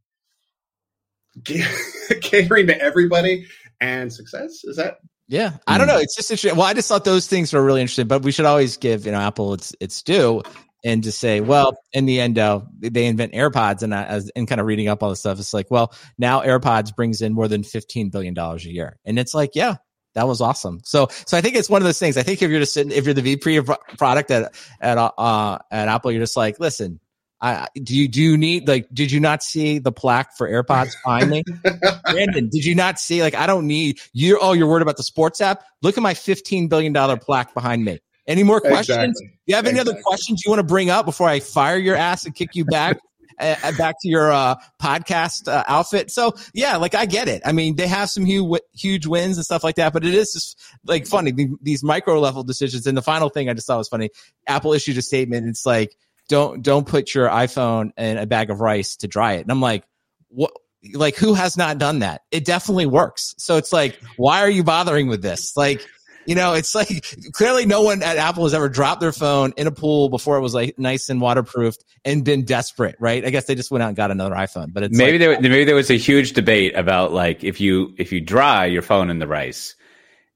catering 1.44 2.68
to 2.68 2.80
everybody 2.80 3.48
and 3.82 4.13
success. 4.13 4.63
Is 4.63 4.78
that? 4.78 5.00
Yeah, 5.28 5.58
I 5.68 5.78
don't 5.78 5.88
know. 5.88 5.98
It's 5.98 6.15
just 6.15 6.32
interesting. 6.32 6.58
Well, 6.58 6.68
I 6.68 6.74
just 6.74 6.88
thought 6.88 7.04
those 7.04 7.28
things 7.28 7.52
were 7.52 7.63
really 7.63 7.82
interesting, 7.82 8.08
but 8.08 8.22
we 8.22 8.32
should 8.32 8.46
always 8.46 8.78
give 8.78 9.06
you 9.06 9.12
know 9.12 9.20
Apple 9.20 9.54
its 9.54 9.76
its 9.80 10.02
due 10.04 10.44
and 10.84 11.04
just 11.04 11.20
say, 11.20 11.42
well, 11.42 11.78
in 11.94 12.06
the 12.06 12.20
end, 12.20 12.39
uh, 12.39 12.62
they 12.80 13.06
invent 13.06 13.34
AirPods, 13.34 13.84
and 13.84 13.94
I, 13.94 14.04
as 14.04 14.32
and 14.36 14.48
kind 14.48 14.62
of 14.62 14.68
reading 14.68 14.88
up 14.88 15.04
all 15.04 15.10
the 15.10 15.15
stuff, 15.15 15.39
it's 15.39 15.54
like, 15.54 15.70
well, 15.70 15.94
now 16.18 16.42
AirPods 16.42 16.96
brings 16.96 17.22
in 17.22 17.34
more 17.34 17.48
than 17.48 17.63
fifteen 17.63 18.10
billion 18.10 18.34
dollars 18.34 18.65
a 18.65 18.72
year, 18.72 18.98
and 19.06 19.20
it's 19.20 19.34
like, 19.34 19.52
yeah, 19.56 19.76
that 20.15 20.28
was 20.28 20.42
awesome. 20.42 20.82
So, 20.84 21.08
so 21.26 21.38
I 21.38 21.42
think 21.42 21.56
it's 21.56 21.70
one 21.70 21.82
of 21.82 21.86
those 21.86 22.00
things. 22.00 22.18
I 22.18 22.24
think 22.24 22.42
if 22.42 22.50
you're 22.50 22.60
just 22.60 22.74
sitting, 22.74 22.92
if 22.92 23.06
you're 23.06 23.13
the 23.13 23.22
VP 23.22 23.58
of 23.58 23.72
product 23.98 24.32
at 24.32 24.54
at 24.82 24.98
uh 24.98 25.58
at 25.72 25.88
Apple, 25.88 26.12
you're 26.12 26.22
just 26.22 26.38
like, 26.38 26.60
listen, 26.60 27.00
I 27.42 27.68
do 27.82 27.96
you 27.96 28.08
do 28.08 28.22
you 28.22 28.38
need 28.38 28.68
like 28.68 28.88
did 28.94 29.12
you 29.12 29.20
not 29.20 29.44
see 29.44 29.80
the 29.80 29.92
plaque 29.92 30.36
for 30.38 30.50
AirPods 30.50 30.94
finally. 31.04 31.44
Brandon, 32.12 32.50
did 32.50 32.65
you 32.65 32.76
not 32.76 33.00
see 33.00 33.22
like 33.22 33.36
I 33.36 33.48
don't 33.48 33.68
need 33.68 34.00
you 34.13 34.39
oh 34.42 34.54
you're 34.54 34.68
worried 34.68 34.82
about 34.82 34.98
the 34.98 35.04
sports 35.04 35.39
app? 35.39 35.63
Look 35.82 35.98
at 35.98 36.04
my 36.04 36.13
15 36.13 36.68
billion 36.68 36.92
dollar 36.92 37.18
plaque 37.18 37.54
behind 37.54 37.86
me. 37.86 38.00
Any 38.30 38.44
more 38.44 38.62
questions? 38.62 39.20
Exactly. 39.20 39.39
You 39.48 39.56
have 39.56 39.65
any 39.65 39.80
exactly. 39.80 39.94
other 39.94 40.04
questions 40.04 40.44
you 40.46 40.52
want 40.52 40.60
to 40.60 40.63
bring 40.63 40.89
up 40.89 41.06
before 41.06 41.28
I 41.28 41.39
fire 41.39 41.78
your 41.78 41.96
ass 41.96 42.26
and 42.26 42.34
kick 42.36 42.50
you 42.54 42.63
back 42.63 43.00
uh, 43.39 43.72
back 43.78 43.96
to 44.02 44.08
your 44.08 44.32
uh, 44.32 44.56
podcast 44.82 45.48
uh, 45.48 45.63
outfit. 45.68 46.12
So 46.12 46.36
yeah, 46.54 46.78
like 46.78 46.96
I 46.96 47.06
get 47.06 47.28
it. 47.28 47.42
I 47.46 47.52
mean, 47.52 47.76
they 47.76 47.88
have 47.88 48.10
some 48.10 48.26
huge, 48.26 48.62
huge 48.74 49.08
wins 49.08 49.38
and 49.38 49.46
stuff 49.46 49.63
like 49.63 49.76
that, 49.76 49.94
but 49.94 50.06
it 50.06 50.13
is 50.13 50.34
just 50.34 50.62
like 50.86 51.08
funny 51.08 51.34
these 51.62 51.84
micro 51.84 52.20
level 52.20 52.44
decisions. 52.44 52.86
And 52.86 52.98
the 52.98 53.02
final 53.02 53.30
thing 53.30 53.50
I 53.50 53.54
just 53.54 53.68
thought 53.68 53.78
was 53.78 53.89
funny. 53.89 54.12
Apple 54.48 54.74
issued 54.74 54.98
a 54.98 55.02
statement. 55.02 55.48
It's 55.48 55.65
like 55.65 55.96
don't 56.28 56.62
don't 56.62 56.88
put 56.88 57.13
your 57.13 57.30
iPhone 57.30 57.92
in 57.98 58.18
a 58.18 58.28
bag 58.28 58.52
of 58.52 58.62
rice 58.62 58.98
to 58.98 59.08
dry 59.08 59.34
it. 59.34 59.42
And 59.42 59.52
I'm 59.52 59.62
like, 59.62 59.84
what? 60.30 60.52
Like 60.94 61.18
who 61.18 61.34
has 61.34 61.58
not 61.58 61.78
done 61.78 62.00
that? 62.00 62.22
It 62.32 62.46
definitely 62.46 62.86
works. 62.86 63.36
So 63.38 63.58
it's 63.58 63.74
like, 63.74 64.00
why 64.15 64.42
are 64.42 64.50
you 64.50 64.63
bothering 64.63 65.08
with 65.08 65.22
this? 65.22 65.58
Like 65.58 65.86
you 66.30 66.36
know, 66.36 66.54
it's 66.54 66.76
like 66.76 67.04
clearly 67.32 67.65
no 67.65 67.82
one 67.82 68.04
at 68.04 68.18
Apple 68.18 68.44
has 68.44 68.54
ever 68.54 68.70
dropped 68.70 69.02
their 69.02 69.12
phone 69.12 69.52
in 69.58 69.65
a 69.65 69.72
pool 69.72 70.10
before 70.10 70.38
it 70.38 70.42
was 70.42 70.54
like 70.54 70.78
nice 70.78 71.10
and 71.10 71.20
waterproofed 71.20 71.84
and 72.06 72.24
been 72.24 72.46
desperate, 72.46 72.96
right? 73.00 73.26
I 73.26 73.32
guess 73.32 73.46
they 73.46 73.56
just 73.56 73.72
went 73.72 73.82
out 73.82 73.88
and 73.88 73.98
got 73.98 74.12
another 74.12 74.36
iPhone, 74.36 74.72
but 74.72 74.84
it's 74.84 74.96
maybe 74.96 75.18
like, 75.18 75.42
there 75.42 75.50
maybe 75.50 75.63
there 75.63 75.74
was 75.74 75.89
a 75.89 75.98
huge 75.98 76.34
debate 76.34 76.76
about 76.76 77.13
like 77.13 77.44
if 77.44 77.60
you 77.60 77.96
if 77.98 78.12
you 78.12 78.22
dry 78.22 78.68
your 78.68 78.84
phone 78.84 79.10
in 79.10 79.18
the 79.18 79.28
rice, 79.28 79.74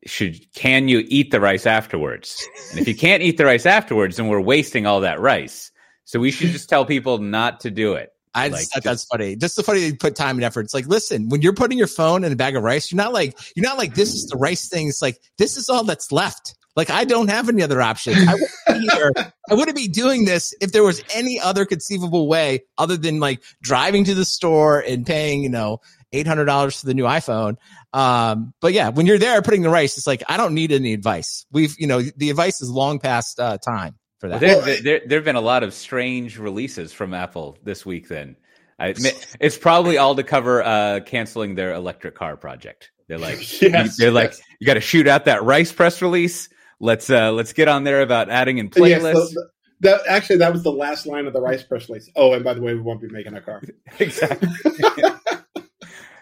should 0.07 0.51
can 0.55 0.87
you 0.87 1.03
eat 1.09 1.29
the 1.29 1.39
rice 1.39 1.67
afterwards? 1.67 2.43
And 2.71 2.79
if 2.79 2.87
you 2.87 2.95
can't 2.95 3.21
eat 3.21 3.37
the 3.37 3.45
rice 3.45 3.67
afterwards, 3.67 4.17
then 4.17 4.29
we're 4.29 4.41
wasting 4.41 4.87
all 4.87 5.01
that 5.01 5.19
rice. 5.19 5.71
So 6.05 6.19
we 6.19 6.31
should 6.31 6.49
just 6.49 6.69
tell 6.69 6.85
people 6.85 7.19
not 7.19 7.59
to 7.59 7.69
do 7.69 7.93
it. 7.93 8.12
I 8.35 8.47
like, 8.47 8.69
just, 8.69 8.83
that's 8.83 9.05
funny. 9.05 9.35
Just 9.35 9.55
the 9.55 9.63
funny 9.63 9.81
they 9.81 9.93
put 9.93 10.15
time 10.15 10.37
and 10.37 10.43
effort. 10.43 10.61
It's 10.61 10.73
like, 10.73 10.87
listen, 10.87 11.29
when 11.29 11.41
you're 11.41 11.53
putting 11.53 11.77
your 11.77 11.87
phone 11.87 12.23
in 12.23 12.31
a 12.31 12.35
bag 12.35 12.55
of 12.55 12.63
rice, 12.63 12.91
you're 12.91 12.97
not 12.97 13.13
like 13.13 13.37
you're 13.55 13.65
not 13.65 13.77
like 13.77 13.95
this 13.95 14.13
is 14.13 14.27
the 14.27 14.37
rice 14.37 14.67
thing. 14.69 14.87
It's 14.87 15.01
like 15.01 15.19
this 15.37 15.57
is 15.57 15.69
all 15.69 15.83
that's 15.83 16.11
left. 16.11 16.55
Like 16.75 16.89
I 16.89 17.05
don't 17.05 17.29
have 17.29 17.49
any 17.49 17.61
other 17.61 17.81
option. 17.81 18.15
I 18.15 18.33
wouldn't 18.33 18.49
be 18.67 18.87
here. 18.95 19.11
I 19.49 19.53
wouldn't 19.53 19.77
be 19.77 19.87
doing 19.87 20.25
this 20.25 20.55
if 20.61 20.71
there 20.71 20.83
was 20.83 21.03
any 21.13 21.39
other 21.39 21.65
conceivable 21.65 22.27
way 22.27 22.63
other 22.77 22.97
than 22.97 23.19
like 23.19 23.43
driving 23.61 24.05
to 24.05 24.15
the 24.15 24.25
store 24.25 24.79
and 24.79 25.05
paying, 25.05 25.43
you 25.43 25.49
know, 25.49 25.81
eight 26.11 26.25
hundred 26.25 26.45
dollars 26.45 26.79
for 26.79 26.87
the 26.87 26.95
new 26.95 27.03
iPhone. 27.03 27.57
Um, 27.91 28.53
but 28.61 28.73
yeah, 28.73 28.89
when 28.89 29.05
you're 29.05 29.19
there 29.19 29.41
putting 29.43 29.61
the 29.61 29.69
rice, 29.69 29.97
it's 29.97 30.07
like 30.07 30.23
I 30.27 30.37
don't 30.37 30.55
need 30.55 30.71
any 30.71 30.93
advice. 30.93 31.45
We've, 31.51 31.75
you 31.77 31.85
know, 31.85 32.01
the 32.01 32.31
advice 32.31 32.61
is 32.61 32.69
long 32.71 32.99
past 32.99 33.39
uh, 33.39 33.59
time 33.59 33.95
for 34.23 34.29
that. 34.29 34.41
Well, 34.41 34.61
there, 34.61 34.81
there, 34.81 35.01
there 35.05 35.17
have 35.17 35.25
been 35.25 35.35
a 35.35 35.41
lot 35.41 35.63
of 35.63 35.73
strange 35.73 36.37
releases 36.39 36.93
from 36.93 37.13
Apple 37.13 37.57
this 37.63 37.85
week. 37.85 38.07
Then 38.07 38.37
I 38.79 38.87
admit, 38.87 39.35
it's 39.41 39.57
probably 39.57 39.97
all 39.97 40.15
to 40.15 40.23
cover 40.23 40.63
uh, 40.63 41.01
canceling 41.05 41.55
their 41.55 41.73
electric 41.73 42.15
car 42.15 42.37
project. 42.37 42.91
They're 43.09 43.17
like, 43.17 43.39
yes, 43.61 43.97
they're 43.97 44.11
yes. 44.11 44.13
like, 44.13 44.33
you 44.61 44.65
got 44.65 44.75
to 44.75 44.81
shoot 44.81 45.09
out 45.09 45.25
that 45.25 45.43
Rice 45.43 45.73
press 45.73 46.01
release. 46.01 46.47
Let's 46.79 47.09
uh, 47.09 47.33
let's 47.33 47.51
get 47.51 47.67
on 47.67 47.83
there 47.83 48.01
about 48.01 48.29
adding 48.29 48.59
in 48.59 48.69
playlists. 48.69 49.13
Yes, 49.13 49.33
the, 49.33 49.49
that 49.81 50.01
actually 50.07 50.37
that 50.37 50.53
was 50.53 50.63
the 50.63 50.71
last 50.71 51.05
line 51.05 51.27
of 51.27 51.33
the 51.33 51.41
Rice 51.41 51.63
press 51.63 51.89
release. 51.89 52.09
Oh, 52.15 52.31
and 52.31 52.45
by 52.45 52.53
the 52.53 52.61
way, 52.61 52.73
we 52.73 52.79
won't 52.79 53.01
be 53.01 53.09
making 53.09 53.35
a 53.35 53.41
car. 53.41 53.61
exactly. 53.99 54.47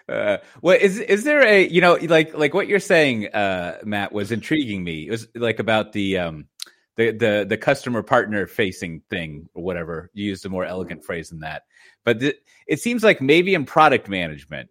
Uh, 0.08 0.36
well, 0.60 0.76
is 0.78 0.98
is 0.98 1.22
there 1.24 1.42
a 1.42 1.66
you 1.68 1.80
know 1.80 1.96
like 2.02 2.36
like 2.36 2.52
what 2.52 2.66
you're 2.66 2.80
saying, 2.80 3.28
uh, 3.28 3.78
Matt, 3.84 4.12
was 4.12 4.32
intriguing 4.32 4.82
me. 4.82 5.06
It 5.06 5.10
was 5.10 5.28
like 5.34 5.58
about 5.60 5.92
the 5.92 6.18
um, 6.18 6.48
the 6.96 7.10
the 7.12 7.46
the 7.48 7.56
customer 7.56 8.02
partner 8.02 8.46
facing 8.46 9.00
thing 9.08 9.48
or 9.54 9.62
whatever. 9.62 10.10
You 10.14 10.26
used 10.26 10.44
a 10.44 10.48
more 10.48 10.64
elegant 10.64 11.02
mm. 11.02 11.04
phrase 11.04 11.30
than 11.30 11.40
that, 11.40 11.62
but 12.04 12.20
th- 12.20 12.36
it 12.66 12.80
seems 12.80 13.02
like 13.02 13.20
maybe 13.20 13.54
in 13.54 13.64
product 13.64 14.08
management, 14.08 14.68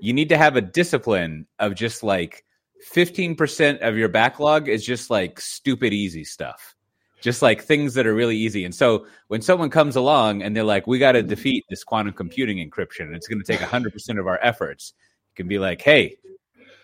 you 0.00 0.12
need 0.12 0.28
to 0.28 0.38
have 0.38 0.56
a 0.56 0.60
discipline 0.60 1.46
of 1.58 1.74
just 1.74 2.02
like 2.02 2.44
fifteen 2.80 3.34
percent 3.34 3.80
of 3.82 3.96
your 3.96 4.08
backlog 4.08 4.68
is 4.68 4.84
just 4.84 5.10
like 5.10 5.40
stupid 5.40 5.92
easy 5.92 6.24
stuff. 6.24 6.74
Just 7.20 7.42
like 7.42 7.62
things 7.62 7.94
that 7.94 8.06
are 8.06 8.14
really 8.14 8.36
easy. 8.36 8.64
And 8.64 8.72
so 8.72 9.06
when 9.26 9.42
someone 9.42 9.70
comes 9.70 9.96
along 9.96 10.40
and 10.40 10.54
they're 10.54 10.62
like, 10.62 10.86
we 10.86 11.00
got 11.00 11.12
to 11.12 11.22
mm. 11.24 11.26
defeat 11.26 11.64
this 11.68 11.82
quantum 11.82 12.14
computing 12.14 12.58
encryption, 12.58 13.06
and 13.06 13.16
it's 13.16 13.26
going 13.26 13.42
to 13.42 13.44
take 13.44 13.58
100% 13.58 14.20
of 14.20 14.28
our 14.28 14.38
efforts, 14.40 14.94
you 15.30 15.34
can 15.34 15.48
be 15.48 15.58
like, 15.58 15.82
hey, 15.82 16.14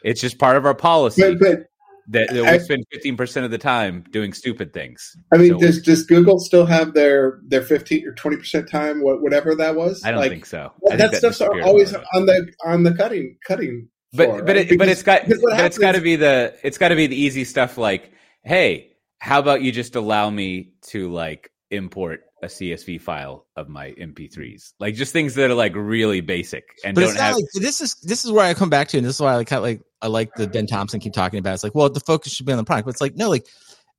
it's 0.03 0.21
just 0.21 0.41
part 0.41 0.57
of 0.57 0.67
our 0.67 0.75
policy. 0.75 1.23
But, 1.23 1.39
but 1.39 1.67
that, 2.09 2.29
that 2.33 2.53
we 2.53 2.59
spend 2.59 2.85
15% 2.95 3.45
of 3.45 3.51
the 3.51 3.59
time 3.59 4.05
doing 4.11 4.33
stupid 4.33 4.73
things. 4.73 5.17
I 5.33 5.39
mean, 5.39 5.53
So- 5.53 5.59
does 5.59 5.83
does 5.83 6.05
Google 6.07 6.39
still 6.39 6.67
have 6.67 6.95
their 6.95 7.41
their 7.47 7.63
fifteen 7.63 8.07
or 8.07 8.13
twenty 8.13 8.37
percent 8.37 8.69
time, 8.69 9.01
whatever 9.03 9.55
that 9.57 9.75
was? 9.75 10.03
I 10.05 10.11
don't 10.11 10.21
Like, 10.21 10.31
think 10.31 10.47
so. 10.47 10.73
Well, 10.81 10.97
that 10.97 11.11
think 11.11 11.19
stuff's 11.19 11.39
disappeared 11.39 11.65
always 11.65 11.95
on 12.15 12.27
the 12.27 12.53
on 12.65 12.83
the 12.83 12.95
cutting 12.95 13.37
cutting. 13.47 13.89
but 14.13 14.27
floor, 14.27 14.43
but 14.43 14.57
right? 14.57 14.57
it, 14.57 14.69
but 14.79 14.87
Because- 14.87 14.89
it's 14.93 15.03
got 15.03 15.23
but 15.29 15.65
it's 15.65 15.79
got 15.79 15.93
to 15.93 16.01
be 16.01 16.17
the 16.17 16.55
it's 16.63 16.79
got 16.79 16.89
to 16.89 16.97
be 16.97 17.07
the 17.07 17.17
easy 17.17 17.45
stuff 17.45 17.79
like 17.79 18.13
hey 18.45 18.91
how 19.19 19.39
about 19.39 19.63
you 19.63 19.73
just 19.73 19.97
allow 19.97 20.29
me 20.31 20.73
to 20.83 21.11
like 21.11 21.51
import 21.71 22.21
a 22.45 22.49
csv 22.49 23.01
file 23.01 23.47
of 23.57 23.69
my 23.69 23.91
mp3s 23.93 24.75
like 24.79 24.95
just 24.95 25.13
things 25.13 25.35
that 25.35 25.51
are 25.51 25.55
like 25.55 25.73
really 25.75 26.21
basic 26.21 26.65
and 26.85 26.95
But 26.95 27.01
don't 27.03 27.17
have 27.17 27.35
like 27.35 27.45
this 27.55 27.81
is 27.81 27.95
this 28.03 28.25
is 28.25 28.31
where 28.31 28.45
I 28.45 28.55
come 28.55 28.71
back 28.71 28.89
to, 28.89 28.99
and 28.99 29.07
this 29.07 29.15
is 29.17 29.21
why 29.21 29.35
I 29.35 29.45
kind 29.45 29.59
of 29.59 29.65
like 29.65 29.81
I 30.03 30.09
like 30.09 30.35
the 30.35 30.47
Ben 30.47 30.67
Thompson 30.67 31.01
keep 31.01 31.15
talking 31.15 31.39
about. 31.39 31.55
It's 31.55 31.65
like, 31.65 31.75
well, 31.75 31.89
the 31.89 32.01
focus 32.01 32.33
should 32.33 32.47
be 32.47 32.53
on 32.53 32.59
the 32.59 32.65
product, 32.65 32.87
but 32.87 32.91
it's 32.91 33.01
like 33.01 33.17
no, 33.17 33.31
like 33.31 33.47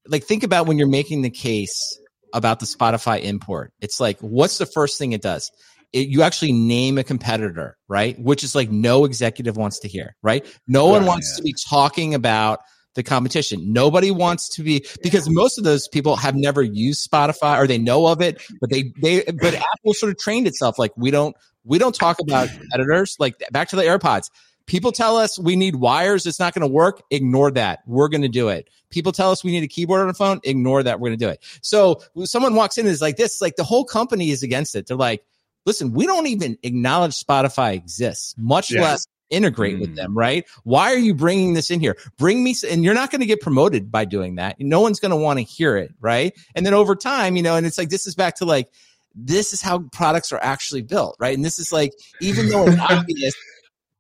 like 0.08 0.24
think 0.24 0.44
about 0.44 0.68
when 0.68 0.78
you're 0.78 0.88
making 0.88 1.24
the 1.24 1.30
case 1.32 2.00
about 2.34 2.60
the 2.60 2.66
Spotify 2.66 3.24
import. 3.24 3.74
It's 3.82 4.00
like, 4.00 4.20
what's 4.20 4.58
the 4.58 4.66
first 4.68 4.98
thing 5.00 5.14
it 5.14 5.22
does? 5.22 5.52
It, 5.94 6.08
you 6.10 6.22
actually 6.22 6.52
name 6.52 6.98
a 6.98 7.04
competitor, 7.04 7.78
right? 7.88 8.20
Which 8.20 8.44
is 8.44 8.54
like 8.56 8.70
no 8.70 9.06
executive 9.06 9.58
wants 9.58 9.80
to 9.80 9.88
hear, 9.88 10.16
right? 10.22 10.46
No 10.68 10.88
one 10.88 11.02
Right, 11.02 11.08
wants 11.08 11.32
yeah. 11.34 11.38
to 11.38 11.44
be 11.44 11.56
talking 11.70 12.14
about 12.14 12.60
the 12.96 13.04
competition. 13.04 13.72
Nobody 13.72 14.10
wants 14.12 14.50
to 14.50 14.64
be 14.64 14.86
because 15.04 15.30
most 15.30 15.58
of 15.58 15.64
those 15.64 15.88
people 15.88 16.16
have 16.16 16.36
never 16.36 16.64
used 16.64 17.10
Spotify 17.10 17.58
or 17.60 17.68
they 17.68 17.78
know 17.78 18.08
of 18.08 18.22
it, 18.22 18.42
but 18.60 18.70
they 18.70 18.92
they 19.02 19.24
but 19.24 19.54
Apple 19.54 19.94
sort 19.94 20.12
of 20.12 20.18
trained 20.18 20.48
itself 20.48 20.80
like 20.80 20.92
we 20.98 21.12
don't 21.12 21.36
we 21.64 21.78
don't 21.78 21.94
talk 21.96 22.20
about 22.20 22.50
editors 22.74 23.16
like 23.20 23.36
back 23.52 23.70
to 23.70 23.76
the 23.76 23.84
AirPods. 23.84 24.30
People 24.66 24.92
tell 24.92 25.18
us 25.18 25.38
we 25.38 25.56
need 25.56 25.76
wires, 25.76 26.26
it's 26.26 26.40
not 26.40 26.56
going 26.56 26.68
to 26.68 26.74
work. 26.74 27.04
Ignore 27.12 27.52
that. 27.52 27.80
We're 27.86 28.08
going 28.08 28.24
to 28.24 28.28
do 28.28 28.50
it. 28.50 28.68
People 28.90 29.12
tell 29.12 29.30
us 29.30 29.44
we 29.44 29.52
need 29.52 29.64
a 29.64 29.68
keyboard 29.68 30.02
on 30.02 30.10
a 30.10 30.14
phone. 30.16 30.40
Ignore 30.44 30.82
that. 30.84 31.00
We're 31.00 31.10
going 31.10 31.20
to 31.20 31.26
do 31.26 31.30
it. 31.30 31.44
So 31.62 32.02
someone 32.24 32.56
walks 32.56 32.80
in 32.80 32.88
and 32.88 32.94
is 32.94 33.02
like 33.02 33.16
this, 33.18 33.42
like 33.42 33.58
the 33.58 33.64
whole 33.64 33.86
company 33.86 34.32
is 34.32 34.42
against 34.42 34.76
it. 34.76 34.88
They're 34.88 34.98
like, 34.98 35.24
listen, 35.68 35.92
we 35.92 36.08
don't 36.08 36.26
even 36.26 36.58
acknowledge 36.64 37.12
Spotify 37.14 37.74
exists, 37.76 38.34
much 38.40 38.72
Yeah. 38.72 38.82
less 38.82 39.06
integrate 39.30 39.80
with 39.80 39.92
Mm. 39.92 39.96
them, 39.96 40.18
right? 40.18 40.46
Why 40.64 40.94
are 40.94 40.98
you 40.98 41.14
bringing 41.14 41.54
this 41.54 41.72
in 41.72 41.80
here? 41.80 41.98
Bring 42.18 42.44
me, 42.44 42.56
and 42.70 42.84
you're 42.84 42.94
not 42.94 43.12
going 43.12 43.22
to 43.22 43.28
get 43.28 43.42
promoted 43.42 43.92
by 43.92 44.06
doing 44.06 44.36
that. 44.36 44.56
No 44.60 44.82
one's 44.82 45.00
going 45.00 45.12
to 45.12 45.18
want 45.18 45.40
to 45.40 45.44
hear 45.44 45.78
it, 45.78 45.92
right? 46.00 46.34
And 46.56 46.66
then 46.66 46.74
over 46.74 46.96
time, 46.96 47.36
you 47.36 47.44
know, 47.44 47.56
and 47.56 47.66
it's 47.66 47.78
like, 47.78 47.90
this 47.90 48.08
is 48.08 48.16
back 48.16 48.36
to 48.36 48.46
like, 48.46 48.70
this 49.16 49.54
is 49.54 49.62
how 49.62 49.80
products 49.94 50.32
are 50.32 50.40
actually 50.42 50.82
built, 50.82 51.16
right? 51.20 51.36
And 51.36 51.44
this 51.44 51.58
is 51.58 51.72
like, 51.72 51.92
even 52.20 52.48
though 52.50 52.68
it's 52.68 52.78
obvious, 52.90 53.34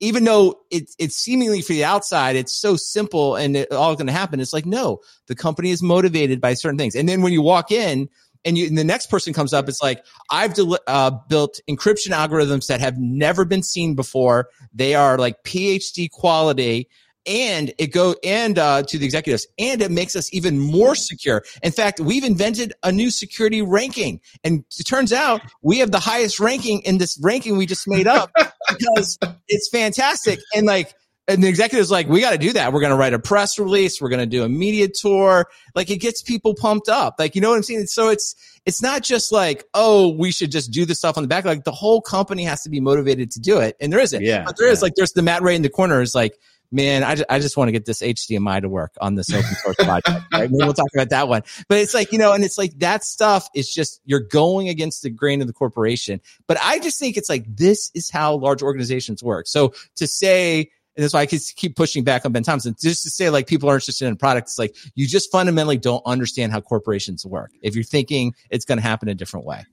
even 0.01 0.25
though 0.25 0.59
it's 0.71 0.93
it's 0.99 1.15
seemingly 1.15 1.61
for 1.61 1.71
the 1.71 1.85
outside, 1.85 2.35
it's 2.35 2.53
so 2.53 2.75
simple 2.75 3.37
and 3.37 3.55
it 3.55 3.71
all 3.71 3.95
going 3.95 4.07
to 4.07 4.13
happen. 4.13 4.41
It's 4.41 4.51
like 4.51 4.65
no, 4.65 4.99
the 5.27 5.35
company 5.35 5.71
is 5.71 5.81
motivated 5.81 6.41
by 6.41 6.53
certain 6.53 6.77
things, 6.77 6.95
and 6.95 7.07
then 7.07 7.21
when 7.21 7.31
you 7.31 7.41
walk 7.41 7.71
in 7.71 8.09
and 8.45 8.57
you 8.57 8.67
and 8.67 8.77
the 8.77 8.83
next 8.83 9.07
person 9.07 9.33
comes 9.33 9.53
up, 9.53 9.67
it's 9.67 9.81
like 9.81 10.05
I've 10.31 10.53
del- 10.53 10.79
uh, 10.87 11.11
built 11.27 11.59
encryption 11.69 12.11
algorithms 12.11 12.67
that 12.67 12.79
have 12.79 12.97
never 12.97 13.43
been 13.43 13.63
seen 13.63 13.95
before. 13.95 14.49
They 14.73 14.95
are 14.95 15.17
like 15.17 15.43
PhD 15.43 16.09
quality. 16.09 16.87
And 17.27 17.73
it 17.79 17.87
go 17.87 18.13
and 18.23 18.59
uh, 18.59 18.83
to 18.83 18.99
the 18.99 19.05
executives, 19.05 19.47
and 19.57 19.81
it 19.81 19.89
makes 19.89 20.15
us 20.15 20.31
even 20.31 20.59
more 20.59 20.93
secure. 20.93 21.43
In 21.63 21.71
fact, 21.71 21.99
we've 21.99 22.23
invented 22.23 22.73
a 22.83 22.91
new 22.91 23.09
security 23.09 23.63
ranking, 23.63 24.21
and 24.43 24.63
it 24.77 24.83
turns 24.83 25.11
out 25.11 25.41
we 25.63 25.79
have 25.79 25.89
the 25.89 25.99
highest 25.99 26.39
ranking 26.39 26.81
in 26.81 26.99
this 26.99 27.19
ranking 27.23 27.57
we 27.57 27.65
just 27.65 27.87
made 27.87 28.05
up 28.05 28.29
because 28.69 29.17
it's 29.47 29.67
fantastic. 29.69 30.37
And 30.53 30.67
like, 30.67 30.93
and 31.27 31.43
the 31.43 31.47
executive's 31.47 31.89
like, 31.89 32.07
we 32.07 32.21
got 32.21 32.31
to 32.31 32.37
do 32.37 32.53
that. 32.53 32.71
We're 32.71 32.81
going 32.81 32.91
to 32.91 32.97
write 32.97 33.13
a 33.13 33.19
press 33.19 33.57
release. 33.57 33.99
We're 33.99 34.09
going 34.09 34.19
to 34.19 34.27
do 34.27 34.43
a 34.43 34.49
media 34.49 34.87
tour. 34.87 35.47
Like 35.73 35.89
it 35.89 35.97
gets 35.97 36.21
people 36.21 36.53
pumped 36.53 36.87
up. 36.87 37.15
Like, 37.17 37.33
you 37.35 37.41
know 37.41 37.49
what 37.49 37.55
I'm 37.55 37.63
saying? 37.63 37.87
So 37.87 38.09
it's, 38.09 38.35
it's 38.65 38.81
not 38.81 39.01
just 39.01 39.31
like, 39.31 39.63
oh, 39.73 40.09
we 40.09 40.31
should 40.31 40.51
just 40.51 40.71
do 40.71 40.85
this 40.85 40.99
stuff 40.99 41.17
on 41.17 41.23
the 41.23 41.27
back. 41.27 41.43
Like 41.43 41.63
the 41.63 41.71
whole 41.71 41.99
company 41.99 42.43
has 42.43 42.61
to 42.63 42.69
be 42.69 42.79
motivated 42.79 43.31
to 43.31 43.39
do 43.39 43.59
it. 43.59 43.75
And 43.79 43.91
there 43.91 43.99
isn't. 43.99 44.23
Yeah, 44.23 44.43
But 44.45 44.57
there 44.57 44.67
is 44.67 44.79
yeah. 44.79 44.83
like, 44.83 44.93
there's 44.95 45.13
the 45.13 45.23
Matt 45.23 45.41
Ray 45.41 45.55
in 45.55 45.63
the 45.63 45.69
corner 45.69 46.01
is 46.01 46.13
like, 46.13 46.37
man, 46.71 47.03
I 47.03 47.15
just, 47.15 47.25
I 47.29 47.39
just 47.39 47.57
want 47.57 47.69
to 47.69 47.71
get 47.71 47.85
this 47.85 48.01
HDMI 48.01 48.61
to 48.61 48.69
work 48.69 48.93
on 49.01 49.15
this 49.15 49.33
open 49.33 49.55
source 49.55 49.75
project. 49.77 50.07
Right? 50.07 50.21
Maybe 50.51 50.53
we'll 50.53 50.73
talk 50.73 50.89
about 50.93 51.09
that 51.09 51.27
one. 51.27 51.41
But 51.69 51.79
it's 51.79 51.93
like, 51.95 52.11
you 52.11 52.19
know, 52.19 52.33
and 52.33 52.43
it's 52.43 52.57
like 52.57 52.77
that 52.79 53.03
stuff 53.03 53.49
is 53.55 53.71
just, 53.71 53.99
you're 54.05 54.19
going 54.19 54.69
against 54.69 55.01
the 55.01 55.09
grain 55.09 55.41
of 55.41 55.47
the 55.47 55.53
corporation. 55.53 56.21
But 56.47 56.57
I 56.61 56.79
just 56.79 56.99
think 56.99 57.17
it's 57.17 57.29
like, 57.29 57.45
this 57.47 57.89
is 57.95 58.11
how 58.11 58.35
large 58.35 58.61
organizations 58.61 59.23
work. 59.23 59.47
So 59.47 59.73
to 59.95 60.05
say, 60.05 60.69
and 60.95 61.03
that's 61.03 61.13
why 61.13 61.21
I 61.21 61.25
keep- 61.25 61.41
keep 61.55 61.75
pushing 61.75 62.03
back 62.03 62.25
on 62.25 62.31
Ben 62.31 62.43
Thompson, 62.43 62.75
just 62.81 63.03
to 63.03 63.09
say 63.09 63.29
like 63.29 63.47
people 63.47 63.69
are 63.69 63.75
interested 63.75 64.07
in 64.07 64.15
products, 64.15 64.57
like 64.57 64.75
you 64.95 65.07
just 65.07 65.31
fundamentally 65.31 65.77
don't 65.77 66.01
understand 66.05 66.51
how 66.51 66.61
corporations 66.61 67.25
work. 67.25 67.51
If 67.61 67.75
you're 67.75 67.83
thinking 67.83 68.33
it's 68.49 68.65
going 68.65 68.77
to 68.77 68.83
happen 68.83 69.09
a 69.09 69.13
different 69.15 69.45
way. 69.45 69.65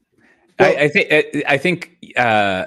I, 0.59 0.75
I 0.77 0.89
think 0.89 1.09
I- 1.13 1.43
I 1.55 1.59
think 1.59 1.97
uh, 2.17 2.67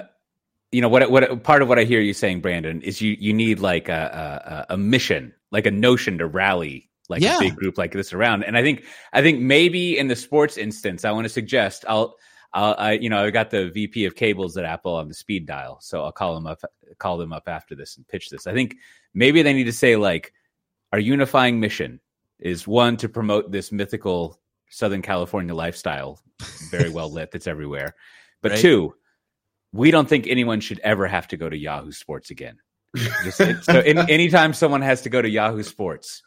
you 0.72 0.80
know 0.80 0.88
what 0.88 1.10
what 1.10 1.42
part 1.44 1.62
of 1.62 1.68
what 1.68 1.78
I 1.78 1.84
hear 1.84 2.00
you 2.00 2.12
saying, 2.12 2.40
Brandon, 2.40 2.82
is 2.82 3.00
you 3.00 3.16
you 3.18 3.32
need 3.32 3.60
like 3.60 3.88
a 3.88 4.66
a, 4.68 4.74
a 4.74 4.76
mission, 4.76 5.32
like 5.50 5.66
a 5.66 5.70
notion 5.70 6.18
to 6.18 6.26
rally 6.26 6.90
like 7.08 7.22
Yeah. 7.22 7.36
a 7.36 7.40
big 7.40 7.54
group 7.54 7.78
like 7.78 7.92
this 7.92 8.12
around. 8.12 8.42
And 8.42 8.56
I 8.58 8.62
think 8.62 8.84
I 9.12 9.22
think 9.22 9.40
maybe 9.40 9.96
in 9.96 10.08
the 10.08 10.16
sports 10.16 10.56
instance, 10.56 11.04
I 11.04 11.12
want 11.12 11.24
to 11.24 11.28
suggest 11.30 11.84
I'll. 11.88 12.16
I'll, 12.56 12.74
I, 12.78 12.92
you 12.92 13.10
know, 13.10 13.22
I 13.22 13.30
got 13.30 13.50
the 13.50 13.68
VP 13.68 14.06
of 14.06 14.14
cables 14.14 14.56
at 14.56 14.64
Apple 14.64 14.94
on 14.94 15.08
the 15.08 15.14
speed 15.14 15.44
dial, 15.44 15.78
so 15.82 16.02
I'll 16.02 16.10
call 16.10 16.34
them 16.34 16.46
up, 16.46 16.62
call 16.98 17.18
them 17.18 17.30
up 17.32 17.48
after 17.48 17.74
this 17.74 17.98
and 17.98 18.08
pitch 18.08 18.30
this. 18.30 18.46
I 18.46 18.54
think 18.54 18.76
maybe 19.12 19.42
they 19.42 19.52
need 19.52 19.64
to 19.64 19.72
say 19.72 19.94
like, 19.94 20.32
our 20.90 20.98
unifying 20.98 21.60
mission 21.60 22.00
is 22.38 22.66
one 22.66 22.96
to 22.96 23.10
promote 23.10 23.52
this 23.52 23.70
mythical 23.72 24.40
Southern 24.70 25.02
California 25.02 25.54
lifestyle, 25.54 26.18
very 26.70 26.88
well 26.88 27.12
lit, 27.12 27.30
that's 27.30 27.46
everywhere. 27.46 27.94
But 28.42 28.52
Right. 28.52 28.60
two, 28.60 28.94
we 29.72 29.90
don't 29.90 30.08
think 30.08 30.26
anyone 30.26 30.60
should 30.60 30.78
ever 30.80 31.06
have 31.06 31.26
to 31.28 31.36
go 31.36 31.48
to 31.50 31.56
Yahoo 31.56 31.90
Sports 31.90 32.30
again. 32.30 32.58
Just, 33.24 33.38
so 33.64 33.80
in, 33.80 33.98
anytime 34.10 34.52
someone 34.52 34.82
has 34.82 35.02
to 35.02 35.08
go 35.08 35.20
to 35.20 35.28
Yahoo 35.28 35.62
Sports 35.62 36.22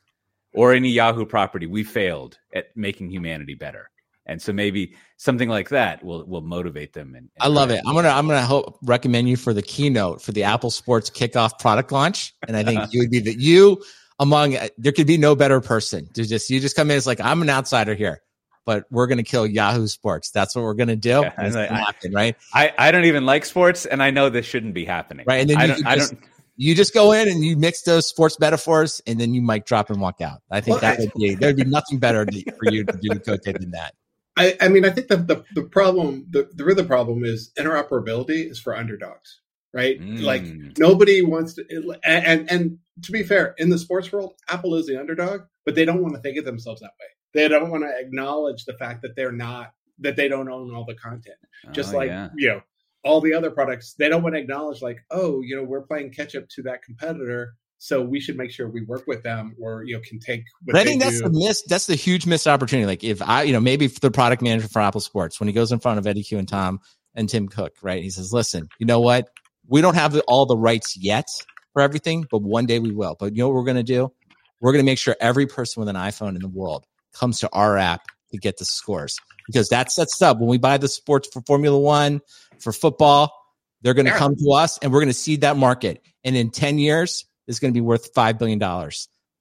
or 0.53 0.73
any 0.73 0.89
Yahoo 0.89 1.25
property, 1.25 1.65
we 1.67 1.83
failed 1.83 2.37
at 2.53 2.75
making 2.75 3.09
humanity 3.09 3.53
better. 3.55 3.89
And 4.29 4.41
so 4.41 4.53
maybe 4.53 4.95
something 5.17 5.49
like 5.49 5.69
that 5.69 6.03
will 6.03 6.23
will 6.25 6.41
motivate 6.41 6.93
them. 6.93 7.15
And, 7.15 7.29
and 7.29 7.29
I 7.41 7.47
love 7.47 7.71
it. 7.71 7.81
I'm 7.85 7.95
gonna 7.95 8.09
I'm 8.09 8.27
gonna 8.27 8.45
hope, 8.45 8.77
recommend 8.83 9.27
you 9.27 9.35
for 9.37 9.53
the 9.53 9.61
keynote 9.63 10.21
for 10.21 10.31
the 10.31 10.43
Apple 10.43 10.69
Sports 10.69 11.09
kickoff 11.09 11.57
product 11.59 11.91
launch, 11.91 12.33
and 12.47 12.55
I 12.55 12.63
think 12.63 12.93
you 12.93 12.99
would 13.01 13.11
be 13.11 13.19
that 13.21 13.39
you 13.39 13.81
among 14.19 14.55
uh, 14.55 14.67
there 14.77 14.91
could 14.91 15.07
be 15.07 15.17
no 15.17 15.35
better 15.35 15.59
person 15.61 16.07
to 16.13 16.25
just 16.25 16.49
you 16.49 16.59
just 16.59 16.75
come 16.75 16.91
in 16.91 16.97
as 16.97 17.07
like 17.07 17.19
I'm 17.19 17.41
an 17.41 17.49
outsider 17.49 17.95
here, 17.95 18.21
but 18.65 18.85
we're 18.91 19.07
gonna 19.07 19.23
kill 19.23 19.47
Yahoo 19.47 19.87
Sports. 19.87 20.29
That's 20.31 20.55
what 20.55 20.61
we're 20.61 20.75
gonna 20.75 20.95
do. 20.95 21.21
Yeah, 21.21 21.33
and 21.37 21.47
it's 21.47 21.55
I- 21.55 21.93
right? 22.13 22.35
I, 22.53 22.71
I 22.77 22.91
don't 22.91 23.05
even 23.05 23.25
like 23.25 23.45
sports, 23.45 23.85
and 23.87 24.03
I 24.03 24.11
know 24.11 24.29
this 24.29 24.45
shouldn't 24.45 24.75
be 24.75 24.85
happening. 24.85 25.25
Right, 25.27 25.41
and 25.41 25.49
then 25.49 25.57
I 25.57 25.61
you 25.63 25.67
don't. 25.69 25.77
could 25.77 25.87
I 25.87 25.95
just- 25.95 26.11
don't. 26.11 26.23
You 26.61 26.75
just 26.75 26.93
go 26.93 27.13
in 27.13 27.29
and 27.29 27.41
you 27.41 27.55
mix 27.55 27.83
those 27.83 28.05
sports 28.05 28.37
metaphors, 28.37 29.01
and 29.07 29.17
then 29.17 29.33
you 29.33 29.41
mic 29.41 29.65
drop 29.65 29.89
and 29.89 30.01
walk 30.01 30.19
out. 30.19 30.41
I 30.51 30.59
think 30.59 30.81
Well, 30.81 30.91
that 30.91 30.99
would 30.99 31.13
be 31.13 31.33
there'd 31.33 31.55
be 31.55 31.63
nothing 31.63 31.99
better 31.99 32.25
to, 32.25 32.51
for 32.51 32.69
you 32.69 32.83
to 32.83 32.97
do 33.01 33.13
the 33.13 33.19
Cote 33.21 33.45
than 33.45 33.71
that. 33.71 33.93
I, 34.41 34.55
I 34.61 34.67
mean, 34.69 34.85
I 34.85 34.89
think 34.89 35.07
the, 35.09 35.17
the, 35.17 35.43
the 35.53 35.63
problem, 35.63 36.25
the, 36.29 36.49
the 36.53 36.63
real 36.65 36.83
problem 36.85 37.23
is 37.23 37.51
interoperability 37.59 38.49
is 38.49 38.59
for 38.59 38.75
underdogs, 38.75 39.41
right? 39.73 39.99
Like 40.01 40.43
Mm. 40.43 40.77
nobody 40.79 41.21
wants 41.21 41.53
to, 41.55 41.63
and, 42.03 42.25
and 42.25 42.51
and 42.51 42.77
to 43.03 43.11
be 43.11 43.23
fair, 43.23 43.53
in 43.57 43.69
the 43.69 43.77
sports 43.77 44.11
world, 44.11 44.33
Apple 44.49 44.75
is 44.75 44.87
the 44.87 44.99
underdog, 44.99 45.41
but 45.65 45.75
they 45.75 45.85
don't 45.85 46.01
want 46.01 46.15
to 46.15 46.21
think 46.21 46.37
of 46.37 46.45
themselves 46.45 46.81
that 46.81 46.95
way. 46.99 47.09
They 47.35 47.47
don't 47.47 47.69
want 47.69 47.83
to 47.83 47.93
acknowledge 47.99 48.65
the 48.65 48.73
fact 48.73 49.01
that 49.03 49.15
they're 49.15 49.31
not, 49.47 49.67
that 49.99 50.15
they 50.15 50.27
don't 50.27 50.49
own 50.49 50.73
all 50.73 50.85
the 50.85 50.95
content. 50.95 51.37
Just 51.73 51.93
Oh, 51.93 51.97
like 51.97 52.07
yeah. 52.07 52.29
you 52.35 52.47
know, 52.49 52.61
all 53.03 53.21
the 53.21 53.33
other 53.33 53.51
products, 53.51 53.93
they 53.99 54.09
don't 54.09 54.23
want 54.23 54.35
to 54.35 54.41
acknowledge 54.41 54.81
like, 54.81 54.99
oh, 55.11 55.41
you 55.41 55.55
know, 55.55 55.63
we're 55.63 55.81
playing 55.91 56.11
catch 56.11 56.35
up 56.35 56.47
to 56.55 56.61
that 56.63 56.81
competitor. 56.83 57.53
So 57.79 58.01
we 58.01 58.19
should 58.19 58.37
make 58.37 58.51
sure 58.51 58.67
we 58.67 58.83
work 58.83 59.05
with 59.07 59.23
them, 59.23 59.55
or 59.59 59.83
you 59.83 59.95
know, 59.95 60.01
can 60.01 60.19
take. 60.19 60.43
But 60.61 60.75
I 60.75 60.83
think 60.83 61.01
that's 61.01 61.21
do. 61.21 61.29
the 61.29 61.31
miss. 61.31 61.63
That's 61.63 61.87
the 61.87 61.95
huge 61.95 62.25
missed 62.25 62.47
opportunity. 62.47 62.85
Like 62.85 63.03
if 63.03 63.21
I, 63.21 63.43
you 63.43 63.53
know, 63.53 63.61
maybe 63.61 63.87
for 63.87 64.01
the 64.01 64.11
product 64.11 64.41
manager 64.41 64.67
for 64.67 64.81
Apple 64.81 65.01
Sports, 65.01 65.39
when 65.39 65.47
he 65.47 65.53
goes 65.53 65.71
in 65.71 65.79
front 65.79 65.97
of 65.97 66.05
Eddy 66.05 66.21
Cue 66.21 66.37
and 66.37 66.47
Tom 66.47 66.81
and 67.15 67.29
Tim 67.29 67.47
Cook, 67.47 67.73
right? 67.81 68.03
He 68.03 68.09
says, 68.09 68.33
"Listen, 68.33 68.67
you 68.79 68.85
know 68.85 68.99
what? 68.99 69.29
We 69.67 69.81
don't 69.81 69.95
have 69.95 70.19
all 70.27 70.45
the 70.45 70.57
rights 70.57 70.97
yet 70.97 71.25
for 71.73 71.81
everything, 71.81 72.25
but 72.29 72.41
one 72.41 72.65
day 72.65 72.79
we 72.79 72.91
will. 72.91 73.15
But 73.17 73.33
you 73.33 73.39
know 73.39 73.47
what 73.47 73.55
we're 73.55 73.63
going 73.63 73.77
to 73.77 73.83
do? 73.83 74.11
We're 74.59 74.73
going 74.73 74.83
to 74.83 74.89
make 74.91 74.99
sure 74.99 75.15
every 75.21 75.47
person 75.47 75.79
with 75.79 75.87
an 75.87 75.95
iPhone 75.95 76.35
in 76.35 76.41
the 76.41 76.49
world 76.49 76.85
comes 77.13 77.39
to 77.39 77.49
our 77.53 77.77
app 77.77 78.01
to 78.31 78.37
get 78.37 78.57
the 78.57 78.65
scores 78.65 79.17
because 79.47 79.69
that 79.69 79.91
sets 79.91 80.21
up 80.21 80.37
when 80.39 80.49
we 80.49 80.57
buy 80.57 80.77
the 80.77 80.87
sports 80.87 81.29
for 81.31 81.41
Formula 81.47 81.79
One, 81.79 82.21
for 82.59 82.71
football, 82.73 83.33
they're 83.81 83.93
going 83.93 84.05
to 84.05 84.11
come 84.11 84.35
to 84.35 84.51
us 84.51 84.77
and 84.79 84.91
we're 84.91 84.99
going 84.99 85.07
to 85.07 85.13
seed 85.13 85.41
that 85.41 85.57
market. 85.57 86.03
And 86.23 86.35
in 86.35 86.51
10 86.51 86.77
years, 86.79 87.25
it's 87.49 87.59
going 87.59 87.73
to 87.73 87.77
be 87.77 87.81
worth 87.81 88.13
$5 88.13 88.37
billion. 88.37 88.61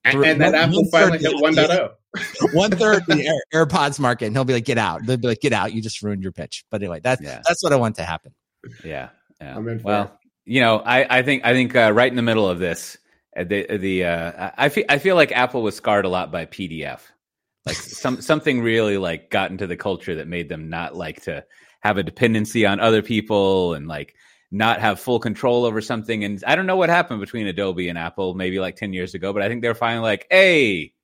And, 0.05 0.25
and 0.25 0.41
that 0.41 0.55
Apple 0.55 0.85
finally 0.91 1.19
hit 1.19 1.35
1.0. 1.35 1.91
one 2.55 2.71
third 2.79 3.05
the 3.07 3.27
Air, 3.27 3.67
AirPods 3.67 4.01
market, 4.01 4.27
and 4.27 4.35
he'll 4.35 4.45
be 4.45 4.55
like, 4.55 4.65
"Get 4.65 4.79
out!" 4.79 5.05
They'll 5.05 5.19
be 5.19 5.29
like, 5.29 5.41
"Get 5.41 5.53
out! 5.53 5.75
You 5.75 5.83
just 5.83 6.03
ruined 6.03 6.23
your 6.23 6.33
pitch." 6.33 6.65
But 6.71 6.81
anyway, 6.81 7.01
that's 7.03 7.21
yeah. 7.21 7.43
that's 7.47 7.63
what 7.63 7.73
I 7.73 7.77
want 7.77 7.97
to 7.97 8.05
happen. 8.05 8.33
Yeah, 8.83 9.11
yeah. 9.41 9.59
well, 9.59 10.05
it. 10.05 10.11
you 10.47 10.61
know, 10.61 10.79
I 10.79 11.19
I 11.19 11.23
think 11.23 11.45
I 11.45 11.53
think 11.53 11.77
uh, 11.77 11.93
right 11.93 12.11
in 12.11 12.17
the 12.17 12.23
middle 12.23 12.49
of 12.49 12.59
this, 12.59 12.97
uh, 13.37 13.45
the 13.45 13.77
the 13.77 14.05
uh, 14.05 14.51
I 14.57 14.71
feel 14.71 14.85
I 14.89 14.99
feel 14.99 15.17
like 15.17 15.33
Apple 15.33 15.63
was 15.63 15.77
scarred 15.77 16.07
a 16.07 16.09
lot 16.09 16.33
by 16.33 16.47
PDF. 16.47 17.01
Like 17.67 17.77
some 17.77 18.23
something 18.23 18.63
really 18.63 18.97
like 18.97 19.31
got 19.31 19.51
into 19.51 19.67
the 19.67 19.77
culture 19.77 20.15
that 20.15 20.29
made 20.29 20.49
them 20.49 20.71
not 20.71 20.97
like 20.97 21.23
to 21.25 21.45
have 21.81 21.99
a 21.99 22.03
dependency 22.03 22.65
on 22.65 22.81
other 22.81 23.03
people 23.03 23.75
and 23.75 23.87
like 23.87 24.15
not 24.51 24.81
have 24.81 24.99
full 24.99 25.21
control 25.21 25.65
over 25.65 25.81
something. 25.81 26.25
And 26.25 26.43
I 26.47 26.57
don't 26.57 26.67
know 26.67 26.77
what 26.77 26.89
happened 26.89 27.21
between 27.21 27.47
Adobe 27.47 27.89
and 27.89 27.99
Apple 27.99 28.35
maybe 28.35 28.59
like 28.61 28.77
10 28.77 28.93
years 28.93 29.15
ago, 29.15 29.33
but 29.33 29.43
I 29.43 29.49
think 29.49 29.63
they're 29.63 29.75
finally 29.75 30.03
like, 30.03 30.27
hey, 30.31 30.95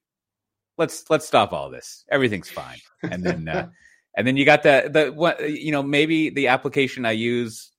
let's 0.78 1.09
let's 1.11 1.26
stop 1.26 1.53
all 1.53 1.70
this. 1.70 2.05
Everything's 2.11 2.51
fine. 2.51 2.78
And 3.03 3.22
then 3.22 3.49
uh, 3.49 3.68
and 4.16 4.26
then 4.26 4.36
you 4.36 4.45
got 4.45 4.62
the 4.62 4.90
the 4.90 5.12
what 5.12 5.51
you 5.51 5.72
know, 5.72 5.82
maybe 5.82 6.30
the 6.30 6.49
application 6.49 7.05
I 7.05 7.12
use 7.12 7.70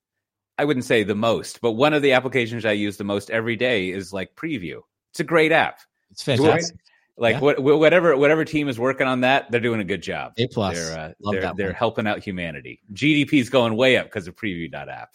I 0.58 0.64
wouldn't 0.64 0.86
say 0.86 1.02
the 1.02 1.14
most, 1.14 1.60
but 1.60 1.72
one 1.72 1.92
of 1.92 2.02
the 2.02 2.12
applications 2.12 2.64
I 2.64 2.72
use 2.72 2.96
the 2.96 3.04
most 3.04 3.30
every 3.30 3.56
day 3.56 3.90
is 3.90 4.12
like 4.12 4.36
Preview. 4.36 4.80
It's 5.10 5.20
a 5.20 5.24
great 5.24 5.52
app. 5.52 5.80
It's 6.10 6.22
fantastic. 6.22 6.78
Like 7.18 7.36
yeah. 7.36 7.40
what, 7.40 7.60
whatever 7.60 8.16
whatever 8.16 8.44
team 8.44 8.68
is 8.68 8.78
working 8.78 9.06
on 9.06 9.22
that, 9.22 9.50
they're 9.50 9.60
doing 9.60 9.80
a 9.80 9.84
good 9.84 10.02
job. 10.02 10.34
A 10.38 10.46
plus. 10.46 10.76
They're 10.76 10.98
uh, 10.98 11.12
they're, 11.32 11.52
they're 11.56 11.72
helping 11.72 12.06
out 12.06 12.22
humanity. 12.22 12.82
GDP 12.92 13.40
is 13.40 13.50
going 13.50 13.74
way 13.74 13.96
up 13.96 14.06
because 14.06 14.28
of 14.28 14.36
Preview.app 14.36 15.10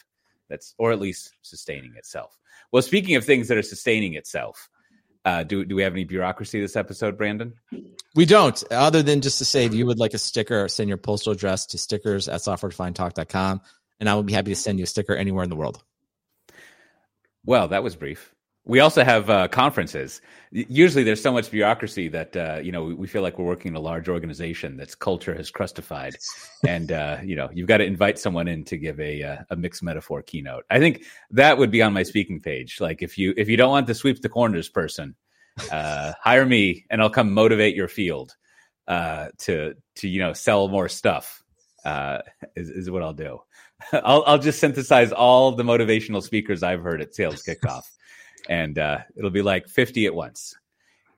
that's 0.51 0.75
or 0.77 0.91
at 0.91 0.99
least 0.99 1.31
sustaining 1.41 1.93
itself. 1.95 2.37
Well, 2.71 2.81
speaking 2.81 3.15
of 3.15 3.25
things 3.25 3.47
that 3.47 3.57
are 3.57 3.63
sustaining 3.63 4.13
itself, 4.13 4.69
uh, 5.25 5.43
do 5.43 5.65
do 5.65 5.75
we 5.75 5.83
have 5.83 5.93
any 5.93 6.03
bureaucracy 6.03 6.59
this 6.59 6.75
episode, 6.75 7.17
Brandon? 7.17 7.53
We 8.15 8.25
don't, 8.25 8.61
other 8.71 9.03
than 9.03 9.21
just 9.21 9.37
to 9.37 9.45
say 9.45 9.65
if 9.65 9.73
you 9.73 9.85
would 9.85 9.99
like 9.99 10.13
a 10.13 10.17
sticker, 10.17 10.67
send 10.67 10.89
your 10.89 10.97
postal 10.97 11.33
address 11.33 11.65
to 11.67 11.77
stickers 11.77 12.27
at 12.27 12.41
softwaredefinedtalk.com, 12.41 13.61
and 13.99 14.09
I 14.09 14.15
will 14.15 14.23
be 14.23 14.33
happy 14.33 14.51
to 14.51 14.55
send 14.55 14.79
you 14.79 14.83
a 14.83 14.87
sticker 14.87 15.15
anywhere 15.15 15.43
in 15.43 15.49
the 15.49 15.55
world. 15.55 15.83
Well, 17.45 17.69
that 17.69 17.83
was 17.83 17.95
brief. 17.95 18.33
We 18.63 18.79
also 18.79 19.03
have 19.03 19.29
uh, 19.29 19.47
conferences. 19.47 20.21
Usually, 20.51 21.03
there's 21.03 21.21
so 21.21 21.31
much 21.31 21.49
bureaucracy 21.49 22.09
that 22.09 22.37
uh, 22.37 22.59
you 22.61 22.71
know 22.71 22.83
we 22.83 23.07
feel 23.07 23.23
like 23.23 23.39
we're 23.39 23.45
working 23.45 23.69
in 23.69 23.75
a 23.75 23.79
large 23.79 24.07
organization 24.07 24.77
that's 24.77 24.93
culture 24.93 25.33
has 25.33 25.49
crustified, 25.49 26.13
and 26.67 26.91
uh, 26.91 27.17
you 27.23 27.35
know 27.35 27.49
you've 27.51 27.67
got 27.67 27.77
to 27.77 27.85
invite 27.85 28.19
someone 28.19 28.47
in 28.47 28.63
to 28.65 28.77
give 28.77 28.99
a 28.99 29.23
uh, 29.23 29.37
a 29.49 29.55
mixed 29.55 29.81
metaphor 29.81 30.21
keynote. 30.21 30.65
I 30.69 30.77
think 30.77 31.03
that 31.31 31.57
would 31.57 31.71
be 31.71 31.81
on 31.81 31.91
my 31.91 32.03
speaking 32.03 32.39
page. 32.39 32.79
Like 32.79 33.01
if 33.01 33.17
you 33.17 33.33
if 33.35 33.49
you 33.49 33.57
don't 33.57 33.71
want 33.71 33.87
the 33.87 33.95
sweep 33.95 34.21
the 34.21 34.29
corners 34.29 34.69
person, 34.69 35.15
uh, 35.71 36.13
hire 36.21 36.45
me 36.45 36.85
and 36.91 37.01
I'll 37.01 37.09
come 37.09 37.33
motivate 37.33 37.75
your 37.75 37.87
field 37.87 38.35
uh, 38.87 39.29
to 39.39 39.73
to 39.95 40.07
you 40.07 40.19
know 40.19 40.33
sell 40.33 40.67
more 40.67 40.87
stuff. 40.87 41.43
is 42.55 42.69
is 42.69 42.91
what 42.91 43.01
I'll 43.01 43.13
do. 43.13 43.41
I'll 43.91 44.23
I'll 44.27 44.37
just 44.37 44.59
synthesize 44.59 45.11
all 45.11 45.53
the 45.53 45.63
motivational 45.63 46.21
speakers 46.21 46.61
I've 46.61 46.83
heard 46.83 47.01
at 47.01 47.15
sales 47.15 47.41
kickoff 47.41 47.85
and 48.49 48.77
uh, 48.77 48.99
it'll 49.15 49.29
be 49.29 49.41
like 49.41 49.67
50 49.67 50.05
at 50.05 50.15
once. 50.15 50.55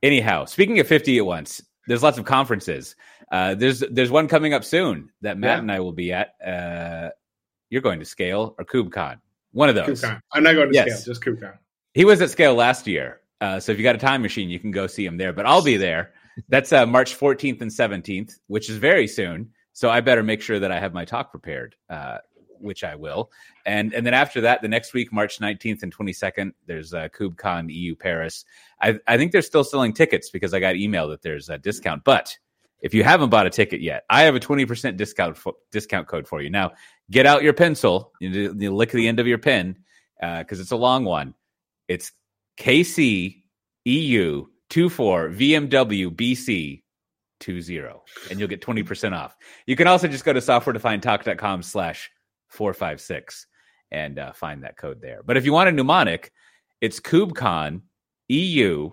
Anyhow, 0.02 0.46
speaking 0.46 0.80
of 0.80 0.88
50 0.88 1.18
at 1.18 1.26
once, 1.26 1.62
there's 1.88 2.04
lots 2.04 2.18
of 2.18 2.26
conferences. 2.26 2.96
Uh, 3.32 3.56
there's 3.56 3.80
there's 3.92 4.12
one 4.12 4.28
coming 4.28 4.54
up 4.54 4.64
soon 4.64 5.10
that 5.22 5.38
Matt 5.38 5.58
yeah. 5.58 5.60
and 5.60 5.72
I 5.72 5.80
will 5.80 5.92
be 5.92 6.12
at. 6.14 6.36
Uh, 6.46 7.10
you're 7.70 7.82
going 7.82 8.00
to 8.00 8.06
Scale 8.06 8.56
or 8.60 8.66
KubeCon, 8.66 9.20
one 9.52 9.70
of 9.70 9.76
those. 9.76 10.02
KubeCon. 10.02 10.20
I'm 10.34 10.44
not 10.44 10.54
going 10.54 10.70
to 10.70 10.74
yes. 10.74 11.02
Scale, 11.02 11.14
just 11.14 11.24
KubeCon. 11.24 11.58
He 11.94 12.06
was 12.06 12.22
at 12.22 12.30
Scale 12.30 12.54
last 12.54 12.86
year, 12.86 13.22
uh, 13.42 13.60
so 13.60 13.72
if 13.72 13.78
you 13.78 13.84
got 13.84 13.96
a 13.96 14.00
time 14.00 14.22
machine, 14.22 14.50
you 14.50 14.60
can 14.60 14.72
go 14.72 14.88
see 14.88 15.06
him 15.06 15.18
there. 15.18 15.34
But 15.34 15.46
I'll 15.46 15.64
be 15.64 15.78
there. 15.78 16.14
That's 16.50 16.72
uh, 16.72 16.86
March 16.86 17.18
14th 17.18 17.62
and 17.62 17.72
17th, 17.72 18.40
which 18.48 18.70
is 18.70 18.78
very 18.78 19.08
soon. 19.08 19.50
So 19.74 19.90
I 19.90 20.02
better 20.02 20.24
make 20.24 20.42
sure 20.42 20.60
that 20.60 20.72
I 20.72 20.80
have 20.80 20.94
my 20.94 21.06
talk 21.06 21.32
prepared 21.32 21.76
uh, 21.90 22.20
which 22.64 22.84
I 22.84 22.96
will. 22.96 23.32
And 23.66 23.94
and 23.94 24.06
then 24.06 24.14
after 24.14 24.42
that, 24.42 24.62
the 24.62 24.68
next 24.68 24.94
week, 24.94 25.12
March 25.12 25.40
19th 25.40 25.84
and 25.84 25.96
22nd, 25.96 26.54
there's 26.66 26.94
uh, 26.94 27.10
KubeCon 27.10 27.72
EU 27.72 27.96
Paris. 27.96 28.46
I, 28.82 29.00
I 29.08 29.18
think 29.18 29.32
they're 29.32 29.42
still 29.42 29.64
selling 29.64 29.94
tickets 29.94 30.30
because 30.30 30.54
I 30.54 30.60
got 30.60 30.76
email 30.76 31.10
that 31.10 31.22
there's 31.22 31.50
a 31.50 31.58
discount. 31.58 32.04
But 32.04 32.38
if 32.82 32.94
you 32.94 33.04
haven't 33.04 33.30
bought 33.30 33.46
a 33.46 33.50
ticket 33.50 33.82
yet, 33.82 34.04
I 34.10 34.24
have 34.24 34.36
a 34.36 34.40
20% 34.40 34.98
discount 34.98 35.38
fo- 35.38 35.58
discount 35.72 36.08
code 36.08 36.28
for 36.28 36.42
you. 36.42 36.50
Now, 36.50 36.74
get 37.10 37.26
out 37.26 37.44
your 37.44 37.54
pencil. 37.54 38.12
You, 38.20 38.54
you 38.58 38.76
lick 38.76 38.92
the 38.92 39.08
end 39.08 39.20
of 39.20 39.28
your 39.28 39.38
pen 39.38 39.78
because 40.20 40.60
uh, 40.60 40.62
it's 40.62 40.72
a 40.72 40.78
long 40.78 41.06
one. 41.06 41.34
It's 41.88 42.12
KC 42.58 43.44
EU 43.86 44.46
24 44.70 45.30
VMW 45.30 46.10
BC 46.16 46.82
20 47.40 47.80
and 48.30 48.40
you'll 48.40 48.50
get 48.50 48.62
20% 48.62 49.18
off. 49.18 49.36
You 49.66 49.76
can 49.76 49.88
also 49.88 50.08
just 50.08 50.26
go 50.26 50.34
to 50.34 50.40
softwaredefinedtalk.com 50.40 51.62
slash 51.62 52.10
456 52.54 53.48
and 53.92 54.20
uh, 54.20 54.34
find 54.34 54.64
that 54.64 54.78
code 54.78 55.02
there. 55.02 55.22
But 55.24 55.38
if 55.38 55.46
you 55.46 55.54
want 55.54 55.70
a 55.70 55.72
mnemonic, 55.72 56.32
it's 56.82 57.00
KubeCon 57.00 57.82
EU 58.30 58.92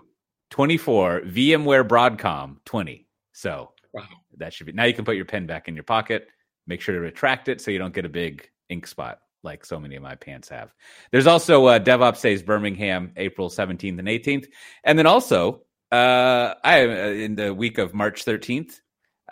24 0.51 1.21
VMware 1.23 1.87
Broadcom 1.87 2.57
20. 2.65 3.07
So 3.33 3.73
wow. 3.93 4.03
that 4.37 4.53
should 4.53 4.67
be 4.67 4.73
now 4.73 4.85
you 4.85 4.95
can 4.95 5.05
put 5.05 5.17
your 5.17 5.25
pen 5.25 5.47
back 5.47 5.69
in 5.69 5.75
your 5.75 5.85
pocket. 5.85 6.29
Make 6.67 6.81
sure 6.81 6.95
to 6.95 7.01
retract 7.01 7.49
it 7.49 7.61
so 7.61 7.71
you 7.71 7.79
don't 7.79 7.95
get 7.95 8.05
a 8.05 8.11
big 8.11 8.49
ink 8.69 8.87
spot 8.87 9.21
like 9.43 9.65
so 9.65 9.81
many 9.81 9.97
of 9.97 10.03
my 10.03 10.15
pants 10.15 10.49
have. 10.51 10.75
There's 11.13 11.27
also 11.27 11.67
uh, 11.67 11.79
DevOps 11.79 12.21
Days 12.21 12.43
Birmingham, 12.43 13.13
April 13.17 13.49
17th 13.49 13.99
and 13.99 14.09
18th. 14.09 14.47
And 14.85 14.99
then 14.99 15.07
also, 15.07 15.63
uh, 15.91 16.55
I 16.63 16.83
uh, 16.83 17.07
in 17.09 17.35
the 17.37 17.55
week 17.55 17.79
of 17.79 17.95
March 17.95 18.25
13th, 18.25 18.81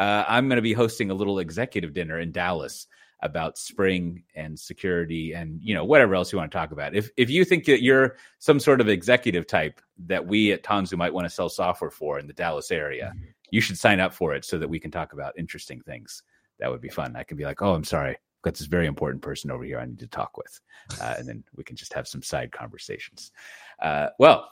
uh, 0.00 0.24
I'm 0.26 0.48
going 0.48 0.56
to 0.56 0.62
be 0.62 0.72
hosting 0.72 1.10
a 1.10 1.14
little 1.14 1.40
executive 1.40 1.92
dinner 1.92 2.18
in 2.18 2.32
Dallas 2.32 2.86
about 3.20 3.58
spring 3.58 4.22
and 4.34 4.58
security 4.58 5.32
and 5.32 5.60
you 5.62 5.74
know 5.74 5.84
whatever 5.84 6.14
else 6.14 6.32
you 6.32 6.38
want 6.38 6.50
to 6.50 6.56
talk 6.56 6.70
about. 6.70 6.94
If 6.94 7.10
if 7.16 7.30
you 7.30 7.44
think 7.44 7.64
that 7.64 7.82
you're 7.82 8.16
some 8.38 8.60
sort 8.60 8.80
of 8.80 8.88
executive 8.88 9.46
type 9.46 9.80
that 10.06 10.26
we 10.26 10.52
at 10.52 10.62
Tanzu 10.62 10.96
might 10.96 11.12
want 11.12 11.26
to 11.26 11.30
sell 11.30 11.48
software 11.48 11.90
for 11.90 12.18
in 12.18 12.26
the 12.26 12.32
Dallas 12.32 12.70
area, 12.70 13.12
mm-hmm. 13.14 13.24
you 13.50 13.60
should 13.60 13.78
sign 13.78 14.00
up 14.00 14.12
for 14.12 14.34
it 14.34 14.44
so 14.44 14.58
that 14.58 14.68
we 14.68 14.78
can 14.78 14.90
talk 14.90 15.12
about 15.12 15.38
interesting 15.38 15.80
things. 15.80 16.22
That 16.60 16.70
would 16.70 16.80
be 16.80 16.88
fun. 16.88 17.16
I 17.16 17.24
can 17.24 17.36
be 17.36 17.44
like, 17.44 17.62
oh, 17.62 17.74
I'm 17.74 17.84
sorry, 17.84 18.10
I've 18.10 18.42
got 18.42 18.54
this 18.54 18.66
very 18.66 18.86
important 18.86 19.22
person 19.22 19.50
over 19.50 19.64
here 19.64 19.78
I 19.78 19.86
need 19.86 20.00
to 20.00 20.06
talk 20.06 20.36
with, 20.36 20.60
uh, 21.00 21.14
and 21.18 21.28
then 21.28 21.44
we 21.56 21.64
can 21.64 21.76
just 21.76 21.92
have 21.92 22.06
some 22.06 22.22
side 22.22 22.52
conversations. 22.52 23.32
Uh, 23.80 24.08
well, 24.18 24.48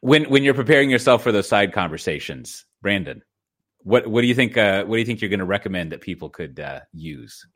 when 0.00 0.24
when 0.30 0.44
you're 0.44 0.54
preparing 0.54 0.90
yourself 0.90 1.22
for 1.22 1.32
those 1.32 1.48
side 1.48 1.72
conversations, 1.72 2.66
Brandon, 2.82 3.22
what 3.82 4.06
what 4.06 4.22
do 4.22 4.26
you 4.26 4.34
think? 4.34 4.56
Uh, 4.56 4.84
what 4.84 4.96
do 4.96 5.00
you 5.00 5.06
think 5.06 5.20
you're 5.20 5.30
going 5.30 5.40
to 5.40 5.46
recommend 5.46 5.92
that 5.92 6.00
people 6.00 6.30
could 6.30 6.60
uh, 6.60 6.80
use? 6.92 7.46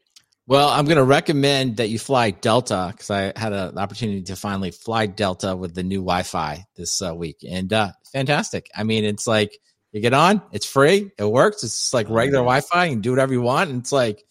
Well, 0.46 0.68
I'm 0.68 0.86
going 0.86 0.96
to 0.96 1.04
recommend 1.04 1.76
that 1.76 1.88
you 1.88 1.98
fly 1.98 2.32
Delta 2.32 2.88
because 2.90 3.10
I 3.10 3.32
had 3.36 3.52
an 3.52 3.78
opportunity 3.78 4.22
to 4.22 4.36
finally 4.36 4.72
fly 4.72 5.06
Delta 5.06 5.54
with 5.54 5.74
the 5.74 5.84
new 5.84 6.00
Wi-Fi 6.00 6.64
this 6.76 7.00
uh, 7.00 7.14
week, 7.14 7.44
and 7.48 7.72
uh, 7.72 7.92
fantastic. 8.12 8.68
I 8.74 8.82
mean, 8.82 9.04
it's 9.04 9.26
like 9.26 9.56
you 9.92 10.00
get 10.00 10.14
on, 10.14 10.42
it's 10.52 10.66
free, 10.66 11.10
it 11.16 11.24
works. 11.24 11.62
It's 11.62 11.94
like 11.94 12.08
regular 12.08 12.40
Wi-Fi. 12.40 12.86
You 12.86 12.92
can 12.92 13.00
do 13.02 13.10
whatever 13.10 13.32
you 13.32 13.42
want, 13.42 13.70
and 13.70 13.80
it's 13.80 13.92
like 13.92 14.24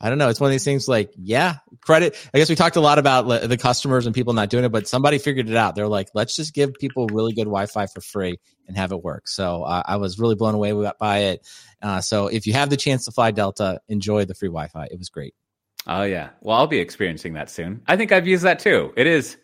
I 0.00 0.08
don't 0.08 0.18
know. 0.18 0.28
It's 0.28 0.40
one 0.40 0.48
of 0.48 0.52
these 0.52 0.64
things 0.64 0.86
like, 0.86 1.10
yeah, 1.16 1.56
credit. 1.80 2.16
I 2.32 2.38
guess 2.38 2.48
we 2.48 2.54
talked 2.54 2.76
a 2.76 2.80
lot 2.80 2.98
about 2.98 3.22
the 3.48 3.56
customers 3.56 4.06
and 4.06 4.14
people 4.14 4.32
not 4.32 4.48
doing 4.48 4.64
it, 4.64 4.68
but 4.68 4.86
somebody 4.86 5.18
figured 5.18 5.50
it 5.50 5.56
out. 5.56 5.74
They're 5.74 5.88
like, 5.88 6.08
let's 6.14 6.36
just 6.36 6.54
give 6.54 6.74
people 6.74 7.08
really 7.08 7.32
good 7.32 7.44
Wi-Fi 7.46 7.86
for 7.86 8.00
free 8.00 8.38
and 8.68 8.76
have 8.76 8.92
it 8.92 9.02
work. 9.02 9.26
So 9.26 9.64
uh, 9.64 9.82
I 9.84 9.96
was 9.96 10.18
really 10.18 10.36
blown 10.36 10.54
away 10.54 10.72
by 11.00 11.18
it. 11.18 11.46
Uh, 11.82 12.00
so 12.00 12.28
if 12.28 12.46
you 12.46 12.52
have 12.52 12.70
the 12.70 12.76
chance 12.76 13.06
to 13.06 13.10
fly 13.10 13.32
Delta, 13.32 13.80
enjoy 13.88 14.24
the 14.24 14.34
free 14.34 14.48
Wi-Fi. 14.48 14.84
It 14.84 14.98
was 14.98 15.08
great. 15.08 15.34
Oh 15.86 16.02
yeah. 16.02 16.30
Well, 16.42 16.56
I'll 16.56 16.66
be 16.66 16.78
experiencing 16.78 17.32
that 17.34 17.50
soon. 17.50 17.82
I 17.86 17.96
think 17.96 18.12
I've 18.12 18.28
used 18.28 18.44
that 18.44 18.60
too. 18.60 18.92
It 18.96 19.06
is. 19.06 19.36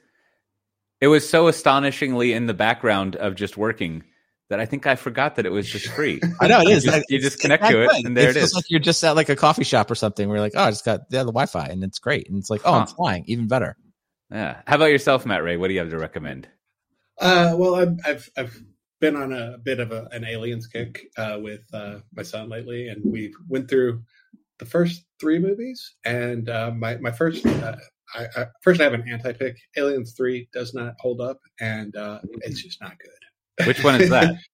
It 1.00 1.08
was 1.08 1.28
so 1.28 1.48
astonishingly 1.48 2.32
in 2.32 2.46
the 2.46 2.54
background 2.54 3.16
of 3.16 3.34
just 3.34 3.56
working 3.56 4.04
that 4.50 4.60
I 4.60 4.66
think 4.66 4.86
I 4.86 4.96
forgot 4.96 5.36
that 5.36 5.46
it 5.46 5.52
was 5.52 5.68
just 5.68 5.88
free. 5.88 6.20
I 6.40 6.46
know 6.46 6.60
it 6.60 6.68
is. 6.68 6.84
You 6.84 6.90
just, 6.90 7.10
you 7.10 7.18
just 7.20 7.40
connect 7.40 7.64
to 7.64 7.82
it, 7.82 8.04
and 8.04 8.16
there 8.16 8.30
it, 8.30 8.36
it 8.36 8.42
is. 8.42 8.54
Like 8.54 8.64
you're 8.68 8.80
just 8.80 9.02
at 9.04 9.16
like 9.16 9.28
a 9.28 9.36
coffee 9.36 9.64
shop 9.64 9.90
or 9.90 9.94
something. 9.94 10.28
We're 10.28 10.40
like, 10.40 10.52
oh, 10.54 10.64
I 10.64 10.70
just 10.70 10.84
got 10.84 11.00
yeah, 11.10 11.20
the 11.20 11.32
Wi-Fi, 11.32 11.66
and 11.66 11.82
it's 11.82 11.98
great. 11.98 12.28
And 12.28 12.38
it's 12.38 12.50
like, 12.50 12.62
oh, 12.64 12.72
huh. 12.72 12.78
I'm 12.80 12.86
flying, 12.86 13.24
even 13.26 13.48
better. 13.48 13.76
Yeah. 14.30 14.60
How 14.66 14.76
about 14.76 14.86
yourself, 14.86 15.26
Matt 15.26 15.42
Ray? 15.42 15.56
What 15.56 15.68
do 15.68 15.74
you 15.74 15.80
have 15.80 15.90
to 15.90 15.98
recommend? 15.98 16.48
Uh, 17.20 17.54
well, 17.56 17.76
I've, 17.76 17.96
I've, 18.04 18.30
I've 18.36 18.62
been 19.00 19.16
on 19.16 19.32
a 19.32 19.58
bit 19.58 19.80
of 19.80 19.92
a, 19.92 20.08
an 20.12 20.24
aliens 20.24 20.66
kick 20.66 21.06
uh, 21.16 21.38
with 21.40 21.62
uh, 21.72 21.98
my 22.14 22.22
son 22.22 22.48
lately, 22.48 22.88
and 22.88 23.02
we 23.04 23.34
went 23.48 23.68
through 23.68 24.02
the 24.58 24.66
first 24.66 25.04
three 25.20 25.38
movies. 25.38 25.94
And 26.04 26.48
uh, 26.48 26.72
my 26.72 26.96
my 26.96 27.12
first 27.12 27.46
uh, 27.46 27.76
I, 28.14 28.26
I, 28.36 28.46
first 28.62 28.80
I 28.80 28.84
have 28.84 28.94
an 28.94 29.08
anti 29.08 29.32
pick. 29.32 29.56
Aliens 29.76 30.14
three 30.16 30.48
does 30.52 30.74
not 30.74 30.94
hold 31.00 31.20
up, 31.20 31.40
and 31.60 31.94
uh, 31.96 32.20
it's 32.42 32.62
just 32.62 32.80
not 32.80 32.98
good. 32.98 33.10
Which 33.66 33.82
one 33.84 34.00
is 34.00 34.10
that? 34.10 34.34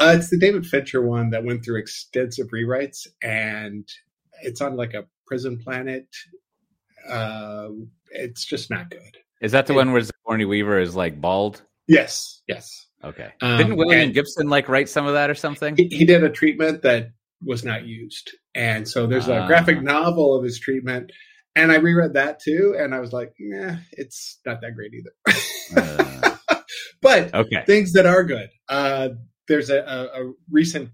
Uh, 0.00 0.14
it's 0.16 0.30
the 0.30 0.38
David 0.38 0.64
Fincher 0.64 1.02
one 1.02 1.30
that 1.30 1.42
went 1.42 1.64
through 1.64 1.80
extensive 1.80 2.46
rewrites, 2.54 3.08
and 3.20 3.84
it's 4.42 4.60
on 4.60 4.76
like 4.76 4.94
a 4.94 5.04
prison 5.26 5.58
planet. 5.58 6.06
Uh, 7.10 7.70
it's 8.12 8.44
just 8.44 8.70
not 8.70 8.90
good. 8.90 9.16
Is 9.40 9.50
that 9.50 9.66
the 9.66 9.72
It- 9.72 9.76
one 9.76 9.90
where 9.92 10.00
Sigourney 10.02 10.44
Weaver 10.44 10.78
is 10.78 10.94
like 10.94 11.20
bald? 11.20 11.62
Yes, 11.88 12.42
yes. 12.46 12.86
Okay. 13.02 13.30
Um, 13.40 13.58
Didn't 13.58 13.76
William 13.76 14.02
and- 14.02 14.14
Gibson 14.14 14.48
like 14.48 14.68
write 14.68 14.88
some 14.88 15.04
of 15.06 15.14
that 15.14 15.30
or 15.30 15.34
something? 15.34 15.76
He, 15.76 15.88
he 15.88 16.04
did 16.04 16.22
a 16.22 16.30
treatment 16.30 16.82
that 16.82 17.08
was 17.44 17.64
not 17.64 17.84
used, 17.84 18.30
and 18.54 18.86
so 18.86 19.08
there's 19.08 19.26
a 19.26 19.38
Ah. 19.38 19.46
graphic 19.48 19.82
novel 19.82 20.32
of 20.36 20.44
his 20.44 20.60
treatment. 20.60 21.10
And 21.56 21.72
I 21.72 21.76
reread 21.78 22.12
that 22.14 22.38
too, 22.40 22.76
and 22.78 22.94
I 22.94 23.00
was 23.00 23.12
like, 23.12 23.32
"Nah, 23.40 23.78
it's 23.90 24.38
not 24.46 24.60
that 24.60 24.76
great 24.76 24.92
either." 24.94 25.12
Uh, 25.76 26.27
but 27.08 27.34
okay. 27.34 27.62
things 27.66 27.92
that 27.94 28.06
are 28.06 28.22
good. 28.22 28.50
Uh, 28.68 29.10
there's 29.46 29.70
a, 29.70 29.78
a, 29.80 30.22
a 30.22 30.32
recent 30.50 30.90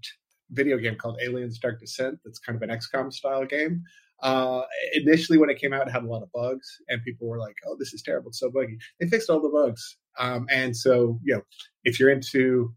video 0.51 0.77
game 0.77 0.95
called 0.95 1.19
Aliens 1.21 1.59
Dark 1.59 1.79
Descent 1.79 2.19
that's 2.23 2.39
kind 2.39 2.55
of 2.55 2.61
an 2.67 2.75
XCOM 2.75 3.11
style 3.11 3.45
game. 3.45 3.83
Uh, 4.21 4.61
initially, 4.93 5.37
when 5.37 5.49
it 5.49 5.59
came 5.59 5.73
out, 5.73 5.87
it 5.87 5.91
had 5.91 6.03
a 6.03 6.07
lot 6.07 6.23
of 6.23 6.31
bugs, 6.31 6.65
and 6.87 7.03
people 7.03 7.27
were 7.27 7.37
like, 7.37 7.55
"Oh, 7.67 7.75
this 7.77 7.93
is 7.93 8.01
terrible! 8.01 8.29
It's 8.29 8.39
so 8.39 8.49
buggy." 8.49 8.77
They 8.99 9.07
fixed 9.07 9.29
all 9.29 9.41
the 9.41 9.49
bugs, 9.49 9.97
um, 10.17 10.47
and 10.49 10.75
so 10.75 11.19
you 11.21 11.35
know, 11.35 11.41
if 11.83 11.99
you're 11.99 12.09
into 12.09 12.73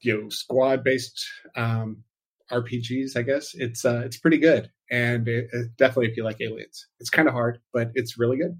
you 0.00 0.22
know 0.22 0.28
squad 0.30 0.82
based 0.82 1.22
um, 1.56 2.02
RPGs, 2.50 3.16
I 3.16 3.22
guess 3.22 3.50
it's 3.54 3.84
uh, 3.84 4.00
it's 4.04 4.16
pretty 4.16 4.38
good, 4.38 4.70
and 4.90 5.28
it, 5.28 5.48
it- 5.52 5.76
definitely 5.76 6.10
if 6.10 6.16
you 6.16 6.24
like 6.24 6.40
aliens, 6.40 6.86
it's 7.00 7.10
kind 7.10 7.28
of 7.28 7.34
hard, 7.34 7.58
but 7.74 7.90
it's 7.94 8.18
really 8.18 8.38
good. 8.38 8.58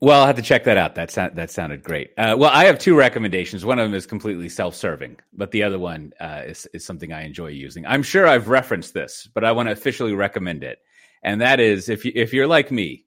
Well, 0.00 0.20
I'll 0.20 0.26
have 0.26 0.36
to 0.36 0.42
check 0.42 0.64
that 0.64 0.76
out. 0.76 0.94
That 0.96 1.10
sound, 1.10 1.36
that 1.36 1.50
sounded 1.50 1.82
great. 1.82 2.10
Uh, 2.18 2.34
well, 2.38 2.50
I 2.52 2.64
have 2.64 2.78
two 2.78 2.96
recommendations. 2.96 3.64
One 3.64 3.78
of 3.78 3.86
them 3.86 3.94
is 3.94 4.06
completely 4.06 4.48
self-serving, 4.48 5.18
but 5.32 5.50
the 5.52 5.62
other 5.62 5.78
one 5.78 6.12
uh, 6.20 6.42
is 6.46 6.66
is 6.74 6.84
something 6.84 7.12
I 7.12 7.22
enjoy 7.22 7.48
using. 7.48 7.86
I'm 7.86 8.02
sure 8.02 8.26
I've 8.26 8.48
referenced 8.48 8.94
this, 8.94 9.28
but 9.32 9.44
I 9.44 9.52
want 9.52 9.68
to 9.68 9.72
officially 9.72 10.14
recommend 10.14 10.64
it. 10.64 10.78
And 11.22 11.40
that 11.40 11.60
is 11.60 11.88
if 11.88 12.04
you 12.04 12.12
if 12.14 12.32
you're 12.32 12.46
like 12.46 12.70
me, 12.70 13.06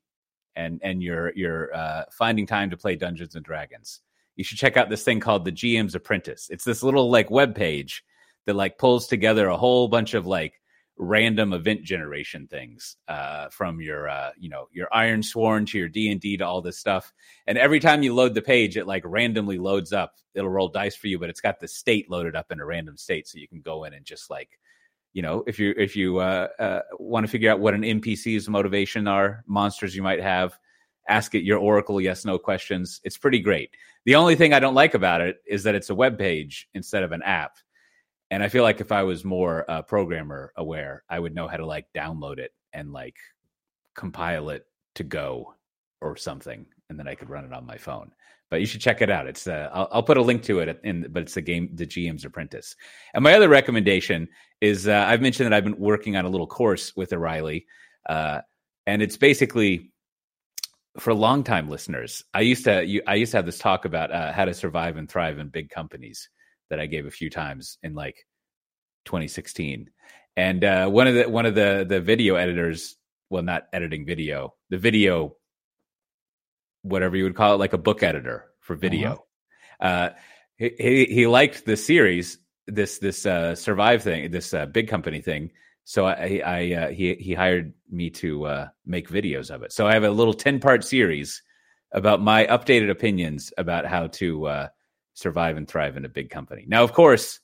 and 0.55 0.79
and 0.83 1.01
you're 1.01 1.33
you're 1.35 1.73
uh, 1.75 2.03
finding 2.11 2.45
time 2.45 2.69
to 2.69 2.77
play 2.77 2.95
Dungeons 2.95 3.35
and 3.35 3.43
Dragons, 3.43 4.01
you 4.35 4.43
should 4.43 4.57
check 4.57 4.77
out 4.77 4.89
this 4.89 5.03
thing 5.03 5.19
called 5.19 5.45
the 5.45 5.51
GM's 5.51 5.95
Apprentice. 5.95 6.49
It's 6.49 6.63
this 6.63 6.83
little 6.83 7.09
like 7.09 7.29
web 7.29 7.55
page 7.55 8.03
that 8.45 8.55
like 8.55 8.77
pulls 8.77 9.07
together 9.07 9.47
a 9.47 9.57
whole 9.57 9.87
bunch 9.87 10.13
of 10.13 10.25
like 10.25 10.60
random 11.01 11.51
event 11.51 11.83
generation 11.83 12.47
things 12.47 12.95
uh, 13.07 13.49
from 13.49 13.81
your 13.81 14.07
uh, 14.07 14.29
you 14.37 14.49
know 14.49 14.67
your 14.71 14.87
Ironsworn 14.93 15.67
to 15.67 15.77
your 15.79 15.89
D 15.89 16.11
and 16.11 16.21
D 16.21 16.37
to 16.37 16.45
all 16.45 16.61
this 16.61 16.77
stuff. 16.77 17.11
And 17.47 17.57
every 17.57 17.79
time 17.79 18.03
you 18.03 18.13
load 18.13 18.35
the 18.35 18.41
page, 18.41 18.77
it 18.77 18.85
like 18.85 19.01
randomly 19.03 19.57
loads 19.57 19.91
up. 19.91 20.13
It'll 20.35 20.49
roll 20.49 20.69
dice 20.69 20.95
for 20.95 21.07
you, 21.07 21.17
but 21.17 21.29
it's 21.29 21.41
got 21.41 21.59
the 21.59 21.67
state 21.67 22.09
loaded 22.09 22.35
up 22.35 22.51
in 22.51 22.59
a 22.59 22.65
random 22.65 22.97
state, 22.97 23.27
so 23.27 23.39
you 23.39 23.47
can 23.47 23.61
go 23.61 23.83
in 23.83 23.93
and 23.93 24.05
just 24.05 24.29
like 24.29 24.59
you 25.13 25.23
know 25.23 25.43
if 25.47 25.57
you 25.57 25.73
if 25.75 25.95
you 25.95 26.19
uh, 26.19 26.47
uh, 26.59 26.81
want 26.99 27.25
to 27.25 27.31
figure 27.31 27.51
out 27.51 27.59
what 27.59 27.73
an 27.73 27.81
NPC's 27.81 28.47
motivation 28.47 29.07
are, 29.07 29.43
monsters 29.47 29.95
you 29.95 30.03
might 30.03 30.21
have. 30.21 30.57
Ask 31.09 31.33
it 31.33 31.43
your 31.43 31.57
Oracle 31.57 31.99
yes 31.99 32.25
no 32.25 32.37
questions. 32.37 33.01
It's 33.03 33.17
pretty 33.17 33.39
great. 33.39 33.71
The 34.05 34.15
only 34.15 34.35
thing 34.35 34.53
I 34.53 34.59
don't 34.59 34.75
like 34.75 34.93
about 34.93 35.19
it 35.21 35.37
is 35.47 35.63
that 35.63 35.73
it's 35.73 35.89
a 35.89 35.95
web 35.95 36.17
page 36.19 36.69
instead 36.75 37.01
of 37.01 37.11
an 37.11 37.23
app. 37.23 37.57
And 38.31 38.41
I 38.41 38.47
feel 38.47 38.63
like 38.63 38.79
if 38.79 38.93
I 38.93 39.03
was 39.03 39.25
more 39.25 39.69
uh, 39.69 39.81
programmer 39.81 40.53
aware, 40.55 41.03
I 41.09 41.19
would 41.19 41.35
know 41.35 41.49
how 41.49 41.57
to 41.57 41.65
like 41.65 41.85
download 41.93 42.39
it 42.39 42.53
and 42.71 42.93
like 42.93 43.17
compile 43.93 44.49
it 44.49 44.65
to 44.95 45.03
go 45.03 45.53
or 45.99 46.15
something, 46.15 46.65
and 46.89 46.97
then 46.97 47.09
I 47.09 47.15
could 47.15 47.29
run 47.29 47.43
it 47.43 47.51
on 47.51 47.65
my 47.65 47.77
phone. 47.77 48.11
But 48.49 48.61
you 48.61 48.65
should 48.65 48.79
check 48.79 49.01
it 49.01 49.09
out. 49.09 49.27
It's 49.27 49.47
uh, 49.47 49.69
I'll, 49.73 49.89
I'll 49.91 50.03
put 50.03 50.15
a 50.15 50.21
link 50.21 50.43
to 50.43 50.59
it 50.59 50.79
in, 50.83 51.07
but 51.11 51.23
it's 51.23 51.33
the 51.33 51.41
game, 51.41 51.71
the 51.73 51.85
GM's 51.85 52.23
Apprentice. 52.23 52.77
And 53.13 53.23
my 53.23 53.33
other 53.33 53.49
recommendation 53.49 54.29
is 54.61 54.87
uh, 54.87 55.05
I've 55.07 55.21
mentioned 55.21 55.51
that 55.51 55.53
I've 55.53 55.65
been 55.65 55.79
working 55.79 56.15
on 56.15 56.23
a 56.23 56.29
little 56.29 56.47
course 56.47 56.95
with 56.95 57.11
O'Reilly, 57.11 57.65
uh, 58.07 58.41
and 58.87 59.01
it's 59.01 59.17
basically 59.17 59.91
for 60.99 61.13
longtime 61.13 61.69
listeners. 61.69 62.23
I 62.33 62.41
used 62.41 62.63
to 62.63 62.85
you, 62.85 63.01
I 63.05 63.15
used 63.15 63.31
to 63.31 63.39
have 63.39 63.45
this 63.45 63.59
talk 63.59 63.83
about 63.83 64.09
uh, 64.09 64.31
how 64.31 64.45
to 64.45 64.53
survive 64.53 64.95
and 64.95 65.09
thrive 65.09 65.37
in 65.37 65.49
big 65.49 65.69
companies 65.69 66.29
that 66.71 66.79
I 66.79 66.87
gave 66.87 67.05
a 67.05 67.11
few 67.11 67.29
times 67.29 67.77
in 67.83 67.93
like 67.93 68.25
2016. 69.05 69.91
And 70.35 70.63
uh, 70.63 70.89
one 70.89 71.07
of 71.07 71.15
the 71.15 71.29
one 71.29 71.45
of 71.45 71.53
the 71.53 71.85
the 71.87 72.01
video 72.01 72.35
editors, 72.35 72.95
well, 73.29 73.43
not 73.43 73.67
editing 73.71 74.05
video, 74.05 74.55
the 74.69 74.77
video, 74.77 75.35
whatever 76.81 77.15
you 77.15 77.25
would 77.25 77.35
call 77.35 77.53
it, 77.53 77.57
like 77.57 77.73
a 77.73 77.77
book 77.77 78.01
editor 78.01 78.45
for 78.61 78.75
video. 78.75 79.25
uh 79.79 80.09
he, 80.57 80.71
he 80.77 81.05
he 81.05 81.27
liked 81.27 81.65
the 81.65 81.75
series, 81.75 82.37
this 82.67 82.99
this 82.99 83.25
uh, 83.25 83.55
survive 83.55 84.03
thing, 84.03 84.31
this 84.31 84.53
uh, 84.53 84.65
big 84.65 84.87
company 84.87 85.21
thing. 85.21 85.51
So 85.83 86.05
I, 86.05 86.41
I 86.45 86.73
uh, 86.73 86.87
he 86.89 87.15
he 87.15 87.33
hired 87.33 87.73
me 87.89 88.09
to 88.11 88.45
uh, 88.45 88.67
make 88.85 89.09
videos 89.09 89.49
of 89.49 89.63
it. 89.63 89.73
So 89.73 89.87
I 89.87 89.93
have 89.93 90.03
a 90.03 90.11
little 90.11 90.33
ten 90.33 90.59
part 90.59 90.85
series 90.85 91.41
about 91.91 92.21
my 92.21 92.45
updated 92.45 92.89
opinions 92.89 93.51
about 93.57 93.85
how 93.85 94.07
to 94.07 94.45
uh, 94.45 94.67
survive 95.21 95.57
and 95.57 95.67
thrive 95.67 95.97
in 95.97 96.05
a 96.05 96.09
big 96.09 96.29
company. 96.29 96.65
Now, 96.67 96.83
of 96.83 96.93
course, 96.93 97.39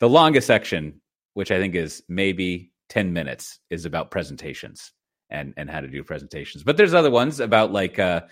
the 0.00 0.08
longest 0.08 0.46
section, 0.46 1.00
which 1.34 1.50
I 1.50 1.58
think 1.58 1.74
is 1.74 2.02
maybe 2.08 2.72
10 2.88 3.12
minutes, 3.12 3.58
is 3.70 3.84
about 3.84 4.10
presentations 4.10 4.92
and 5.30 5.52
and 5.56 5.68
how 5.68 5.80
to 5.80 5.88
do 5.88 6.02
presentations. 6.02 6.62
But 6.62 6.76
there's 6.76 6.94
other 6.94 7.10
ones 7.10 7.40
about 7.40 7.72
like 7.72 7.98
uh 7.98 8.22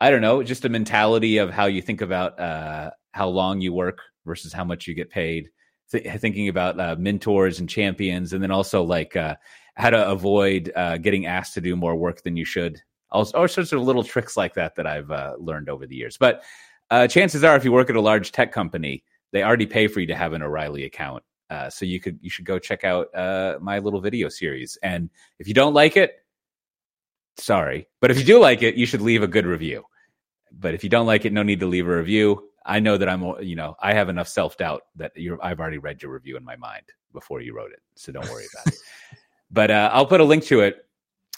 I 0.00 0.10
don't 0.10 0.22
know, 0.22 0.42
just 0.44 0.64
a 0.64 0.68
mentality 0.68 1.38
of 1.38 1.50
how 1.50 1.66
you 1.66 1.82
think 1.82 2.00
about 2.00 2.38
uh 2.38 2.90
how 3.12 3.28
long 3.28 3.60
you 3.60 3.72
work 3.72 4.00
versus 4.24 4.52
how 4.52 4.64
much 4.64 4.86
you 4.86 4.94
get 4.94 5.10
paid. 5.10 5.48
Th- 5.90 6.20
thinking 6.20 6.48
about 6.48 6.78
uh, 6.78 6.96
mentors 6.98 7.60
and 7.60 7.68
champions, 7.68 8.34
and 8.34 8.42
then 8.42 8.50
also 8.50 8.82
like 8.82 9.16
uh, 9.16 9.36
how 9.76 9.88
to 9.88 10.08
avoid 10.10 10.70
uh, 10.76 10.98
getting 10.98 11.24
asked 11.24 11.54
to 11.54 11.62
do 11.62 11.74
more 11.74 11.96
work 11.96 12.22
than 12.22 12.36
you 12.36 12.44
should. 12.44 12.78
All, 13.10 13.26
all 13.34 13.48
sorts 13.48 13.72
of 13.72 13.80
little 13.80 14.04
tricks 14.04 14.36
like 14.36 14.52
that 14.54 14.74
that 14.76 14.86
I've 14.86 15.10
uh, 15.10 15.34
learned 15.38 15.70
over 15.70 15.86
the 15.86 15.96
years. 15.96 16.18
But 16.18 16.42
uh, 16.90 17.06
chances 17.06 17.44
are, 17.44 17.56
if 17.56 17.64
you 17.64 17.72
work 17.72 17.90
at 17.90 17.96
a 17.96 18.00
large 18.00 18.32
tech 18.32 18.52
company, 18.52 19.04
they 19.32 19.42
already 19.42 19.66
pay 19.66 19.88
for 19.88 20.00
you 20.00 20.06
to 20.06 20.14
have 20.14 20.32
an 20.32 20.42
O'Reilly 20.42 20.84
account. 20.84 21.22
Uh, 21.50 21.70
so 21.70 21.86
you 21.86 21.98
could 21.98 22.18
you 22.20 22.28
should 22.28 22.44
go 22.44 22.58
check 22.58 22.84
out 22.84 23.14
uh, 23.14 23.58
my 23.60 23.78
little 23.78 24.00
video 24.00 24.28
series. 24.28 24.76
And 24.82 25.08
if 25.38 25.48
you 25.48 25.54
don't 25.54 25.72
like 25.72 25.96
it, 25.96 26.16
sorry, 27.38 27.88
but 28.00 28.10
if 28.10 28.18
you 28.18 28.24
do 28.24 28.38
like 28.38 28.62
it, 28.62 28.74
you 28.74 28.84
should 28.84 29.00
leave 29.00 29.22
a 29.22 29.26
good 29.26 29.46
review. 29.46 29.84
But 30.52 30.74
if 30.74 30.84
you 30.84 30.90
don't 30.90 31.06
like 31.06 31.24
it, 31.24 31.32
no 31.32 31.42
need 31.42 31.60
to 31.60 31.66
leave 31.66 31.88
a 31.88 31.96
review. 31.96 32.50
I 32.66 32.80
know 32.80 32.98
that 32.98 33.08
I'm 33.08 33.22
you 33.42 33.56
know 33.56 33.76
I 33.80 33.94
have 33.94 34.10
enough 34.10 34.28
self 34.28 34.58
doubt 34.58 34.82
that 34.96 35.12
you're 35.16 35.42
I've 35.42 35.58
already 35.58 35.78
read 35.78 36.02
your 36.02 36.12
review 36.12 36.36
in 36.36 36.44
my 36.44 36.56
mind 36.56 36.84
before 37.14 37.40
you 37.40 37.54
wrote 37.56 37.72
it, 37.72 37.80
so 37.94 38.12
don't 38.12 38.28
worry 38.30 38.46
about 38.54 38.74
it. 38.74 38.78
But 39.50 39.70
uh, 39.70 39.88
I'll 39.94 40.04
put 40.04 40.20
a 40.20 40.24
link 40.24 40.44
to 40.44 40.60
it 40.60 40.86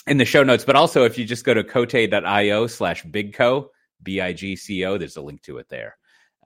in 0.09 0.17
the 0.17 0.25
show 0.25 0.43
notes. 0.43 0.65
But 0.65 0.75
also, 0.75 1.05
if 1.05 1.17
you 1.17 1.25
just 1.25 1.45
go 1.45 1.55
to 1.55 1.63
cote.io 1.63 2.67
slash 2.67 3.05
bigco, 3.05 3.69
B 4.03 4.21
I 4.21 4.33
G 4.33 4.57
C 4.57 4.85
O, 4.85 4.99
there's 4.99 5.17
a 5.17 5.23
link 5.23 5.43
to 5.43 5.59
it 5.59 5.69
there. 5.69 5.97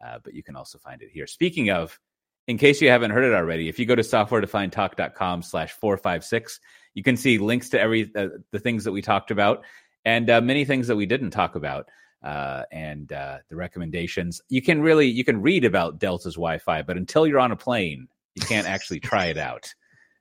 Uh, 0.04 0.18
but 0.22 0.34
you 0.34 0.42
can 0.42 0.56
also 0.56 0.78
find 0.78 1.02
it 1.02 1.10
here. 1.12 1.26
Speaking 1.26 1.70
of, 1.70 1.98
in 2.46 2.58
case 2.58 2.80
you 2.80 2.90
haven't 2.90 3.12
heard 3.12 3.24
it 3.24 3.34
already, 3.34 3.68
if 3.68 3.78
you 3.78 3.86
go 3.86 3.94
to 3.94 4.02
softwaredefinedtalk.com 4.02 5.42
slash 5.42 5.72
456, 5.72 6.60
you 6.92 7.02
can 7.02 7.16
see 7.16 7.38
links 7.38 7.70
to 7.70 7.80
every 7.80 8.10
uh, 8.14 8.28
the 8.50 8.58
things 8.58 8.84
that 8.84 8.92
we 8.92 9.00
talked 9.00 9.30
about 9.30 9.64
and 10.04 10.28
uh, 10.28 10.40
many 10.40 10.64
things 10.64 10.86
that 10.88 10.96
we 10.96 11.06
didn't 11.06 11.30
talk 11.30 11.56
about 11.56 11.88
uh, 12.22 12.64
and 12.70 13.12
uh, 13.12 13.38
the 13.48 13.56
recommendations. 13.56 14.42
You 14.48 14.62
can 14.62 14.82
really 14.82 15.08
you 15.08 15.24
can 15.24 15.40
read 15.40 15.64
about 15.64 15.98
Delta's 15.98 16.34
Wi-Fi, 16.34 16.82
but 16.82 16.96
until 16.96 17.26
you're 17.26 17.38
on 17.38 17.52
a 17.52 17.56
plane, 17.56 18.08
you 18.34 18.42
can't 18.42 18.68
actually 18.68 19.00
try 19.00 19.26
it 19.26 19.38
out. 19.38 19.72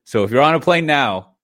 So 0.06 0.24
if 0.24 0.32
you're 0.32 0.42
on 0.42 0.56
a 0.56 0.60
plane 0.60 0.86
now, 0.86 1.36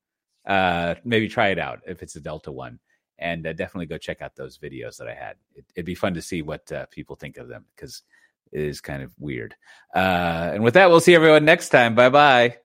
uh, 0.46 0.96
maybe 1.04 1.28
try 1.28 1.50
it 1.50 1.60
out 1.60 1.82
if 1.88 2.04
it's 2.04 2.16
a 2.16 2.22
Delta 2.22 2.52
one, 2.52 2.80
and 3.20 3.46
uh, 3.46 3.54
definitely 3.54 3.86
go 3.86 3.98
check 3.98 4.22
out 4.22 4.36
those 4.36 4.58
videos 4.58 4.98
that 4.98 5.08
I 5.08 5.14
had. 5.14 5.36
It, 5.56 5.66
it'd 5.76 5.86
be 5.86 5.96
fun 5.96 6.14
to 6.16 6.22
see 6.22 6.42
what 6.42 6.72
uh, 6.72 6.86
people 6.88 7.16
think 7.16 7.38
of 7.38 7.48
them 7.48 7.66
because 7.76 8.02
it 8.52 8.62
is 8.62 8.82
kind 8.82 9.04
of 9.04 9.14
weird. 9.20 9.56
Uh, 9.96 10.52
and 10.54 10.64
with 10.64 10.74
that, 10.74 10.90
we'll 10.90 11.00
see 11.00 11.16
everyone 11.16 11.46
next 11.46 11.70
time. 11.70 11.96
Bye 11.96 12.10
bye. 12.10 12.58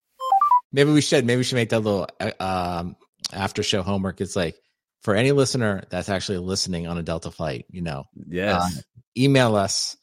Maybe 0.73 0.91
we 0.93 1.01
should. 1.01 1.25
Maybe 1.27 1.39
we 1.39 1.45
should 1.45 1.57
make 1.57 1.69
that 1.71 1.81
little 1.81 2.09
uh, 2.21 2.33
um, 2.41 2.97
after 3.33 3.63
show 3.63 3.83
homework. 3.83 4.21
It's 4.21 4.35
like 4.37 4.57
for 5.03 5.15
any 5.15 5.33
listener 5.33 5.85
that's 5.91 6.09
actually 6.09 6.39
listening 6.39 6.87
on 6.87 6.97
a 6.99 7.03
Delta 7.03 7.31
flight, 7.31 7.67
you 7.71 7.83
know, 7.83 8.05
Yes. 8.29 8.63
uh, 8.63 8.81
email 9.17 9.55
us, 9.55 9.97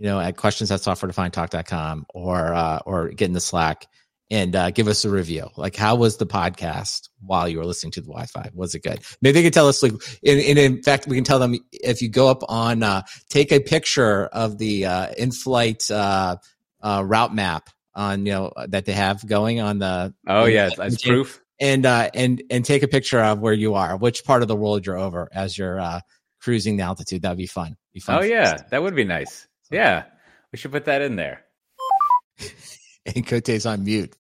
you 0.00 0.06
know, 0.06 0.18
at 0.18 0.36
questions 0.36 0.70
at 0.72 0.80
softwaredefinedtalk.com 0.80 2.06
or, 2.12 2.52
uh, 2.54 2.80
or 2.84 3.08
get 3.08 3.26
in 3.26 3.32
the 3.34 3.40
Slack 3.40 3.86
and 4.30 4.54
uh, 4.54 4.70
give 4.70 4.88
us 4.88 5.04
a 5.04 5.10
review. 5.10 5.48
Like, 5.56 5.74
how 5.76 5.94
was 5.96 6.16
the 6.18 6.26
podcast 6.26 7.08
while 7.20 7.48
you 7.48 7.58
were 7.58 7.64
listening 7.64 7.92
to 7.92 8.00
the 8.00 8.08
Wi-Fi? 8.08 8.50
Was 8.54 8.74
it 8.74 8.82
good? 8.82 9.00
Maybe 9.22 9.32
they 9.34 9.42
can 9.42 9.52
tell 9.52 9.68
us. 9.68 9.82
Like, 9.82 9.92
in, 10.22 10.38
in, 10.38 10.58
in 10.58 10.82
fact, 10.82 11.06
we 11.06 11.16
can 11.16 11.24
tell 11.24 11.38
them 11.38 11.56
if 11.72 12.02
you 12.02 12.08
go 12.10 12.28
up 12.28 12.42
on, 12.48 12.82
uh, 12.82 13.02
take 13.30 13.52
a 13.52 13.60
picture 13.60 14.26
of 14.26 14.58
the 14.58 14.84
uh, 14.86 15.08
in-flight 15.16 15.90
uh, 15.90 16.36
uh, 16.82 17.02
route 17.06 17.34
map 17.34 17.70
on 17.94 18.26
you 18.26 18.32
know 18.32 18.52
that 18.68 18.84
they 18.84 18.92
have 18.92 19.26
going 19.26 19.60
on 19.60 19.78
the 19.80 20.14
Oh 20.28 20.44
yeah, 20.44 20.70
as 20.80 21.02
proof. 21.02 21.40
and 21.58 21.84
uh, 21.84 22.08
and 22.14 22.40
and 22.50 22.64
take 22.64 22.84
a 22.84 22.88
picture 22.88 23.18
of 23.18 23.40
where 23.40 23.52
you 23.54 23.74
are, 23.74 23.96
which 23.96 24.24
part 24.24 24.42
of 24.42 24.46
the 24.48 24.54
world 24.54 24.86
you're 24.86 24.98
over 24.98 25.28
as 25.32 25.58
you're 25.58 25.80
uh, 25.80 26.00
cruising 26.40 26.76
the 26.76 26.84
altitude. 26.84 27.22
That'd 27.22 27.38
be 27.38 27.46
fun. 27.46 27.76
Be 27.94 27.98
fun 28.00 28.16
Oh 28.16 28.18
for 28.18 28.24
us. 28.26 28.30
yeah, 28.30 28.58
that 28.70 28.82
would 28.84 28.94
be 28.94 29.02
nice. 29.04 29.48
Yeah, 29.72 30.04
we 30.52 30.58
should 30.58 30.70
put 30.70 30.84
that 30.84 31.02
in 31.02 31.16
there. 31.16 31.44
and 33.06 33.26
Cote's 33.26 33.66
on 33.66 33.84
mute. 33.84 34.14